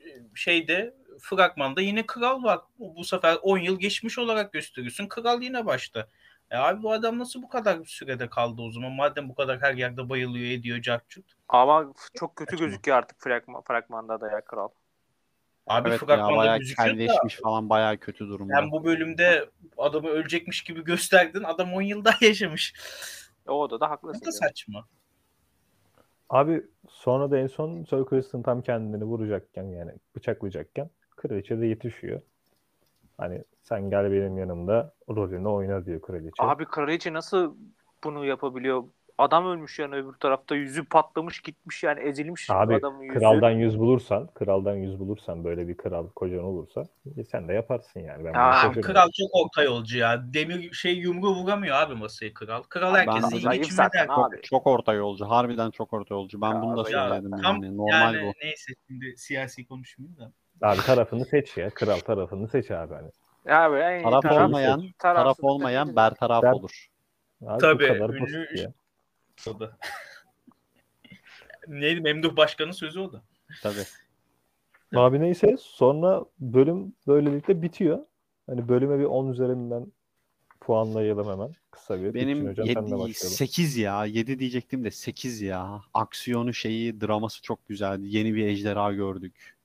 e, 0.00 0.08
şeyde 0.34 0.94
fragmanda 1.20 1.80
yine 1.80 2.06
kral 2.06 2.42
var. 2.42 2.60
Bu 2.78 3.04
sefer 3.04 3.38
10 3.42 3.58
yıl 3.58 3.78
geçmiş 3.80 4.18
olarak 4.18 4.52
gösteriyorsun. 4.52 5.06
Kral 5.06 5.42
yine 5.42 5.66
başta. 5.66 6.08
E 6.50 6.56
abi 6.56 6.82
bu 6.82 6.92
adam 6.92 7.18
nasıl 7.18 7.42
bu 7.42 7.48
kadar 7.48 7.84
sürede 7.84 8.28
kaldı 8.28 8.62
o 8.62 8.70
zaman? 8.70 8.92
Madem 8.92 9.28
bu 9.28 9.34
kadar 9.34 9.60
her 9.60 9.74
yerde 9.74 10.08
bayılıyor, 10.08 10.50
ediyor, 10.50 10.82
cartçut. 10.82 11.24
Ama 11.48 11.92
çok 12.14 12.36
kötü 12.36 12.56
gözüküyor 12.56 12.98
artık 12.98 13.20
fragman, 13.20 13.62
fragmanda 13.62 14.20
da 14.20 14.30
ya 14.30 14.40
kral. 14.40 14.68
Abi 15.66 15.88
evet 15.88 16.02
ya 16.08 16.08
bayağı 16.08 16.60
da 16.60 16.84
kelleşmiş 16.84 17.36
falan 17.36 17.68
bayağı 17.68 17.96
kötü 17.96 18.28
durumda. 18.28 18.54
sen 18.54 18.70
bu 18.70 18.84
bölümde 18.84 19.50
adamı 19.76 20.08
ölecekmiş 20.08 20.62
gibi 20.64 20.84
gösterdin. 20.84 21.42
Adam 21.42 21.72
10 21.74 21.82
yıl 21.82 22.04
daha 22.04 22.16
yaşamış. 22.20 22.74
O 23.46 23.70
da 23.70 23.80
da 23.80 23.86
Bu 23.86 23.90
haklısın. 23.90 24.20
da 24.20 24.24
canım. 24.24 24.38
saçma. 24.38 24.84
Abi 26.30 26.62
sonra 26.88 27.30
da 27.30 27.38
en 27.38 27.46
son 27.46 27.84
Sir 27.84 28.04
Criston 28.10 28.42
tam 28.42 28.62
kendini 28.62 29.04
vuracakken 29.04 29.64
yani 29.64 29.92
bıçaklayacakken 30.16 30.90
kraliçe 31.16 31.60
de 31.60 31.66
yetişiyor. 31.66 32.20
Hani 33.18 33.44
sen 33.62 33.90
gel 33.90 34.12
benim 34.12 34.38
yanımda 34.38 34.94
rolünü 35.08 35.48
oyna 35.48 35.86
diyor 35.86 36.00
kraliçe. 36.02 36.42
Abi 36.42 36.64
kraliçe 36.64 37.12
nasıl 37.12 37.56
bunu 38.04 38.24
yapabiliyor? 38.24 38.84
Adam 39.18 39.46
ölmüş 39.46 39.78
yani 39.78 39.94
öbür 39.94 40.12
tarafta 40.12 40.54
yüzü 40.54 40.84
patlamış 40.84 41.40
gitmiş 41.40 41.82
yani 41.82 42.00
ezilmiş 42.00 42.50
Abi 42.50 42.74
adamın 42.74 43.02
yüzü. 43.02 43.18
kraldan 43.18 43.50
yüz 43.50 43.78
bulursan, 43.78 44.26
kraldan 44.34 44.74
yüz 44.74 44.98
bulursan 45.00 45.44
böyle 45.44 45.68
bir 45.68 45.76
kral 45.76 46.08
kocan 46.08 46.44
olursa 46.44 46.84
e, 47.16 47.24
sen 47.24 47.48
de 47.48 47.52
yaparsın 47.52 48.00
yani. 48.00 48.24
Ben 48.24 48.32
Aa. 48.34 48.72
Kral 48.72 49.08
çok 49.18 49.30
orta 49.32 49.62
yolcu 49.62 49.98
ya. 49.98 50.34
Demir 50.34 50.72
şey 50.72 50.94
yumruğu 50.94 51.34
vuramıyor 51.34 51.76
abi 51.76 51.94
masayı 51.94 52.34
kral. 52.34 52.62
Kral 52.62 52.94
herkesi 52.94 53.36
iyi 53.36 53.48
abi. 53.48 53.66
Çok, 54.06 54.44
çok 54.44 54.66
orta 54.66 54.92
yolcu. 54.92 55.24
Harbiden 55.24 55.70
çok 55.70 55.92
orta 55.92 56.14
yolcu. 56.14 56.40
Ben 56.40 56.54
Ya, 56.54 56.62
bunu 56.62 56.84
da 56.84 56.90
ya, 56.90 57.08
söyledim 57.08 57.30
Tam 57.42 57.62
yani. 57.62 57.76
Normal 57.76 58.14
yani 58.14 58.26
bu. 58.26 58.32
neyse 58.44 58.72
şimdi 58.88 59.14
siyasi 59.16 59.66
konuşmayayım 59.66 60.18
da. 60.18 60.32
Abi 60.62 60.80
tarafını 60.80 61.24
seç 61.24 61.56
ya. 61.56 61.70
Kral 61.70 61.98
tarafını 61.98 62.48
seç 62.48 62.70
abi 62.70 62.94
hani. 62.94 63.10
Ya 63.46 63.78
en 63.90 63.98
iyi 64.00 64.02
Taraf 64.02 64.24
taraf- 64.24 64.44
olmayan, 64.48 64.82
tarafsız 64.98 64.98
taraf 64.98 65.36
olmayan 65.40 65.96
bertaraf 65.96 66.42
Ben- 66.42 66.52
olur. 66.52 66.86
Abi 67.46 67.60
Tabii, 67.60 67.84
ünlü 67.84 68.20
basit 68.20 68.58
ya. 68.58 68.72
O 69.48 69.60
da. 69.60 69.78
Neydi 71.68 72.00
Memduh 72.00 72.36
Başkan'ın 72.36 72.72
sözü 72.72 73.00
o 73.00 73.12
da. 73.12 73.22
Tabii. 73.62 73.84
Abi 74.94 75.20
neyse 75.20 75.56
sonra 75.60 76.24
bölüm 76.38 76.92
böylelikle 77.06 77.62
bitiyor. 77.62 77.98
Hani 78.46 78.68
bölüme 78.68 78.98
bir 78.98 79.04
10 79.04 79.32
üzerinden 79.32 79.92
puanlayalım 80.60 81.28
hemen. 81.28 81.52
Kısa 81.70 82.02
bir. 82.02 82.14
Benim 82.14 82.48
hocam 82.48 82.66
senle 82.66 82.78
7, 82.78 82.90
başlayalım. 82.90 83.10
8 83.14 83.76
ya. 83.76 84.04
7 84.04 84.38
diyecektim 84.38 84.84
de 84.84 84.90
8 84.90 85.40
ya. 85.40 85.82
Aksiyonu 85.94 86.54
şeyi, 86.54 87.00
draması 87.00 87.42
çok 87.42 87.68
güzeldi. 87.68 88.02
Yeni 88.06 88.34
bir 88.34 88.46
ejderha 88.46 88.92
gördük. 88.92 89.55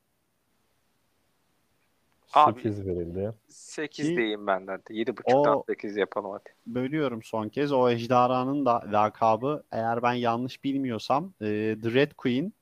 Abi- 2.34 2.61
8 2.61 2.86
verildi. 2.86 3.34
8 3.47 4.07
Ki- 4.09 4.15
diyeyim 4.17 4.47
ben 4.47 4.67
de. 4.67 4.71
7.5'tan 4.89 5.57
O- 5.57 5.63
8 5.67 5.97
yapalım 5.97 6.32
hadi. 6.32 6.49
Bölüyorum 6.67 7.23
son 7.23 7.49
kez. 7.49 7.71
O 7.71 7.89
ejderhanın 7.89 8.65
da 8.65 8.84
lakabı 8.91 9.63
eğer 9.71 10.03
ben 10.03 10.13
yanlış 10.13 10.63
bilmiyorsam 10.63 11.34
e, 11.41 11.45
The 11.84 11.93
Red 11.93 12.11
Queen 12.11 12.53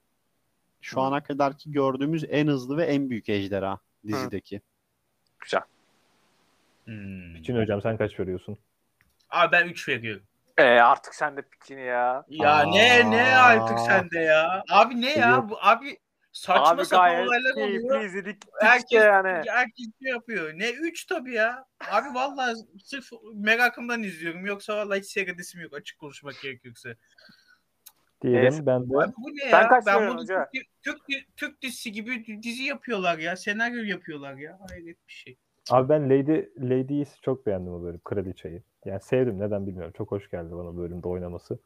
şu 0.81 0.97
Hı. 0.97 1.01
ana 1.01 1.23
kadarki 1.23 1.71
gördüğümüz 1.71 2.25
en 2.29 2.47
hızlı 2.47 2.77
ve 2.77 2.85
en 2.85 3.09
büyük 3.09 3.29
ejderha 3.29 3.79
dizideki. 4.07 4.61
Güzel. 5.39 5.61
Hmm. 6.85 7.33
Gülçin 7.33 7.57
hocam 7.57 7.81
sen 7.81 7.97
kaç 7.97 8.19
veriyorsun? 8.19 8.57
Abi 9.29 9.51
ben 9.51 9.67
3 9.67 9.87
veriyorum. 9.89 10.23
Ee, 10.57 10.63
artık 10.63 11.15
sen 11.15 11.37
de 11.37 11.41
pikini 11.41 11.81
ya. 11.81 12.23
Ya 12.29 12.53
Aa. 12.53 12.63
ne 12.63 13.11
ne 13.11 13.37
artık 13.37 13.79
sende 13.79 14.19
ya. 14.19 14.63
Abi 14.71 15.01
ne 15.01 15.11
ya? 15.17 15.29
Yok. 15.29 15.49
Bu, 15.49 15.57
abi 15.61 15.97
saçma 16.39 16.69
Abi 16.69 16.85
sapan 16.85 17.11
gayet 17.11 17.27
olaylar 17.27 17.53
oluyor. 17.53 18.05
izledik. 18.05 18.43
Herkes, 18.61 18.83
işte 18.83 18.97
yani. 18.97 19.27
herkes 19.47 19.85
şey 20.03 20.11
yapıyor. 20.11 20.53
Ne 20.55 20.71
3 20.71 21.05
tabii 21.05 21.33
ya. 21.33 21.65
Abi 21.91 22.13
vallahi 22.13 22.55
sırf 22.83 23.09
merakımdan 23.33 24.03
izliyorum. 24.03 24.45
Yoksa 24.45 24.77
vallahi 24.77 24.99
hiç 24.99 25.05
seyredesim 25.05 25.61
yok 25.61 25.73
açık 25.73 25.99
konuşmak 25.99 26.35
gerekirse. 26.43 26.95
Diyelim 28.21 28.53
Evet. 28.53 28.65
ben 28.65 28.89
de 28.89 28.97
Abi 28.97 29.13
bu 29.17 29.29
ne 29.29 29.49
Sen 29.49 29.61
ya? 29.61 29.69
kaç 29.69 29.85
Ben 29.85 30.09
bunu? 30.09 30.25
Türk, 30.25 30.67
Türk, 30.83 30.97
Türk 31.37 31.61
dizisi 31.61 31.91
gibi 31.91 32.43
dizi 32.43 32.63
yapıyorlar 32.63 33.17
ya. 33.17 33.35
Senaryo 33.35 33.83
yapıyorlar 33.83 34.33
ya. 34.35 34.59
Hayret 34.69 35.07
bir 35.07 35.13
şey. 35.13 35.37
Abi 35.69 35.89
ben 35.89 36.09
Lady 36.09 36.45
Lady'yi 36.57 37.05
çok 37.21 37.45
beğendim 37.45 37.73
o 37.73 37.83
bölüm. 37.83 38.01
Kraliçeyi. 38.05 38.63
Yani 38.85 39.01
sevdim. 39.01 39.39
Neden 39.39 39.67
bilmiyorum. 39.67 39.93
Çok 39.97 40.11
hoş 40.11 40.29
geldi 40.29 40.51
bana 40.51 40.77
bölümde 40.77 41.07
oynaması. 41.07 41.59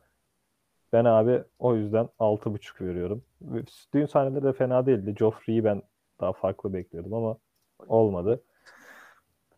Ben 0.94 1.06
abi 1.06 1.44
o 1.60 1.76
yüzden 1.76 2.10
6.5 2.20 2.82
veriyorum. 2.82 3.24
Ve 3.42 3.64
Düğün 3.94 4.06
sahneleri 4.06 4.44
de 4.44 4.54
fena 4.54 4.86
değildi. 4.86 5.16
Joffrey'i 5.20 5.64
ben 5.64 5.82
daha 6.22 6.34
farklı 6.34 6.74
bekliyordum 6.74 7.14
ama 7.14 7.38
olmadı. 7.88 8.44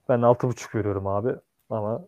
Ben 0.09 0.19
6.5 0.19 0.75
veriyorum 0.75 1.07
abi. 1.07 1.35
Ama 1.69 2.05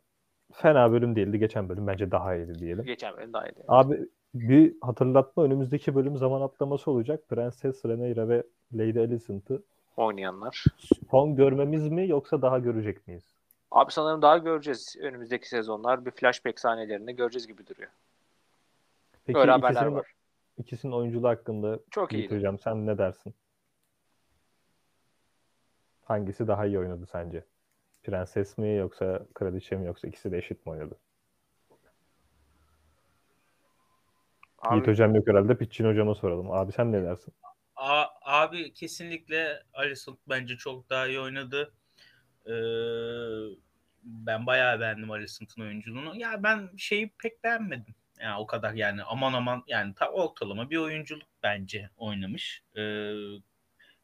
fena 0.53 0.91
bölüm 0.91 1.15
değildi. 1.15 1.39
Geçen 1.39 1.69
bölüm 1.69 1.87
bence 1.87 2.11
daha 2.11 2.35
iyiydi 2.35 2.59
diyelim. 2.59 2.85
Geçen 2.85 3.17
bölüm 3.17 3.33
daha 3.33 3.47
iyiydi. 3.47 3.63
Abi 3.67 4.09
bir 4.33 4.75
hatırlatma 4.81 5.43
önümüzdeki 5.43 5.95
bölüm 5.95 6.17
zaman 6.17 6.41
atlaması 6.41 6.91
olacak. 6.91 7.29
Prenses 7.29 7.85
Rhaenyra 7.85 8.29
ve 8.29 8.43
Lady 8.73 8.99
Alicent'ı 8.99 9.63
Oynayanlar. 9.97 10.63
son 11.11 11.35
görmemiz 11.35 11.89
mi 11.89 12.07
yoksa 12.07 12.41
daha 12.41 12.59
görecek 12.59 13.07
miyiz? 13.07 13.23
Abi 13.71 13.91
sanırım 13.91 14.21
daha 14.21 14.37
göreceğiz 14.37 14.95
önümüzdeki 15.01 15.49
sezonlar. 15.49 16.05
Bir 16.05 16.11
flashback 16.11 16.59
sahnelerini 16.59 17.15
göreceğiz 17.15 17.47
gibi 17.47 17.67
duruyor. 17.67 17.89
Peki 19.27 19.39
Öyle 19.39 19.51
haberler 19.51 19.73
ikisinin, 19.73 19.95
var. 19.95 20.11
ikisinin 20.57 20.91
oyunculuğu 20.93 21.27
hakkında 21.27 21.79
Çok 21.91 22.13
Yiğit. 22.13 22.31
Hocam 22.31 22.59
sen 22.59 22.87
ne 22.87 22.97
dersin? 22.97 23.35
Hangisi 26.03 26.47
daha 26.47 26.65
iyi 26.65 26.79
oynadı 26.79 27.05
sence? 27.11 27.45
Prenses 28.03 28.57
mi 28.57 28.75
yoksa 28.75 29.27
kraliçe 29.33 29.75
mi 29.75 29.85
yoksa 29.87 30.07
ikisi 30.07 30.31
de 30.31 30.37
eşit 30.37 30.65
mi 30.65 30.71
oynadı? 30.71 30.99
Yiğit 34.71 34.83
Abi, 34.83 34.87
Hocam 34.91 35.15
yok 35.15 35.27
herhalde. 35.27 35.57
Pitchin 35.57 35.85
Hocam'a 35.85 36.15
soralım. 36.15 36.51
Abi 36.51 36.71
sen 36.71 36.91
ne 36.91 37.03
dersin? 37.03 37.33
A- 37.75 38.09
abi 38.21 38.73
kesinlikle 38.73 39.63
Alisson 39.73 40.17
bence 40.29 40.57
çok 40.57 40.89
daha 40.89 41.07
iyi 41.07 41.19
oynadı. 41.19 41.73
Ee, 42.45 42.51
ben 44.03 44.45
bayağı 44.45 44.79
beğendim 44.79 45.11
Alisson'ın 45.11 45.65
oyunculuğunu. 45.65 46.15
Ya 46.15 46.43
ben 46.43 46.69
şeyi 46.77 47.09
pek 47.23 47.43
beğenmedim. 47.43 47.95
Yani 48.21 48.39
o 48.39 48.45
kadar 48.47 48.73
yani 48.73 49.03
aman 49.03 49.33
aman 49.33 49.63
yani 49.67 49.93
ta 49.93 50.09
ortalama 50.11 50.69
bir 50.69 50.77
oyunculuk 50.77 51.27
bence 51.43 51.89
oynamış. 51.97 52.63
Ee, 52.77 53.13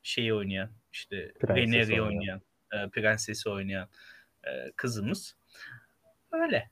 şeyi 0.04 0.34
oynayan 0.34 0.70
işte 0.92 1.32
Rhaenyra'yı 1.48 2.04
oynayan. 2.04 2.42
oynayan, 2.72 2.88
e, 2.88 2.90
prensesi 2.90 3.50
oynayan 3.50 3.88
e, 4.44 4.72
kızımız. 4.76 5.36
Öyle. 6.32 6.70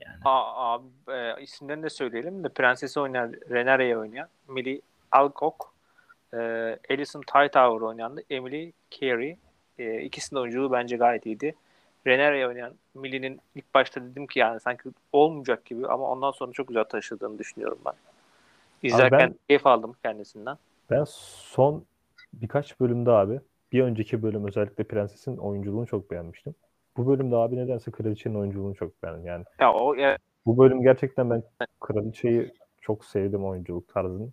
Yani. 0.00 0.16
a- 0.24 0.72
abi 0.72 0.88
e, 1.08 1.42
isimlerini 1.42 1.82
de 1.82 1.90
söyleyelim 1.90 2.44
de 2.44 2.48
Prensesi 2.48 3.00
oynayan, 3.00 3.34
Renare'yi 3.50 3.96
oynayan 3.96 4.28
Millie 4.48 4.80
Alcock, 5.10 5.56
e, 6.34 6.38
Alison 6.90 7.22
Hightower 7.22 7.80
oynayan 7.80 8.16
da 8.16 8.20
Emily 8.30 8.72
Carey. 8.90 9.36
E, 9.78 10.00
ikisinin 10.00 10.40
oyunculuğu 10.40 10.72
bence 10.72 10.96
gayet 10.96 11.26
iyiydi. 11.26 11.54
Renare'yi 12.06 12.46
oynayan 12.46 12.74
Millie'nin 12.94 13.40
ilk 13.54 13.74
başta 13.74 14.02
dedim 14.02 14.26
ki 14.26 14.38
yani 14.38 14.60
sanki 14.60 14.90
olmayacak 15.12 15.64
gibi 15.64 15.86
ama 15.86 16.10
ondan 16.10 16.30
sonra 16.30 16.52
çok 16.52 16.68
güzel 16.68 16.84
taşıdığını 16.84 17.38
düşünüyorum 17.38 17.78
ben. 17.86 17.94
İzlerken 18.82 19.18
ben- 19.18 19.34
keyif 19.48 19.66
aldım 19.66 19.94
kendisinden. 20.02 20.56
Ben 20.90 21.04
son 21.08 21.84
birkaç 22.32 22.80
bölümde 22.80 23.10
abi 23.10 23.40
bir 23.72 23.82
önceki 23.82 24.22
bölüm 24.22 24.46
özellikle 24.46 24.84
Prenses'in 24.84 25.36
oyunculuğunu 25.36 25.86
çok 25.86 26.10
beğenmiştim. 26.10 26.54
Bu 26.96 27.06
bölümde 27.06 27.36
abi 27.36 27.56
nedense 27.56 27.90
Kraliçe'nin 27.90 28.34
oyunculuğunu 28.34 28.74
çok 28.74 29.02
beğendim. 29.02 29.26
Yani 29.26 29.44
Ya 29.60 29.72
o 29.72 29.94
ya, 29.94 30.18
bu 30.46 30.58
bölüm 30.58 30.82
gerçekten 30.82 31.30
ben 31.30 31.42
Kraliçe'yi 31.80 32.54
çok 32.80 33.04
sevdim 33.04 33.44
oyunculuk 33.44 33.88
tarzını. 33.88 34.28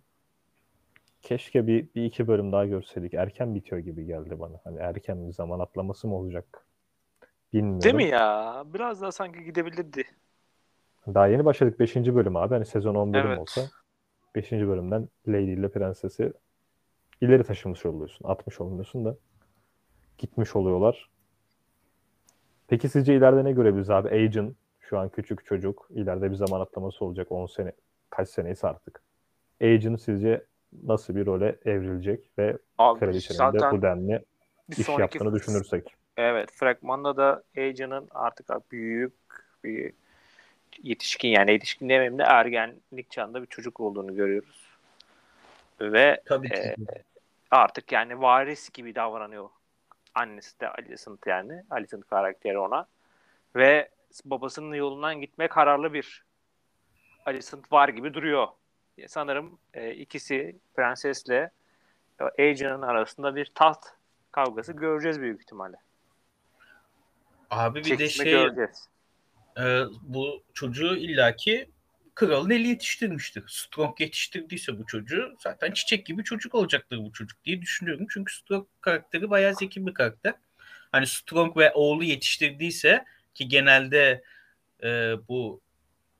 Keşke 1.22 1.66
bir, 1.66 1.88
bir 1.94 2.04
iki 2.04 2.28
bölüm 2.28 2.52
daha 2.52 2.66
görseydik. 2.66 3.14
Erken 3.14 3.54
bitiyor 3.54 3.80
gibi 3.80 4.06
geldi 4.06 4.40
bana. 4.40 4.60
Hani 4.64 4.78
erken 4.78 5.28
bir 5.28 5.32
zaman 5.32 5.60
atlaması 5.60 6.08
mı 6.08 6.16
olacak? 6.16 6.66
Bilmiyorum. 7.52 7.82
değil 7.82 7.94
mi 7.94 8.04
ya? 8.04 8.62
Biraz 8.74 9.02
daha 9.02 9.12
sanki 9.12 9.44
gidebilirdi. 9.44 10.04
Daha 11.06 11.26
yeni 11.26 11.44
başladık 11.44 11.80
5. 11.80 11.96
bölüm 11.96 12.36
abi. 12.36 12.54
Hani 12.54 12.66
sezon 12.66 12.94
10 12.94 13.12
bölüm 13.12 13.26
Evet. 13.26 13.38
olsa 13.38 13.60
5. 14.34 14.52
bölümden 14.52 15.08
Lady 15.28 15.52
ile 15.52 15.68
Prenses'i 15.68 16.32
ileri 17.20 17.44
taşımış 17.44 17.86
oluyorsun. 17.86 18.28
Atmış 18.28 18.60
olmuyorsun 18.60 19.04
da 19.04 19.16
gitmiş 20.18 20.56
oluyorlar. 20.56 21.10
Peki 22.68 22.88
sizce 22.88 23.16
ileride 23.16 23.44
ne 23.44 23.52
görebiliriz 23.52 23.90
abi? 23.90 24.08
Agent 24.08 24.56
şu 24.80 24.98
an 24.98 25.08
küçük 25.08 25.46
çocuk. 25.46 25.86
İleride 25.90 26.30
bir 26.30 26.36
zaman 26.36 26.60
atlaması 26.60 27.04
olacak 27.04 27.32
10 27.32 27.46
sene 27.46 27.72
kaç 28.10 28.28
seneyse 28.28 28.68
artık. 28.68 29.02
Agent 29.62 30.00
sizce 30.00 30.46
nasıl 30.82 31.16
bir 31.16 31.26
role 31.26 31.58
evrilecek 31.64 32.30
ve 32.38 32.58
Abi 32.78 33.00
kraliçenin 33.00 33.38
de 33.52 33.70
bu 33.72 33.82
denli 33.82 34.24
iş 34.78 34.88
yaptığını 34.88 35.34
düşünürsek. 35.34 35.96
Evet, 36.20 36.50
fragmanda 36.52 37.16
da 37.16 37.42
Agent'ın 37.58 38.08
artık 38.10 38.72
büyük 38.72 39.12
bir 39.64 39.92
yetişkin 40.82 41.28
yani 41.28 41.52
yetişkin 41.52 41.88
demeyeyim 41.88 42.18
de 42.18 42.22
ergenlik 42.22 43.10
çağında 43.10 43.42
bir 43.42 43.46
çocuk 43.46 43.80
olduğunu 43.80 44.16
görüyoruz. 44.16 44.70
Ve 45.80 46.22
Tabii 46.24 46.48
ki. 46.48 46.54
e, 46.54 46.74
artık 47.50 47.92
yani 47.92 48.20
varis 48.20 48.70
gibi 48.70 48.94
davranıyor. 48.94 49.48
Annesi 50.14 50.60
de 50.60 50.68
Alicent 50.68 51.26
yani. 51.26 51.62
Alicent 51.70 52.06
karakteri 52.06 52.58
ona. 52.58 52.86
Ve 53.56 53.88
babasının 54.24 54.74
yolundan 54.74 55.20
gitmeye 55.20 55.48
kararlı 55.48 55.92
bir 55.92 56.24
Alicent 57.26 57.72
var 57.72 57.88
gibi 57.88 58.14
duruyor. 58.14 58.48
Sanırım 59.08 59.58
e, 59.74 59.90
ikisi 59.94 60.56
prensesle 60.76 61.50
e, 62.20 62.42
Agent'ın 62.42 62.82
arasında 62.82 63.36
bir 63.36 63.52
taht 63.54 63.86
kavgası 64.32 64.72
göreceğiz 64.72 65.20
büyük 65.20 65.40
ihtimalle. 65.40 65.76
Abi 67.50 67.78
bir 67.78 67.84
de 67.84 67.88
Çekişme 67.98 68.24
şey 68.24 68.32
göreceğiz. 68.32 68.88
e, 69.58 69.82
bu 70.02 70.44
çocuğu 70.54 70.96
illaki 70.96 71.70
kralın 72.14 72.50
eli 72.50 72.68
yetiştirmiştir. 72.68 73.44
Strong 73.48 74.00
yetiştirdiyse 74.00 74.78
bu 74.78 74.86
çocuğu 74.86 75.36
zaten 75.38 75.72
çiçek 75.72 76.06
gibi 76.06 76.24
çocuk 76.24 76.54
olacaktır 76.54 76.98
bu 76.98 77.12
çocuk 77.12 77.44
diye 77.44 77.62
düşünüyorum. 77.62 78.06
Çünkü 78.10 78.34
Strong 78.34 78.66
karakteri 78.80 79.30
bayağı 79.30 79.54
zeki 79.54 79.86
bir 79.86 79.94
karakter. 79.94 80.34
Hani 80.92 81.06
Strong 81.06 81.56
ve 81.56 81.72
oğlu 81.72 82.04
yetiştirdiyse 82.04 83.04
ki 83.34 83.48
genelde 83.48 84.22
e, 84.82 85.14
bu 85.28 85.60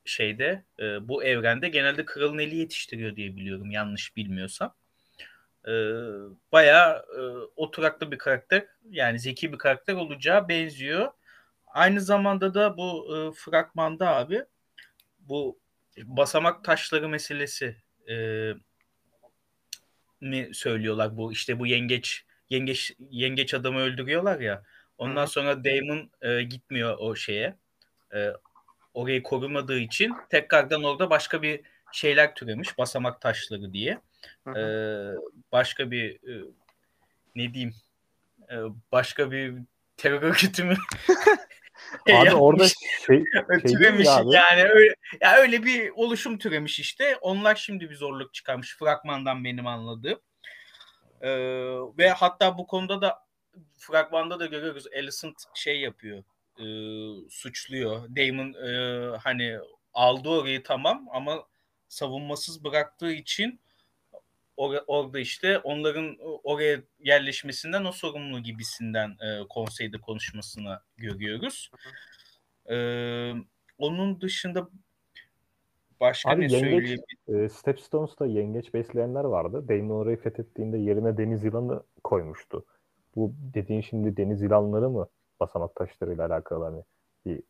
şeyde 0.05 0.65
e, 0.79 1.09
bu 1.09 1.25
evrende 1.25 1.69
genelde 1.69 2.05
kralın 2.05 2.39
eli 2.39 2.57
yetiştiriyor 2.57 3.17
diye 3.17 3.37
biliyorum 3.37 3.71
yanlış 3.71 4.17
bilmiyorsam. 4.17 4.75
E, 5.67 5.73
bayağı 6.53 6.97
e, 6.97 7.21
oturaklı 7.57 8.13
bir 8.13 8.19
karakter 8.19 8.67
yani 8.91 9.19
zeki 9.19 9.53
bir 9.53 9.59
karakter 9.59 9.95
olacağı 9.95 10.49
benziyor. 10.49 11.13
Aynı 11.75 12.01
zamanda 12.01 12.55
da 12.55 12.77
bu 12.77 13.17
e, 13.17 13.33
fragmanda 13.33 14.17
abi 14.17 14.45
bu 15.19 15.59
basamak 16.05 16.65
taşları 16.65 17.09
meselesi 17.09 17.77
e, 18.09 18.15
mi 20.21 20.51
söylüyorlar 20.53 21.17
bu 21.17 21.33
işte 21.33 21.59
bu 21.59 21.67
yengeç 21.67 22.25
yengeç 22.51 22.93
yengeç 23.11 23.55
adamı 23.55 23.81
öldürüyorlar 23.81 24.41
ya. 24.41 24.63
Ondan 24.99 25.27
Hı. 25.27 25.31
sonra 25.31 25.65
Damon 25.65 26.11
e, 26.23 26.43
gitmiyor 26.43 26.97
o 26.99 27.17
şeye. 27.17 27.57
E, 28.15 28.33
orayı 28.95 29.23
korumadığı 29.23 29.79
için 29.79 30.15
tekrardan 30.31 30.83
orada 30.83 31.11
başka 31.11 31.43
bir 31.43 31.61
şeyler 31.93 32.35
türemiş 32.35 32.79
basamak 32.79 33.21
taşları 33.21 33.73
diye. 33.73 34.01
Hı 34.45 34.51
E, 34.51 34.63
başka 35.53 35.91
bir 35.91 36.15
e, 36.15 36.45
ne 37.35 37.55
diyeyim 37.55 37.75
e, 38.51 38.57
başka 38.93 39.31
bir 39.31 39.55
terör 39.97 40.23
örgütü 40.23 40.65
mü? 40.65 40.77
Abi 42.03 42.13
Yapmış. 42.13 42.35
orada 42.35 42.69
şey, 42.69 42.77
şey 43.63 43.73
türemiş 43.73 44.07
mi 44.07 44.13
abi? 44.13 44.35
yani 44.35 44.65
öyle, 44.65 44.95
ya 45.21 45.37
öyle 45.37 45.65
bir 45.65 45.91
oluşum 45.91 46.39
türemiş 46.39 46.81
işte. 46.81 47.17
Onlar 47.21 47.55
şimdi 47.55 47.91
bir 47.91 47.95
zorluk 47.95 48.35
çıkarmış 48.35 48.77
fragmandan 48.79 49.45
benim 49.45 49.67
anladığım. 49.67 50.21
Ee, 51.21 51.31
ve 51.99 52.11
hatta 52.11 52.59
bu 52.59 52.67
konuda 52.67 53.01
da 53.03 53.19
fragmanda 53.77 54.41
da 54.41 54.47
görüyoruz 54.47 54.87
Alicent 54.97 55.37
şey 55.55 55.81
yapıyor. 55.81 56.25
e, 56.59 56.65
suçluyor. 57.31 58.09
Damon 58.09 58.55
e, 58.69 59.17
hani 59.17 59.59
aldı 59.95 60.29
orayı 60.29 60.63
tamam 60.63 61.07
ama 61.13 61.45
savunmasız 61.89 62.65
bıraktığı 62.65 63.13
için 63.13 63.61
or- 64.61 64.85
orada 64.87 65.19
işte 65.19 65.59
onların 65.59 66.17
oraya 66.45 66.83
yerleşmesinden 66.99 67.85
o 67.85 67.93
sorumlu 67.93 68.41
gibisinden 68.41 69.09
e, 69.11 69.49
konseyde 69.49 69.99
konuşmasını 69.99 70.81
görüyoruz. 70.97 71.71
Ee, 72.71 73.33
onun 73.79 74.21
dışında 74.21 74.69
başka 76.01 76.31
Abi 76.31 76.41
ne 76.41 76.47
yengeç, 76.47 76.61
söyleyeyim? 76.61 77.03
e, 77.29 77.49
Stepstones'ta 77.49 78.27
yengeç 78.27 78.75
besleyenler 78.75 79.25
vardı. 79.25 79.69
Damon 79.69 79.95
orayı 79.95 80.17
fethettiğinde 80.17 80.79
yerine 80.79 81.17
deniz 81.17 81.45
yılanı 81.45 81.83
koymuştu. 82.05 82.65
Bu 83.17 83.33
dediğin 83.55 83.81
şimdi 83.81 84.17
deniz 84.17 84.43
yılanları 84.43 84.91
mı 84.91 85.09
basamak 85.41 85.75
taşlarıyla 85.75 86.27
alakalı 86.27 86.65
hani 86.65 86.83
bir 87.27 87.43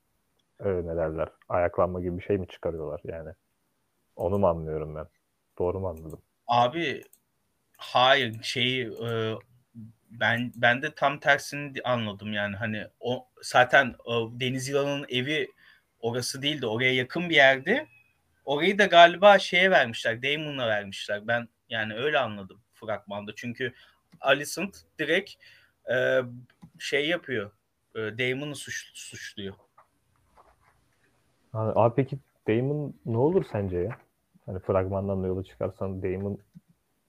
e, 0.61 0.87
ne 0.87 0.97
derler 0.97 1.29
ayaklanma 1.49 2.01
gibi 2.01 2.19
bir 2.19 2.23
şey 2.23 2.39
mi 2.39 2.47
çıkarıyorlar 2.49 3.01
yani? 3.05 3.31
Onu 4.17 4.39
mu 4.39 4.47
anlıyorum 4.47 4.95
ben? 4.95 5.07
Doğru 5.59 5.81
mu 5.81 5.89
anladım? 5.89 6.23
Abi 6.51 7.05
hayır 7.77 8.43
şeyi 8.43 8.87
e, 8.87 9.35
ben 10.11 10.53
ben 10.57 10.83
de 10.83 10.95
tam 10.95 11.21
tersini 11.21 11.73
anladım 11.85 12.33
yani 12.33 12.57
hani 12.57 12.87
o 13.01 13.29
zaten 13.43 13.95
o 14.05 14.31
deniz 14.41 14.69
yılanının 14.69 15.07
evi 15.09 15.49
orası 16.01 16.43
değildi 16.43 16.67
oraya 16.67 16.95
yakın 16.95 17.31
bir 17.31 17.35
yerdi. 17.35 17.87
Orayı 18.45 18.79
da 18.79 18.87
galiba 18.87 19.39
şeye 19.39 19.71
vermişler 19.71 20.23
Damon'a 20.23 20.69
vermişler. 20.69 21.27
Ben 21.27 21.49
yani 21.69 21.95
öyle 21.95 22.19
anladım 22.19 22.61
fragmanda. 22.75 23.33
Çünkü 23.37 23.73
Alicent 24.21 24.77
direkt 24.99 25.31
e, 25.93 26.21
şey 26.79 27.09
yapıyor. 27.09 27.51
E, 27.95 27.99
Damon'u 27.99 28.57
suç, 28.57 28.91
suçluyor. 28.95 29.55
Abi, 31.53 31.81
abi 31.81 31.95
peki 31.97 32.19
Damon 32.49 32.95
ne 33.07 33.19
olur 33.19 33.45
sence 33.53 33.79
ya? 33.79 33.99
Hani 34.51 34.61
fragmandan 34.61 35.23
da 35.23 35.27
yola 35.27 35.45
çıkarsan 35.45 36.03
Damon 36.03 36.39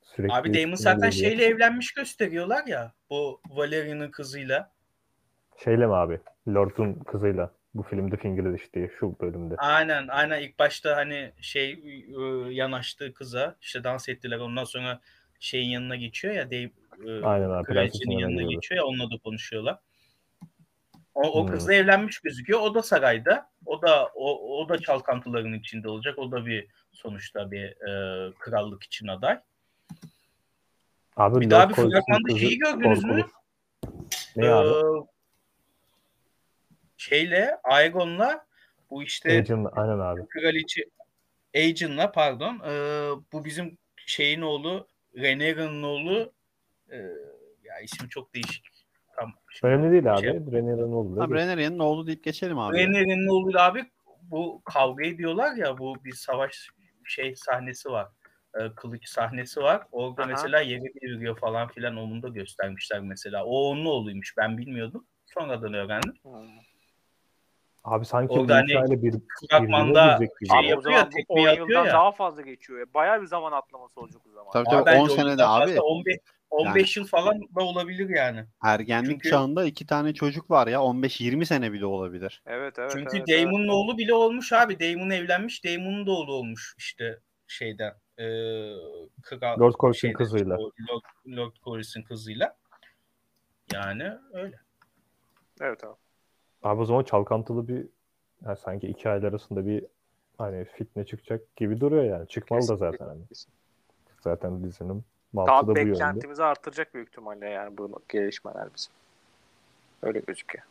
sürekli 0.01 0.33
Abi 0.33 0.53
Damon 0.63 0.75
zaten 0.75 1.09
geliyor. 1.11 1.29
şeyle 1.31 1.45
evlenmiş 1.45 1.91
gösteriyorlar 1.93 2.67
ya. 2.67 2.93
Bu 3.09 3.41
Valerian'ın 3.49 4.11
kızıyla. 4.11 4.71
Şeyle 5.63 5.87
mi 5.87 5.93
abi? 5.95 6.19
Lord'un 6.47 6.93
kızıyla. 6.93 7.51
Bu 7.73 7.83
filmde 7.83 8.17
Fingerdish 8.17 8.73
diye 8.73 8.91
şu 8.99 9.19
bölümde. 9.19 9.55
Aynen 9.57 10.07
aynen 10.07 10.41
ilk 10.41 10.59
başta 10.59 10.95
hani 10.95 11.31
şey 11.41 11.71
e, 11.71 12.21
yanaştığı 12.53 13.13
kıza 13.13 13.55
işte 13.61 13.83
dans 13.83 14.09
ettiler 14.09 14.37
ondan 14.39 14.63
sonra 14.63 14.99
şeyin 15.39 15.69
yanına 15.69 15.95
geçiyor 15.95 16.33
ya 16.33 16.45
Dave, 16.51 16.71
e, 17.07 17.23
Aynen 17.23 17.49
abi, 17.49 17.63
kraliçenin 17.63 18.11
yanına 18.11 18.21
yanına 18.21 18.31
gidiyordu. 18.41 18.55
geçiyor 18.61 18.77
ya 18.81 18.85
onunla 18.85 19.11
da 19.11 19.17
konuşuyorlar. 19.23 19.79
O, 21.13 21.21
o 21.21 21.43
Hmm. 21.45 21.51
kızla 21.51 21.73
evlenmiş 21.73 22.19
gözüküyor. 22.19 22.59
O 22.59 22.75
da 22.75 22.81
sarayda. 22.83 23.49
O 23.71 23.81
da 23.81 24.09
o, 24.15 24.59
o 24.59 24.69
da 24.69 24.77
çalkantıların 24.77 25.53
içinde 25.53 25.89
olacak. 25.89 26.19
O 26.19 26.31
da 26.31 26.45
bir 26.45 26.67
sonuçta 26.91 27.51
bir 27.51 27.63
e, 27.63 28.33
krallık 28.39 28.83
için 28.83 29.07
aday. 29.07 29.39
Abi 31.15 31.41
Bir 31.41 31.49
daha 31.49 31.69
bir 31.69 31.73
fragmanda 31.73 32.39
şeyi 32.39 32.57
gördünüz 32.57 33.03
mü? 33.03 33.25
Ne 34.35 34.49
abi? 34.49 34.67
Ee, 34.69 35.07
şeyle 36.97 37.57
Aegon'la 37.63 38.45
bu 38.89 39.03
işte 39.03 39.31
Agent, 39.31 39.67
aynen 39.71 39.99
abi. 39.99 40.27
kraliçe 40.27 40.85
Aegon'la 41.55 42.11
pardon 42.11 42.59
e, 42.65 42.73
bu 43.33 43.45
bizim 43.45 43.77
şeyin 44.05 44.41
oğlu 44.41 44.87
Rhaenyra'nın 45.17 45.83
oğlu 45.83 46.33
e, 46.89 46.97
ya 47.63 47.79
ismi 47.83 48.09
çok 48.09 48.33
değişik. 48.33 48.70
Şimdi 49.51 49.73
Önemli 49.73 49.91
değil 49.91 50.13
abi. 50.13 50.21
şey- 50.21 50.29
Rhaenyra'nın 50.33 50.91
oğlu 50.91 51.15
da 51.15 51.23
Abi 51.23 51.35
değil. 51.35 51.41
Renner'in 51.47 51.79
oğlu 51.79 52.07
deyip 52.07 52.23
geçelim 52.23 52.59
abi. 52.59 52.75
Rhaenyra'nın 52.77 53.27
oğluyla 53.27 53.65
abi 53.65 53.85
bu 54.21 54.61
kavga 54.65 55.05
ediyorlar 55.05 55.55
ya 55.55 55.77
bu 55.77 55.95
bir 56.05 56.13
savaş 56.13 56.69
şey 57.05 57.35
sahnesi 57.35 57.89
var. 57.89 58.07
E, 58.59 58.71
kılıç 58.75 59.09
sahnesi 59.09 59.61
var. 59.61 59.81
Orada 59.91 60.21
Aha. 60.21 60.29
mesela 60.29 60.61
yere 60.61 60.81
deviriyor 61.01 61.37
falan 61.39 61.67
filan 61.67 61.97
onu 61.97 62.21
da 62.23 62.27
göstermişler 62.27 62.99
mesela. 62.99 63.45
O 63.45 63.69
onun 63.69 63.85
oğluymuş. 63.85 64.37
Ben 64.37 64.57
bilmiyordum. 64.57 65.05
Sonradan 65.25 65.73
öğrendim. 65.73 66.13
Hmm. 66.21 66.31
Abi 67.83 68.05
sanki 68.05 68.33
Orada 68.33 68.63
bu 68.69 68.79
hani 68.79 69.03
bir 69.03 69.13
fragmanda 69.49 70.17
gibi. 70.19 70.47
şey 70.47 70.59
Abi 70.59 70.67
yapıyor 70.67 70.81
zaman 70.93 71.09
tekme 71.09 71.41
10 71.41 71.45
atıyor 71.47 71.69
yıldan 71.69 71.85
ya. 71.85 71.93
daha 71.93 72.11
fazla 72.11 72.41
geçiyor. 72.41 72.79
ya. 72.79 72.85
Bayağı 72.93 73.21
bir 73.21 73.27
zaman 73.27 73.51
atlaması 73.51 73.99
olacak 73.99 74.21
o 74.29 74.31
zaman. 74.31 74.51
Tabii 74.53 74.69
tabii 74.69 74.85
bence 74.85 74.99
10 74.99 75.03
ondan 75.03 75.15
senede 75.15 75.45
abi 75.45 75.79
15, 75.81 76.17
15 76.51 76.97
yıl 76.97 77.07
falan 77.07 77.41
da 77.41 77.63
olabilir 77.63 78.09
yani. 78.09 78.45
ergenlik 78.63 79.11
Çünkü- 79.11 79.29
çağında 79.29 79.65
iki 79.65 79.85
tane 79.85 80.13
çocuk 80.13 80.51
var 80.51 80.67
ya 80.67 80.79
15-20 80.81 81.45
sene 81.45 81.73
bile 81.73 81.85
olabilir. 81.85 82.43
Evet 82.45 82.79
evet. 82.79 82.91
Çünkü 82.93 83.17
evet, 83.17 83.29
evet. 83.29 83.45
Damon'un 83.45 83.67
oğlu 83.67 83.97
bile 83.97 84.13
olmuş 84.13 84.53
abi. 84.53 84.79
Damon 84.79 85.09
evlenmiş. 85.09 85.65
Damon'un 85.65 86.07
da 86.07 86.11
oğlu 86.11 86.33
olmuş 86.33 86.75
işte 86.77 87.19
şeyden. 87.47 87.93
E, 88.17 88.25
kral, 89.21 89.59
Lord 89.59 89.93
şeyden, 89.93 90.17
kızıyla. 90.17 90.57
Lord, 90.57 90.71
Lord 91.27 91.55
Corliss'in 91.63 92.03
kızıyla. 92.03 92.57
Yani 93.73 94.11
öyle. 94.33 94.59
Evet 95.61 95.83
abi. 95.83 95.95
Abi 96.63 96.81
o 96.81 96.85
zaman 96.85 97.03
çalkantılı 97.03 97.67
bir 97.67 97.87
yani 98.45 98.57
sanki 98.57 98.87
iki 98.87 99.09
aile 99.09 99.27
arasında 99.27 99.65
bir 99.65 99.85
hani 100.37 100.65
fitne 100.65 101.05
çıkacak 101.05 101.55
gibi 101.55 101.79
duruyor 101.79 102.03
yani. 102.03 102.27
Çıkmalı 102.27 102.61
da 102.61 102.65
Kesinlikle, 102.73 102.91
zaten 102.97 103.05
hani. 103.07 103.27
kesin. 103.27 103.53
Zaten 104.21 104.63
dizinin 104.63 105.03
mantığı 105.33 105.51
Daha 105.51 105.79
yönde. 105.79 105.91
beklentimizi 105.91 106.43
artıracak 106.43 106.93
büyük 106.93 107.07
ihtimalle 107.09 107.49
yani 107.49 107.77
bu 107.77 108.01
gelişmeler 108.09 108.67
bizim. 108.75 108.93
Öyle 110.03 110.19
gözüküyor. 110.19 110.65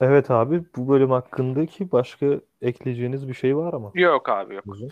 Evet 0.00 0.30
abi 0.30 0.62
bu 0.76 0.88
bölüm 0.88 1.10
hakkındaki 1.10 1.92
başka 1.92 2.26
ekleyeceğiniz 2.62 3.28
bir 3.28 3.34
şey 3.34 3.56
var 3.56 3.72
mı? 3.72 3.90
Yok 3.94 4.28
abi 4.28 4.54
yok. 4.54 4.64
Bizim? 4.66 4.88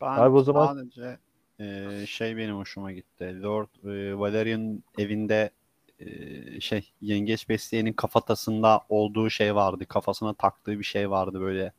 Ben 0.00 0.06
Abi 0.06 0.36
o 0.36 0.42
zaman- 0.42 0.66
sadece 0.66 1.18
e, 1.60 2.06
şey 2.06 2.36
benim 2.36 2.56
hoşuma 2.56 2.92
gitti. 2.92 3.42
Lord 3.42 3.68
e, 3.84 4.18
Valerian 4.18 4.82
evinde 4.98 5.50
e, 5.98 6.60
şey 6.60 6.92
yengeç 7.00 7.48
besleyenin 7.48 7.92
kafatasında 7.92 8.80
olduğu 8.88 9.30
şey 9.30 9.54
vardı. 9.54 9.86
Kafasına 9.86 10.34
taktığı 10.34 10.78
bir 10.78 10.84
şey 10.84 11.10
vardı 11.10 11.40
böyle 11.40 11.72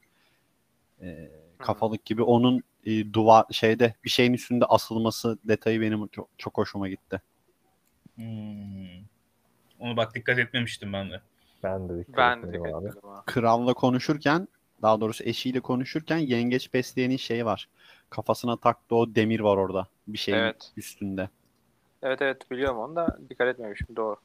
e, 1.02 1.32
kafalık 1.58 2.06
gibi. 2.06 2.24
Onun 2.24 2.64
e, 2.86 3.14
duvar 3.14 3.46
şeyde 3.52 3.96
bir 4.04 4.10
şeyin 4.10 4.34
üstünde 4.34 4.66
asılması 4.66 5.38
detayı 5.44 5.82
benim 5.82 6.08
çok, 6.08 6.30
çok 6.38 6.58
hoşuma 6.58 6.90
gitti. 6.90 7.22
Hmm. 8.16 9.06
Onu 9.80 9.98
bak 9.98 10.16
dikkat 10.16 10.40
etmemiştim 10.40 10.94
ben 10.94 11.12
de. 11.12 11.22
Ben 11.64 11.90
de 11.90 12.00
dikkat 12.00 12.18
Ben 12.18 12.38
etmedim 12.38 12.54
dikkat 12.54 12.76
abi. 12.76 12.88
etmedim 12.88 13.10
ha. 13.10 13.24
Kralla 13.26 13.74
konuşurken 13.74 14.48
daha 14.82 15.02
doğrusu 15.02 15.24
eşiyle 15.24 15.60
konuşurken 15.60 16.18
yengeç 16.18 16.74
besleyenin 16.74 17.18
şeyi 17.18 17.46
var. 17.46 17.70
Kafasına 18.10 18.58
taktığı 18.58 18.96
o 18.96 19.16
demir 19.16 19.40
var 19.40 19.58
orada. 19.58 19.88
Bir 20.08 20.18
şeyin 20.18 20.38
Evet. 20.38 20.72
üstünde. 20.78 21.30
Evet 22.04 22.22
evet 22.22 22.52
biliyorum 22.52 22.78
onu 22.78 22.96
da 22.96 23.20
dikkat 23.30 23.48
etmemişim 23.48 23.96
doğru. 23.96 24.16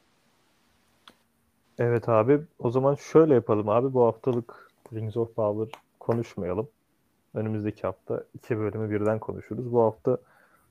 Evet 1.79 2.09
abi 2.09 2.41
o 2.59 2.71
zaman 2.71 2.95
şöyle 2.95 3.35
yapalım 3.35 3.69
abi 3.69 3.95
bu 3.95 4.05
haftalık 4.05 4.71
Rings 4.93 5.17
of 5.17 5.35
Power 5.37 5.81
konuşmayalım. 6.01 6.69
Önümüzdeki 7.41 7.83
hafta 7.83 8.25
iki 8.35 8.59
bölümü 8.59 8.91
birden 8.91 9.19
konuşuruz. 9.19 9.73
Bu 9.73 9.83
hafta 9.83 10.19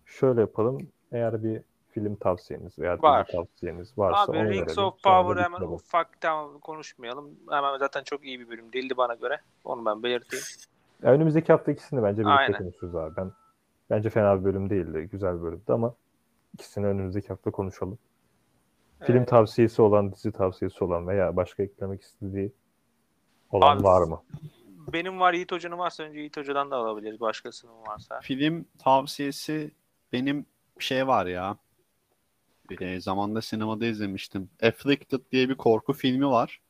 şöyle 0.05 0.41
yapalım. 0.41 0.77
Eğer 1.11 1.43
bir 1.43 1.61
film 1.91 2.15
tavsiyeniz 2.15 2.79
veya 2.79 2.93
dizi 2.93 3.03
Var. 3.03 3.27
tavsiyeniz 3.31 3.97
varsa 3.97 4.31
Abi 4.31 4.37
onu 4.37 4.49
Rings 4.49 4.49
verelim. 4.49 4.83
of 4.83 4.99
Sonra 4.99 5.15
da 5.15 5.21
Power 5.23 5.43
hemen 5.43 5.51
bitirelim. 5.59 5.73
ufaktan 5.75 6.59
konuşmayalım. 6.59 7.29
Hemen 7.49 7.77
zaten 7.77 8.03
çok 8.03 8.25
iyi 8.25 8.39
bir 8.39 8.49
bölüm 8.49 8.73
değildi 8.73 8.97
bana 8.97 9.13
göre. 9.13 9.39
Onu 9.63 9.85
ben 9.85 10.03
belirteyim. 10.03 10.45
Ya 11.03 11.11
önümüzdeki 11.11 11.51
hafta 11.51 11.71
ikisini 11.71 12.03
bence 12.03 12.17
birlikte 12.17 12.31
Aynen. 12.39 12.57
konuşuruz 12.57 12.95
abi. 12.95 13.15
Ben 13.17 13.31
bence 13.89 14.09
fena 14.09 14.39
bir 14.39 14.45
bölüm 14.45 14.69
değildi. 14.69 15.09
Güzel 15.11 15.37
bir 15.37 15.41
bölümdü 15.41 15.63
ama 15.73 15.93
ikisini 16.53 16.85
önümüzdeki 16.85 17.27
hafta 17.27 17.51
konuşalım. 17.51 17.97
Film 19.03 19.21
Ee, 19.21 19.25
tavsiyesi 19.25 19.81
olan, 19.81 20.11
dizi 20.13 20.31
tavsiyesi 20.31 20.83
olan 20.83 21.07
veya 21.07 21.35
başka 21.35 21.63
eklemek 21.63 22.01
istediği 22.01 22.51
olan 23.51 23.77
Abi, 23.77 23.83
var 23.83 24.01
mı? 24.07 24.21
Benim 24.93 25.19
var 25.19 25.33
Yiğit 25.33 25.51
Hoca'nın 25.51 25.77
varsa 25.77 26.03
önce 26.03 26.19
Yiğit 26.19 26.37
Hoca'dan 26.37 26.71
da 26.71 26.75
alabiliriz. 26.75 27.19
Başkasının 27.19 27.81
varsa. 27.87 28.19
Film 28.19 28.65
tavsiyesi 28.79 29.71
benim 30.13 30.45
şey 30.79 31.07
var 31.07 31.25
ya. 31.25 31.57
E, 32.79 33.01
zamanda 33.01 33.41
sinemada 33.41 33.85
izlemiştim. 33.85 34.49
Afflicted 34.63 35.19
diye 35.31 35.49
bir 35.49 35.55
korku 35.55 35.93
filmi 35.93 36.27
var. 36.27 36.61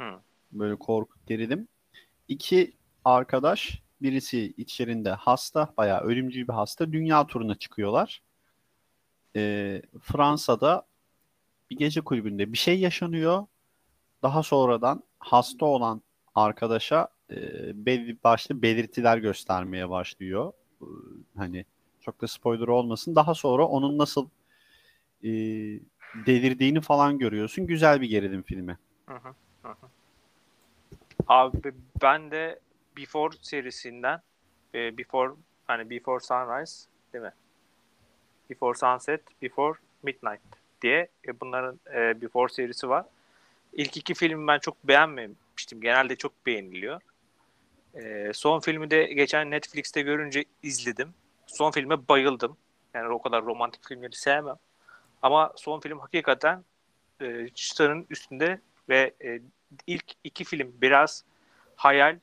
Hı. 0.00 0.20
Böyle 0.52 0.76
korku 0.76 1.14
gerilim. 1.26 1.68
İki 2.28 2.72
arkadaş 3.04 3.82
birisi 4.02 4.54
içlerinde 4.56 5.10
hasta 5.10 5.72
bayağı 5.76 6.00
ölümcül 6.00 6.48
bir 6.48 6.52
hasta 6.52 6.92
dünya 6.92 7.26
turuna 7.26 7.54
çıkıyorlar. 7.54 8.22
E, 9.36 9.82
Fransa'da 10.00 10.86
bir 11.70 11.76
gece 11.76 12.00
kulübünde 12.00 12.52
bir 12.52 12.58
şey 12.58 12.80
yaşanıyor. 12.80 13.46
Daha 14.22 14.42
sonradan 14.42 15.02
hasta 15.18 15.66
olan 15.66 16.02
arkadaşa 16.34 17.08
e, 17.32 17.86
belli 17.86 18.16
başlı 18.24 18.62
belirtiler 18.62 19.18
göstermeye 19.18 19.90
başlıyor. 19.90 20.52
E, 20.80 20.86
Hani 21.36 21.64
çok 22.00 22.20
da 22.20 22.26
spoiler 22.28 22.68
olmasın. 22.68 23.14
Daha 23.16 23.34
sonra 23.34 23.66
onun 23.66 23.98
nasıl 23.98 24.28
e, 25.24 25.30
delirdiğini 26.26 26.80
falan 26.80 27.18
görüyorsun. 27.18 27.66
Güzel 27.66 28.00
bir 28.00 28.08
gerilim 28.08 28.42
filmi. 28.42 28.78
Hı 29.06 29.14
hı, 29.14 29.34
hı. 29.62 29.74
Abi 31.28 31.72
ben 32.02 32.30
de 32.30 32.58
Before 32.96 33.36
serisinden 33.42 34.20
e, 34.74 34.98
Before 34.98 35.32
hani 35.66 35.90
Before 35.90 36.20
Sunrise 36.20 36.88
değil 37.12 37.24
mi? 37.24 37.32
Before 38.50 38.78
Sunset, 38.78 39.42
Before 39.42 39.78
Midnight 40.02 40.40
diye 40.82 41.08
e, 41.28 41.40
bunların 41.40 41.80
e, 41.94 42.22
Before 42.22 42.52
serisi 42.52 42.88
var. 42.88 43.04
İlk 43.72 43.96
iki 43.96 44.14
filmi 44.14 44.46
ben 44.46 44.58
çok 44.58 44.84
beğenmemiştim. 44.84 45.80
Genelde 45.80 46.16
çok 46.16 46.46
beğeniliyor. 46.46 47.00
Ee, 47.94 48.30
son 48.34 48.60
filmi 48.60 48.90
de 48.90 49.04
geçen 49.04 49.50
Netflix'te 49.50 50.02
görünce 50.02 50.44
izledim. 50.62 51.14
Son 51.46 51.70
filme 51.70 52.08
bayıldım. 52.08 52.56
Yani 52.94 53.08
o 53.08 53.22
kadar 53.22 53.44
romantik 53.44 53.88
filmleri 53.88 54.16
sevmem. 54.16 54.56
Ama 55.22 55.52
son 55.56 55.80
film 55.80 55.98
hakikaten 55.98 56.64
e, 57.20 57.48
çıtanın 57.48 58.06
üstünde 58.10 58.60
ve 58.88 59.14
e, 59.24 59.40
ilk 59.86 60.04
iki 60.24 60.44
film 60.44 60.74
biraz 60.80 61.24
hayal 61.76 62.18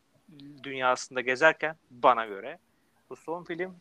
dünyasında 0.63 1.21
gezerken 1.21 1.75
bana 1.91 2.25
göre 2.25 2.57
bu 3.09 3.15
son 3.15 3.43
film 3.43 3.75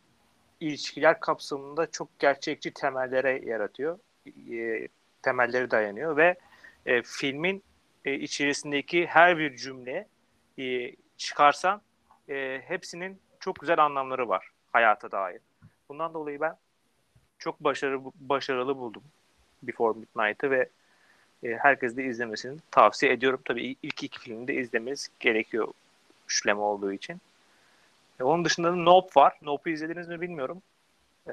ilişkiler 0.61 1.21
kapsamında 1.21 1.91
çok 1.91 2.19
gerçekçi 2.19 2.71
temellere 2.71 3.45
yaratıyor. 3.45 3.99
E, 4.53 4.89
temelleri 5.23 5.71
dayanıyor 5.71 6.17
ve 6.17 6.39
e, 6.87 7.03
filmin 7.03 7.63
e, 8.05 8.15
içerisindeki 8.15 9.07
her 9.07 9.39
bir 9.39 9.57
cümle 9.57 10.09
e, 10.59 10.93
çıkarsan 11.19 11.81
e, 12.29 12.63
hepsinin 12.65 13.19
çok 13.41 13.61
güzel 13.61 13.85
anlamları 13.85 14.29
var 14.29 14.51
hayata 14.73 15.11
dair. 15.11 15.41
Bundan 15.89 16.15
dolayı 16.15 16.41
ben 16.41 16.57
çok 17.39 17.61
başarılı 17.61 18.13
başarılı 18.21 18.77
buldum 18.77 19.03
Before 19.63 19.99
Midnight'ı 19.99 20.51
ve 20.51 20.69
e, 21.43 21.57
herkes 21.57 21.97
de 21.97 22.05
izlemesini 22.05 22.59
tavsiye 22.71 23.13
ediyorum. 23.13 23.41
Tabii 23.45 23.77
ilk 23.83 24.03
iki 24.03 24.21
filmi 24.21 24.49
de 24.49 24.55
izlemeniz 24.55 25.09
gerekiyor 25.21 25.69
üçleme 26.25 26.61
olduğu 26.61 26.93
için. 26.93 27.21
E, 28.21 28.25
onun 28.25 28.45
dışında 28.45 28.73
da 28.73 28.77
Nope 28.77 29.21
var. 29.21 29.39
Nope'u 29.43 29.73
izlediniz 29.73 30.09
mi 30.09 30.21
bilmiyorum. 30.21 30.63
E, 31.27 31.33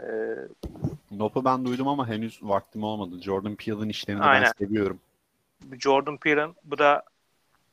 Nope'u 1.12 1.46
ben 1.46 1.66
duydum 1.66 1.88
ama 1.88 2.08
henüz 2.08 2.40
vaktim 2.42 2.84
olmadı. 2.84 3.22
Jordan 3.22 3.56
Peele'ın 3.56 3.90
işlerini 3.90 4.24
Aynen. 4.24 4.44
ben 4.60 4.66
seviyorum. 4.66 5.00
Jordan 5.80 6.18
Peele'ın 6.18 6.56
bu 6.64 6.78
da 6.78 7.04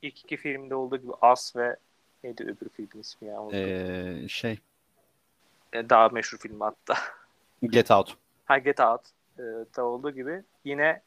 ilk 0.03 0.21
iki 0.25 0.37
filmde 0.37 0.75
olduğu 0.75 0.97
gibi 0.97 1.13
As 1.21 1.57
ve 1.57 1.77
neydi 2.25 2.43
öbür 2.43 2.69
filmin 2.69 3.01
ismi 3.01 3.29
ya? 3.29 3.43
Ee, 3.53 4.29
şey 4.29 4.59
E, 5.73 5.91
Daha 5.91 6.09
meşhur 6.09 6.39
film 6.39 6.61
hatta. 6.61 6.95
Get 7.63 7.91
Out. 7.91 8.17
Ha 8.45 8.59
Get 8.59 8.81
Out 8.81 9.01
e, 9.39 9.43
da 9.77 9.85
olduğu 9.85 10.11
gibi 10.11 10.43
yine 10.65 11.03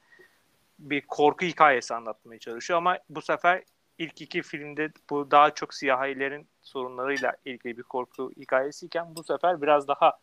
bir 0.79 1.01
korku 1.01 1.45
hikayesi 1.45 1.95
anlatmaya 1.95 2.39
çalışıyor 2.39 2.77
ama 2.77 2.97
bu 3.09 3.21
sefer 3.21 3.63
ilk 3.97 4.21
iki 4.21 4.41
filmde 4.41 4.89
bu 5.09 5.31
daha 5.31 5.53
çok 5.53 5.73
siyahilerin 5.73 6.47
sorunlarıyla 6.61 7.33
ilgili 7.45 7.77
bir 7.77 7.83
korku 7.83 8.31
hikayesiyken 8.37 9.15
bu 9.15 9.23
sefer 9.23 9.61
biraz 9.61 9.87
daha 9.87 10.19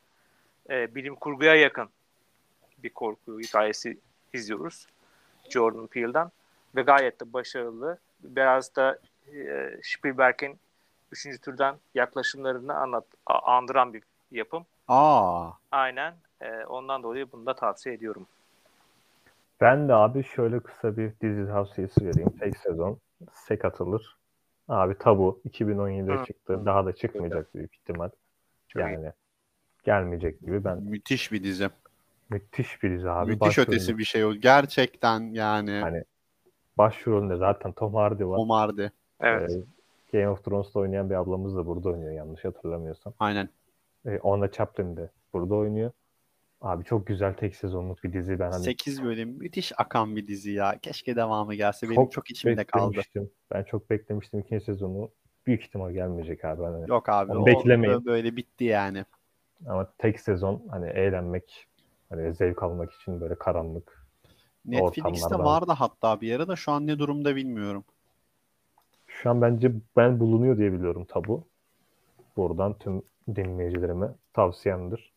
e, 0.70 0.94
bilim 0.94 1.14
kurguya 1.14 1.54
yakın 1.54 1.88
bir 2.78 2.90
korku 2.90 3.40
hikayesi 3.40 3.98
izliyoruz 4.32 4.86
Jordan 5.50 5.86
Peele'dan 5.86 6.32
ve 6.76 6.82
gayet 6.82 7.20
de 7.20 7.32
başarılı. 7.32 7.98
Biraz 8.20 8.76
da 8.76 8.98
e, 9.34 9.70
Spielberg'in 9.82 10.58
üçüncü 11.12 11.38
türden 11.38 11.76
yaklaşımlarını 11.94 12.74
anlat 12.74 13.04
andıran 13.26 13.92
bir 13.92 14.02
yapım. 14.30 14.66
Aa, 14.88 15.50
Aynen. 15.72 16.14
Ee, 16.40 16.64
ondan 16.64 17.02
dolayı 17.02 17.32
bunu 17.32 17.46
da 17.46 17.54
tavsiye 17.54 17.94
ediyorum. 17.94 18.26
Ben 19.60 19.88
de 19.88 19.94
abi 19.94 20.24
şöyle 20.24 20.60
kısa 20.60 20.96
bir 20.96 21.12
dizi 21.22 21.46
tavsiyesi 21.46 22.06
vereyim. 22.06 22.30
Tek 22.40 22.56
sezon. 22.56 22.98
Sek 23.32 23.64
atılır. 23.64 24.16
Abi 24.68 24.98
Tabu 24.98 25.40
2017'de 25.48 26.12
Hı. 26.20 26.24
çıktı. 26.26 26.62
Daha 26.66 26.86
da 26.86 26.92
çıkmayacak 26.92 27.54
büyük 27.54 27.74
ihtimal. 27.74 28.08
Çok 28.68 28.82
iyi. 28.82 28.92
yani 28.92 29.12
gelmeyecek 29.84 30.40
gibi. 30.40 30.64
Ben 30.64 30.82
müthiş 30.82 31.32
bir 31.32 31.42
dizi. 31.44 31.68
müthiş 32.30 32.82
bir 32.82 32.90
dizi 32.90 33.10
abi. 33.10 33.30
müthiş 33.30 33.40
Başrolünde- 33.58 33.70
ötesi 33.70 33.98
bir 33.98 34.04
şey 34.04 34.24
o. 34.24 34.32
Gerçekten 34.34 35.20
yani 35.20 35.80
Hani 35.82 36.04
Başrolünde 36.78 37.36
zaten 37.36 37.72
Tom 37.72 37.94
Hardy 37.94 38.24
var. 38.24 38.38
Omar'dı. 38.38 38.92
Evet. 39.20 39.50
Ee, 39.50 39.62
Game 40.12 40.28
of 40.28 40.44
Thrones'ta 40.44 40.80
oynayan 40.80 41.10
bir 41.10 41.14
ablamız 41.14 41.56
da 41.56 41.66
burada 41.66 41.88
oynuyor 41.88 42.12
yanlış 42.12 42.44
hatırlamıyorsam. 42.44 43.14
Aynen. 43.18 43.48
Ee, 44.06 44.18
Ona 44.18 44.50
Chaplin 44.50 44.96
de 44.96 45.10
burada 45.32 45.54
oynuyor. 45.54 45.90
Abi 46.60 46.84
çok 46.84 47.06
güzel 47.06 47.34
tek 47.34 47.56
sezonluk 47.56 48.04
bir 48.04 48.12
dizi. 48.12 48.38
Ben 48.38 48.50
hani 48.50 48.64
8 48.64 49.02
bölüm 49.02 49.28
müthiş 49.28 49.72
akan 49.76 50.16
bir 50.16 50.26
dizi 50.26 50.50
ya. 50.50 50.78
Keşke 50.82 51.16
devamı 51.16 51.54
gelse. 51.54 51.86
Benim 51.86 52.02
Çok 52.02 52.12
çok, 52.12 52.30
içimde 52.30 52.64
kaldı. 52.64 53.00
Ben 53.52 53.62
çok 53.62 53.90
beklemiştim 53.90 54.40
ikinci 54.40 54.64
sezonu. 54.64 55.10
Büyük 55.46 55.62
ihtimal 55.62 55.90
gelmeyecek 55.92 56.44
abi. 56.44 56.62
Hani. 56.62 56.90
Yok 56.90 57.08
abi. 57.08 57.32
Onu 57.32 57.42
o 57.42 57.46
beklemeyin. 57.46 57.94
bö- 57.94 58.04
böyle 58.04 58.36
bitti 58.36 58.64
yani. 58.64 59.04
Ama 59.66 59.92
tek 59.98 60.20
sezon 60.20 60.62
hani 60.70 60.88
eğlenmek, 60.88 61.66
hani 62.08 62.34
zevk 62.34 62.62
almak 62.62 62.92
için 62.92 63.20
böyle 63.20 63.34
karanlık. 63.34 64.06
Netflix'te 64.64 65.08
Ortamlardan. 65.08 65.44
vardı 65.44 65.72
hatta 65.72 66.20
bir 66.20 66.36
ara 66.36 66.48
da 66.48 66.56
şu 66.56 66.72
an 66.72 66.86
ne 66.86 66.98
durumda 66.98 67.36
bilmiyorum. 67.36 67.84
Şu 69.22 69.30
an 69.30 69.42
bence 69.42 69.72
ben 69.96 70.20
bulunuyor 70.20 70.58
diye 70.58 70.72
biliyorum 70.72 71.04
tabu. 71.04 71.44
Buradan 72.36 72.78
tüm 72.78 73.02
dinleyicilerime 73.34 74.08
tavsiyemdir. 74.32 75.12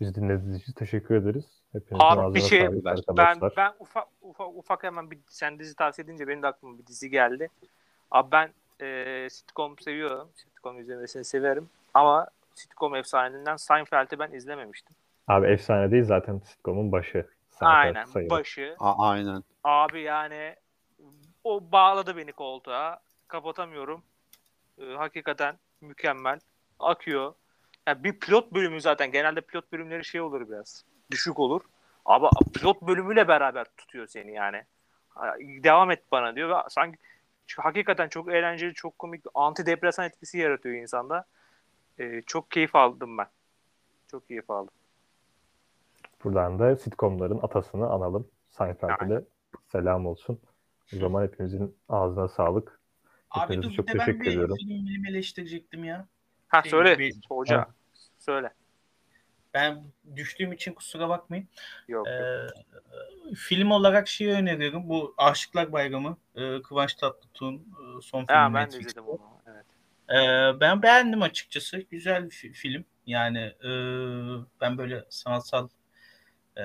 Biz 0.00 0.14
dinlediğiniz 0.14 0.62
için 0.62 0.72
teşekkür 0.72 1.14
ederiz. 1.14 1.44
Hepinizin 1.72 2.04
Abi 2.04 2.34
bir 2.34 2.40
şey- 2.40 2.68
Ben 3.16 3.38
ben 3.56 3.72
ufak 3.78 4.08
ufak 4.22 4.48
ufak 4.54 4.82
hemen 4.84 5.10
bir 5.10 5.18
sen 5.28 5.58
dizi 5.58 5.76
tavsiye 5.76 6.04
edince 6.04 6.28
benim 6.28 6.42
de 6.42 6.46
aklıma 6.46 6.78
bir 6.78 6.86
dizi 6.86 7.10
geldi. 7.10 7.48
Abi 8.10 8.32
ben 8.32 8.50
e, 8.82 9.28
sitcom 9.30 9.78
seviyorum. 9.78 10.28
Sitcom 10.36 10.78
izlemesini 10.80 11.24
severim. 11.24 11.68
Ama 11.94 12.26
sitcom 12.54 12.94
efsanelerinden 12.94 13.56
Seinfeld'i 13.56 14.18
ben 14.18 14.32
izlememiştim. 14.32 14.96
Abi 15.28 15.46
efsane 15.46 15.90
değil 15.90 16.04
zaten 16.04 16.38
sitcom'un 16.38 16.92
başı. 16.92 17.26
Seinfeld 17.50 17.76
Aynen. 17.76 18.04
sayılır. 18.04 18.30
Başı. 18.30 18.76
A- 18.78 19.08
aynen. 19.08 19.42
Abi 19.64 20.02
yani 20.02 20.56
o 21.44 21.72
bağladı 21.72 22.16
beni 22.16 22.32
koltuğa. 22.32 22.98
Kapatamıyorum. 23.28 24.02
Ee, 24.78 24.84
hakikaten 24.84 25.58
mükemmel. 25.80 26.40
Akıyor. 26.78 27.34
Yani 27.86 28.04
bir 28.04 28.20
pilot 28.20 28.52
bölümü 28.54 28.80
zaten 28.80 29.12
genelde 29.12 29.40
pilot 29.40 29.72
bölümleri 29.72 30.04
şey 30.04 30.20
olur 30.20 30.48
biraz. 30.48 30.84
Düşük 31.10 31.38
olur. 31.38 31.60
Ama 32.04 32.30
pilot 32.54 32.82
bölümüyle 32.82 33.28
beraber 33.28 33.66
tutuyor 33.76 34.06
seni 34.06 34.32
yani. 34.32 34.62
Devam 35.40 35.90
et 35.90 36.02
bana 36.12 36.36
diyor 36.36 36.50
ve 36.50 36.54
sanki 36.68 36.98
hakikaten 37.56 38.08
çok 38.08 38.32
eğlenceli, 38.32 38.74
çok 38.74 38.98
komik, 38.98 39.24
antidepresan 39.34 40.06
etkisi 40.06 40.38
yaratıyor 40.38 40.74
insanda. 40.74 41.24
Ee, 41.98 42.22
çok 42.26 42.50
keyif 42.50 42.76
aldım 42.76 43.18
ben. 43.18 43.26
Çok 44.10 44.28
keyif 44.28 44.50
aldım. 44.50 44.74
Buradan 46.24 46.58
da 46.58 46.76
sitcomların 46.76 47.38
atasını 47.42 47.90
analım. 47.90 48.28
Seinfeld'e 48.48 49.08
de 49.08 49.24
selam 49.66 50.06
olsun. 50.06 50.40
O 50.94 50.96
zaman 50.96 51.22
hepimizin 51.22 51.76
ağzına 51.88 52.28
sağlık. 52.28 52.80
Abi 53.30 53.62
dur 53.62 53.72
çok 53.72 53.88
bir 53.88 53.92
de 53.94 53.98
ben 53.98 54.20
bir 54.20 54.26
ediyorum. 54.30 54.56
film 54.56 54.86
film 54.86 55.06
eleştirecektim 55.06 55.84
ya. 55.84 56.06
Ha 56.48 56.62
Şey, 56.62 56.70
söyle 56.70 56.98
bir- 56.98 57.14
hoca. 57.28 57.58
Ha. 57.58 57.66
Söyle. 58.18 58.50
Ben 59.54 59.84
düştüğüm 60.16 60.52
için 60.52 60.72
kusura 60.74 61.08
bakmayın. 61.08 61.48
Yok. 61.88 62.06
yok. 62.06 62.14
Ee, 62.14 63.34
film 63.34 63.70
olarak 63.70 64.08
şeyi 64.08 64.30
öneriyorum. 64.32 64.88
Bu 64.88 65.14
Aşıklar 65.18 65.72
Bayramı. 65.72 66.16
Ee, 66.34 66.62
Kıvanç 66.62 66.94
Tatlıtuğ'un 66.94 67.54
e, 67.56 68.02
son 68.02 68.26
filmi. 68.26 68.38
Ha, 68.38 68.50
ben 68.54 68.72
de 68.72 68.78
izledim 68.78 69.04
onu. 69.08 69.20
Evet. 69.46 69.64
Ee, 70.10 70.60
ben 70.60 70.82
beğendim 70.82 71.22
açıkçası. 71.22 71.78
Güzel 71.78 72.24
bir 72.24 72.30
fi- 72.30 72.52
film. 72.52 72.84
Yani 73.06 73.38
e, 73.38 73.70
ben 74.60 74.78
böyle 74.78 75.04
sanatsal 75.08 75.68
e, 76.58 76.62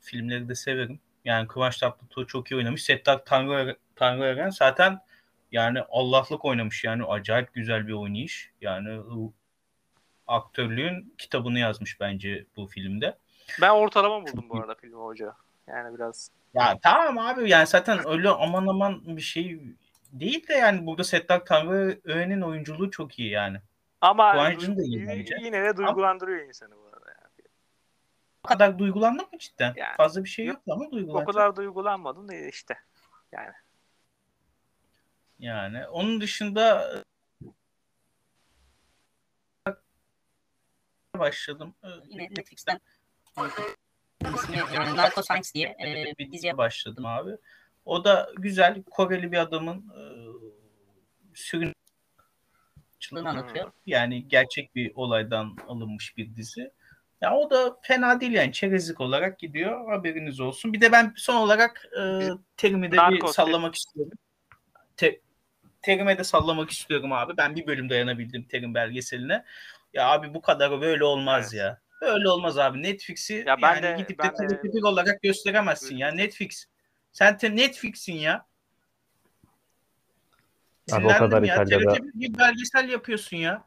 filmleri 0.00 0.48
de 0.48 0.54
severim. 0.54 1.00
Yani 1.24 1.48
Kıvanç 1.48 1.78
Tatlıtuğ 1.78 2.26
çok 2.26 2.50
iyi 2.50 2.56
oynamış. 2.56 2.84
Settar 2.84 3.24
Tanrı, 3.24 3.76
Tanrı 3.96 4.24
Eren 4.24 4.50
zaten 4.50 5.00
yani 5.52 5.82
Allah'lık 5.90 6.44
oynamış. 6.44 6.84
Yani 6.84 7.04
acayip 7.04 7.54
güzel 7.54 7.86
bir 7.88 7.92
oynayış. 7.92 8.52
Yani 8.60 9.00
o 9.00 9.32
aktörlüğün 10.26 11.14
kitabını 11.18 11.58
yazmış 11.58 12.00
bence 12.00 12.46
bu 12.56 12.66
filmde. 12.66 13.18
Ben 13.60 13.70
ortalama 13.70 14.26
buldum 14.26 14.44
bu 14.48 14.58
arada 14.60 14.74
filmi 14.74 14.96
hoca. 14.96 15.34
Yani 15.66 15.94
biraz 15.94 16.30
Ya 16.54 16.78
tamam 16.82 17.18
abi 17.18 17.50
yani 17.50 17.66
zaten 17.66 18.08
öyle 18.08 18.28
aman 18.28 18.66
aman 18.66 19.16
bir 19.16 19.22
şey 19.22 19.60
değil 20.12 20.48
de 20.48 20.52
yani 20.54 20.86
burada 20.86 21.04
Settar 21.04 21.44
Tanrı 21.44 22.00
Öğen'in 22.04 22.40
oyunculuğu 22.40 22.90
çok 22.90 23.18
iyi 23.18 23.30
yani. 23.30 23.58
ama 24.00 24.32
Kıvancın 24.32 24.78
da 24.78 24.82
iyi 24.82 24.94
yine, 25.00 25.08
bence. 25.18 25.36
yine 25.42 25.64
de 25.64 25.76
duygulandırıyor 25.76 26.48
insanı 26.48 26.76
bu 26.76 26.86
arada. 26.86 27.08
Yani. 27.10 27.48
O 28.44 28.48
kadar 28.48 28.78
duygulandın 28.78 29.26
mı 29.32 29.38
cidden? 29.38 29.72
Yani- 29.76 29.96
Fazla 29.96 30.24
bir 30.24 30.28
şey 30.28 30.46
yok 30.46 30.60
ama 30.70 30.84
O 30.84 30.92
duygulanacak. 30.92 31.26
kadar 31.34 31.56
duygulanmadım 31.56 32.28
da 32.28 32.34
işte. 32.34 32.74
Yani 33.32 33.52
Yani 35.42 35.86
onun 35.86 36.20
dışında 36.20 36.92
başladım. 41.18 41.74
Ee, 41.84 41.88
yine 42.08 42.22
Netflix'ten 42.22 42.80
ismi 44.34 44.56
e, 44.56 44.96
Narco 44.96 45.22
Science 45.22 45.48
diye 45.54 45.76
e, 45.80 46.14
bir 46.18 46.32
diziye 46.32 46.58
başladım 46.58 47.06
abi. 47.06 47.30
O 47.84 48.04
da 48.04 48.32
güzel 48.38 48.82
Koreli 48.82 49.32
bir 49.32 49.36
adamın 49.36 49.78
e, 49.78 50.02
sürün 51.34 51.74
başladığını 53.00 53.28
anlatıyor. 53.28 53.72
yani 53.86 54.28
gerçek 54.28 54.74
bir 54.74 54.92
olaydan 54.94 55.56
alınmış 55.68 56.16
bir 56.16 56.36
dizi. 56.36 56.72
Ya 57.20 57.36
o 57.36 57.50
da 57.50 57.78
fena 57.82 58.20
değil 58.20 58.32
yani 58.32 58.52
çerezlik 58.52 59.00
olarak 59.00 59.38
gidiyor. 59.38 59.90
Haberiniz 59.90 60.40
olsun. 60.40 60.72
Bir 60.72 60.80
de 60.80 60.92
ben 60.92 61.14
son 61.16 61.34
olarak 61.34 61.88
e, 62.00 62.28
terimi 62.56 62.88
de 62.88 62.92
bir 62.92 62.96
Narcos 62.96 63.34
sallamak 63.36 63.74
istiyorum. 63.74 64.18
Te- 64.96 65.20
Terim'e 65.82 66.18
de 66.18 66.24
sallamak 66.24 66.70
istiyorum 66.70 67.12
abi. 67.12 67.36
Ben 67.36 67.56
bir 67.56 67.66
bölüm 67.66 67.90
dayanabildim 67.90 68.42
Terim 68.44 68.74
belgeseline. 68.74 69.44
Ya 69.92 70.08
abi 70.08 70.34
bu 70.34 70.42
kadar 70.42 70.80
böyle 70.80 71.04
olmaz 71.04 71.54
Evet. 71.54 71.64
ya. 71.64 71.80
Öyle 72.00 72.28
olmaz 72.28 72.58
abi. 72.58 72.82
Netflix'i 72.82 73.44
Ya 73.46 73.56
ben 73.62 73.74
yani 73.74 73.82
de- 73.82 74.02
gidip 74.02 74.18
ben 74.18 74.32
de 74.32 74.48
de- 74.50 74.60
telefon 74.60 74.92
olarak 74.92 75.22
gösteremezsin 75.22 75.96
ya. 75.96 76.10
Netflix. 76.10 76.66
Sen 77.12 77.38
te 77.38 77.56
Netflix'in 77.56 78.14
ya. 78.14 78.46
Abi 80.92 81.06
o 81.06 81.08
kadar 81.08 81.18
Sinirlendim 81.42 81.44
ya. 81.44 81.54
İtalya'da 81.54 81.96
bir 82.14 82.38
belgesel 82.38 82.88
yapıyorsun 82.88 83.36
ya. 83.36 83.64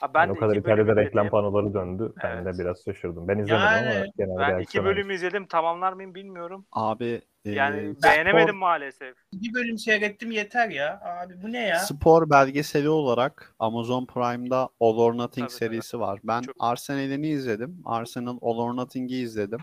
Ha, 0.00 0.14
ben 0.14 0.20
yani 0.20 0.32
o 0.32 0.34
kadar 0.34 0.64
bölüm 0.64 0.96
reklam 0.96 1.28
panoları 1.28 1.74
döndü. 1.74 2.12
Ben 2.24 2.36
Evet. 2.42 2.46
de 2.54 2.58
biraz 2.62 2.84
şaşırdım. 2.84 3.28
Ben 3.28 3.38
izlemedim 3.38 3.64
Yani 3.66 3.96
ama 3.96 4.06
genel 4.18 4.38
Ben 4.38 4.58
iki 4.60 4.84
bölüm 4.84 5.10
izledim. 5.10 5.46
Tamamlar 5.46 5.92
mıyım 5.92 6.14
bilmiyorum. 6.14 6.66
Abi 6.72 7.20
e, 7.44 7.50
Yani 7.50 7.80
spor- 7.94 8.02
beğenemedim 8.02 8.56
maalesef. 8.56 9.16
Bir 9.32 9.54
bölüm 9.54 9.78
seyrettim 9.78 10.30
yeter 10.30 10.68
ya. 10.68 11.00
Abi 11.04 11.42
bu 11.42 11.52
ne 11.52 11.62
ya? 11.66 11.78
Spor 11.78 12.30
belgeseli 12.30 12.88
olarak 12.88 13.54
Amazon 13.58 14.06
Prime'da 14.06 14.68
All 14.80 14.96
or 14.98 15.12
Nothing 15.14 15.48
Tabii, 15.48 15.58
tabii. 15.58 15.70
serisi 15.70 16.00
var. 16.00 16.20
Ben 16.24 16.42
Çok- 16.42 16.56
Arsenal'ini 16.58 17.28
izledim. 17.28 17.82
Arsenal 17.84 18.38
All 18.42 18.58
or 18.58 18.76
Nothing'i 18.76 19.16
izledim. 19.16 19.60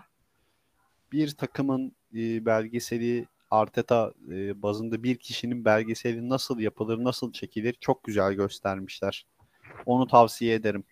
Bir 1.12 1.32
takımın 1.32 1.96
e, 2.16 2.46
belgeseli 2.46 3.26
Arteta 3.52 4.12
e, 4.32 4.62
bazında 4.62 5.04
bir 5.04 5.16
kişinin 5.16 5.66
belgeseli 5.66 6.30
nasıl 6.30 6.60
yapılır, 6.60 7.04
nasıl 7.04 7.32
çekilir 7.32 7.74
çok 7.74 8.04
güzel 8.04 8.34
göstermişler. 8.34 9.26
Onu 9.86 10.08
tavsiye 10.08 10.56
ederim. 10.56 10.84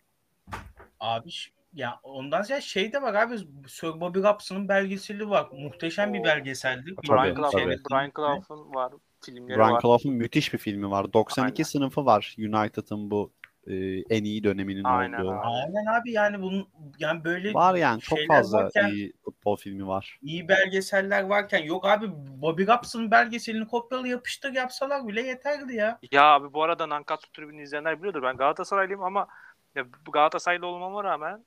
Abi 0.99 1.29
ya 1.73 1.99
ondan 2.03 2.41
sonra 2.41 2.61
şey 2.61 2.93
de 2.93 3.01
var 3.01 3.13
abi 3.13 3.37
Sir 3.67 4.01
Bobby 4.01 4.19
Robson'ın 4.19 4.67
belgeseli 4.67 5.29
var. 5.29 5.47
Muhteşem 5.51 6.13
bir 6.13 6.19
Oo. 6.19 6.23
belgeseldi. 6.23 6.95
Tabii, 6.95 7.17
Brian 7.17 8.11
Clough'un 8.15 8.73
var. 8.73 8.93
Filmleri 9.21 9.57
Brian 9.57 9.71
var. 9.71 9.81
Clough'un 9.81 10.13
müthiş 10.13 10.53
bir 10.53 10.57
filmi 10.57 10.91
var. 10.91 11.13
92 11.13 11.41
Aynen. 11.41 11.63
sınıfı 11.63 12.05
var 12.05 12.35
United'ın 12.39 13.11
bu 13.11 13.31
e, 13.67 13.73
en 14.09 14.23
iyi 14.23 14.43
döneminin 14.43 14.83
Aynen 14.83 15.17
olduğu. 15.19 15.31
abi. 15.31 15.47
Aynen 15.47 15.85
abi 15.99 16.11
yani 16.11 16.41
bunun 16.41 16.67
yani 16.99 17.23
böyle 17.23 17.53
Var 17.53 17.75
yani 17.75 18.01
çok 18.01 18.19
fazla 18.27 18.63
varken- 18.63 18.89
iyi 18.89 19.13
futbol 19.25 19.55
filmi 19.57 19.87
var. 19.87 20.19
iyi 20.21 20.47
belgeseller 20.47 21.23
varken 21.23 21.63
yok 21.63 21.85
abi 21.87 22.05
Bobby 22.41 22.67
Robson'ın 22.67 23.11
belgeselini 23.11 23.67
kopyala 23.67 24.07
yapıştır 24.07 24.53
yapsalar 24.53 25.07
bile 25.07 25.21
yeterdi 25.21 25.75
ya. 25.75 25.99
Ya 26.11 26.23
abi 26.23 26.53
bu 26.53 26.63
arada 26.63 26.89
Nankatsu 26.89 27.31
tribünü 27.31 27.63
izleyenler 27.63 27.97
biliyordur. 27.99 28.23
Ben 28.23 28.37
Galatasaraylıyım 28.37 29.03
ama 29.03 29.27
ya 29.75 29.85
Galatasaraylı 30.13 30.65
olmama 30.67 31.03
rağmen 31.03 31.45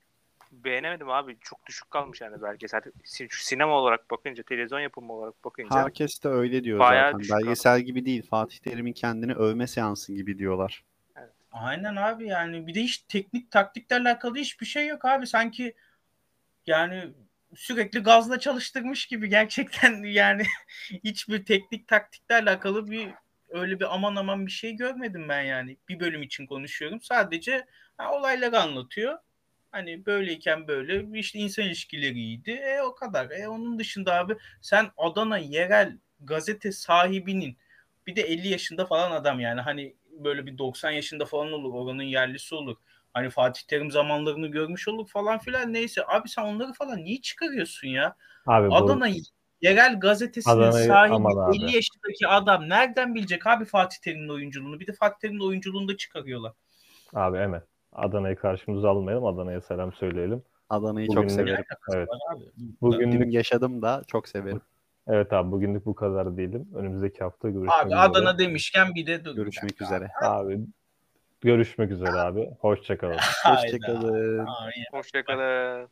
beğenemedim 0.51 1.09
abi. 1.09 1.37
Çok 1.41 1.65
düşük 1.65 1.91
kalmış 1.91 2.21
yani 2.21 2.41
belgesel. 2.41 2.81
Si- 3.03 3.27
Sinema 3.31 3.73
olarak 3.73 4.11
bakınca, 4.11 4.43
televizyon 4.43 4.79
yapımı 4.79 5.13
olarak 5.13 5.43
bakınca. 5.45 5.75
Herkes 5.83 6.23
de 6.23 6.27
öyle 6.27 6.63
diyor 6.63 6.79
zaten. 6.79 7.19
Belgesel 7.31 7.81
gibi 7.81 8.05
değil. 8.05 8.27
Fatih 8.29 8.57
Terim'in 8.57 8.93
kendini 8.93 9.33
övme 9.33 9.67
seansı 9.67 10.13
gibi 10.13 10.37
diyorlar. 10.39 10.83
Aynen 11.55 11.95
abi 11.95 12.27
yani 12.27 12.67
bir 12.67 12.75
de 12.75 12.81
hiç 12.83 12.97
teknik 12.97 13.51
taktikle 13.51 13.95
alakalı 13.95 14.37
hiçbir 14.37 14.65
şey 14.65 14.87
yok 14.87 15.05
abi. 15.05 15.27
Sanki 15.27 15.75
yani 16.67 17.13
sürekli 17.55 17.99
gazla 17.99 18.39
çalıştırmış 18.39 19.05
gibi 19.05 19.29
gerçekten 19.29 20.03
yani 20.03 20.43
hiçbir 21.03 21.45
teknik 21.45 21.87
taktikle 21.87 22.35
alakalı 22.35 22.91
bir 22.91 23.09
öyle 23.49 23.79
bir 23.79 23.93
aman 23.93 24.15
aman 24.15 24.45
bir 24.45 24.51
şey 24.51 24.75
görmedim 24.75 25.29
ben 25.29 25.41
yani. 25.41 25.77
Bir 25.89 25.99
bölüm 25.99 26.23
için 26.23 26.47
konuşuyorum. 26.47 27.01
Sadece 27.01 27.65
ha, 27.97 28.13
olayları 28.13 28.59
anlatıyor. 28.59 29.17
Hani 29.71 30.05
böyleyken 30.05 30.67
böyle 30.67 31.19
işte 31.19 31.39
insan 31.39 31.65
ilişkileri 31.65 32.19
iyiydi 32.19 32.51
e 32.51 32.81
o 32.81 32.95
kadar. 32.95 33.29
E 33.31 33.47
onun 33.47 33.79
dışında 33.79 34.15
abi 34.15 34.37
sen 34.61 34.91
Adana 34.97 35.37
yerel 35.37 35.97
gazete 36.19 36.71
sahibinin 36.71 37.57
bir 38.07 38.15
de 38.15 38.21
50 38.21 38.47
yaşında 38.47 38.85
falan 38.85 39.11
adam 39.11 39.39
yani. 39.39 39.61
Hani 39.61 39.95
böyle 40.23 40.45
bir 40.45 40.57
90 40.57 40.91
yaşında 40.91 41.25
falan 41.25 41.51
olur 41.51 41.73
oranın 41.73 42.03
yerlisi 42.03 42.55
olur. 42.55 42.77
Hani 43.13 43.29
Fatih 43.29 43.61
Terim 43.67 43.91
zamanlarını 43.91 44.47
görmüş 44.47 44.87
olur 44.87 45.07
falan 45.07 45.39
filan 45.39 45.73
neyse. 45.73 46.01
Abi 46.07 46.29
sen 46.29 46.43
onları 46.43 46.73
falan 46.73 46.97
niye 46.97 47.21
çıkarıyorsun 47.21 47.87
ya? 47.87 48.15
Abi 48.45 48.69
bu 48.69 48.75
Adana 48.75 49.07
yerel 49.61 49.99
gazetesinin 49.99 50.55
Adana'yı 50.55 50.87
sahibi 50.87 51.15
aman 51.15 51.49
abi. 51.49 51.57
50 51.57 51.63
yaşındaki 51.63 52.27
adam 52.27 52.69
nereden 52.69 53.15
bilecek 53.15 53.47
abi 53.47 53.65
Fatih 53.65 53.97
Terim'in 53.97 54.29
oyunculuğunu? 54.29 54.79
Bir 54.79 54.87
de 54.87 54.93
Fatih 54.93 55.19
Terim'in 55.19 55.47
oyunculuğunu 55.47 55.87
da 55.87 55.97
çıkarıyorlar. 55.97 56.53
abi 57.13 57.37
hemen 57.37 57.61
Adana'yı 57.93 58.35
karşımıza 58.35 58.89
almayalım. 58.89 59.25
Adana'ya 59.25 59.61
selam 59.61 59.93
söyleyelim. 59.93 60.43
Adana'yı 60.69 61.07
Bugün 61.07 61.21
çok 61.21 61.31
severim. 61.31 61.65
Evet. 61.93 62.07
Bugünlük 62.81 63.21
Dün 63.21 63.29
yaşadım 63.29 63.81
da 63.81 64.01
çok 64.07 64.27
severim. 64.27 64.61
Evet 65.07 65.33
abi 65.33 65.51
bugünlük 65.51 65.85
bu 65.85 65.95
kadar 65.95 66.37
diyelim. 66.37 66.67
Önümüzdeki 66.75 67.19
hafta 67.19 67.49
görüşmek 67.49 67.77
Abi 67.79 67.87
üzere. 67.87 67.99
Adana 67.99 68.39
demişken 68.39 68.95
bir 68.95 69.07
de 69.07 69.25
dur. 69.25 69.35
Görüşmek 69.35 69.81
üzere. 69.81 70.07
Abi 70.21 70.59
görüşmek 71.41 71.91
üzere 71.91 72.11
abi. 72.11 72.49
Hoşçakalın. 72.59 73.17
Hoşçakalın. 73.45 74.45
Hoşçakalın. 74.91 75.89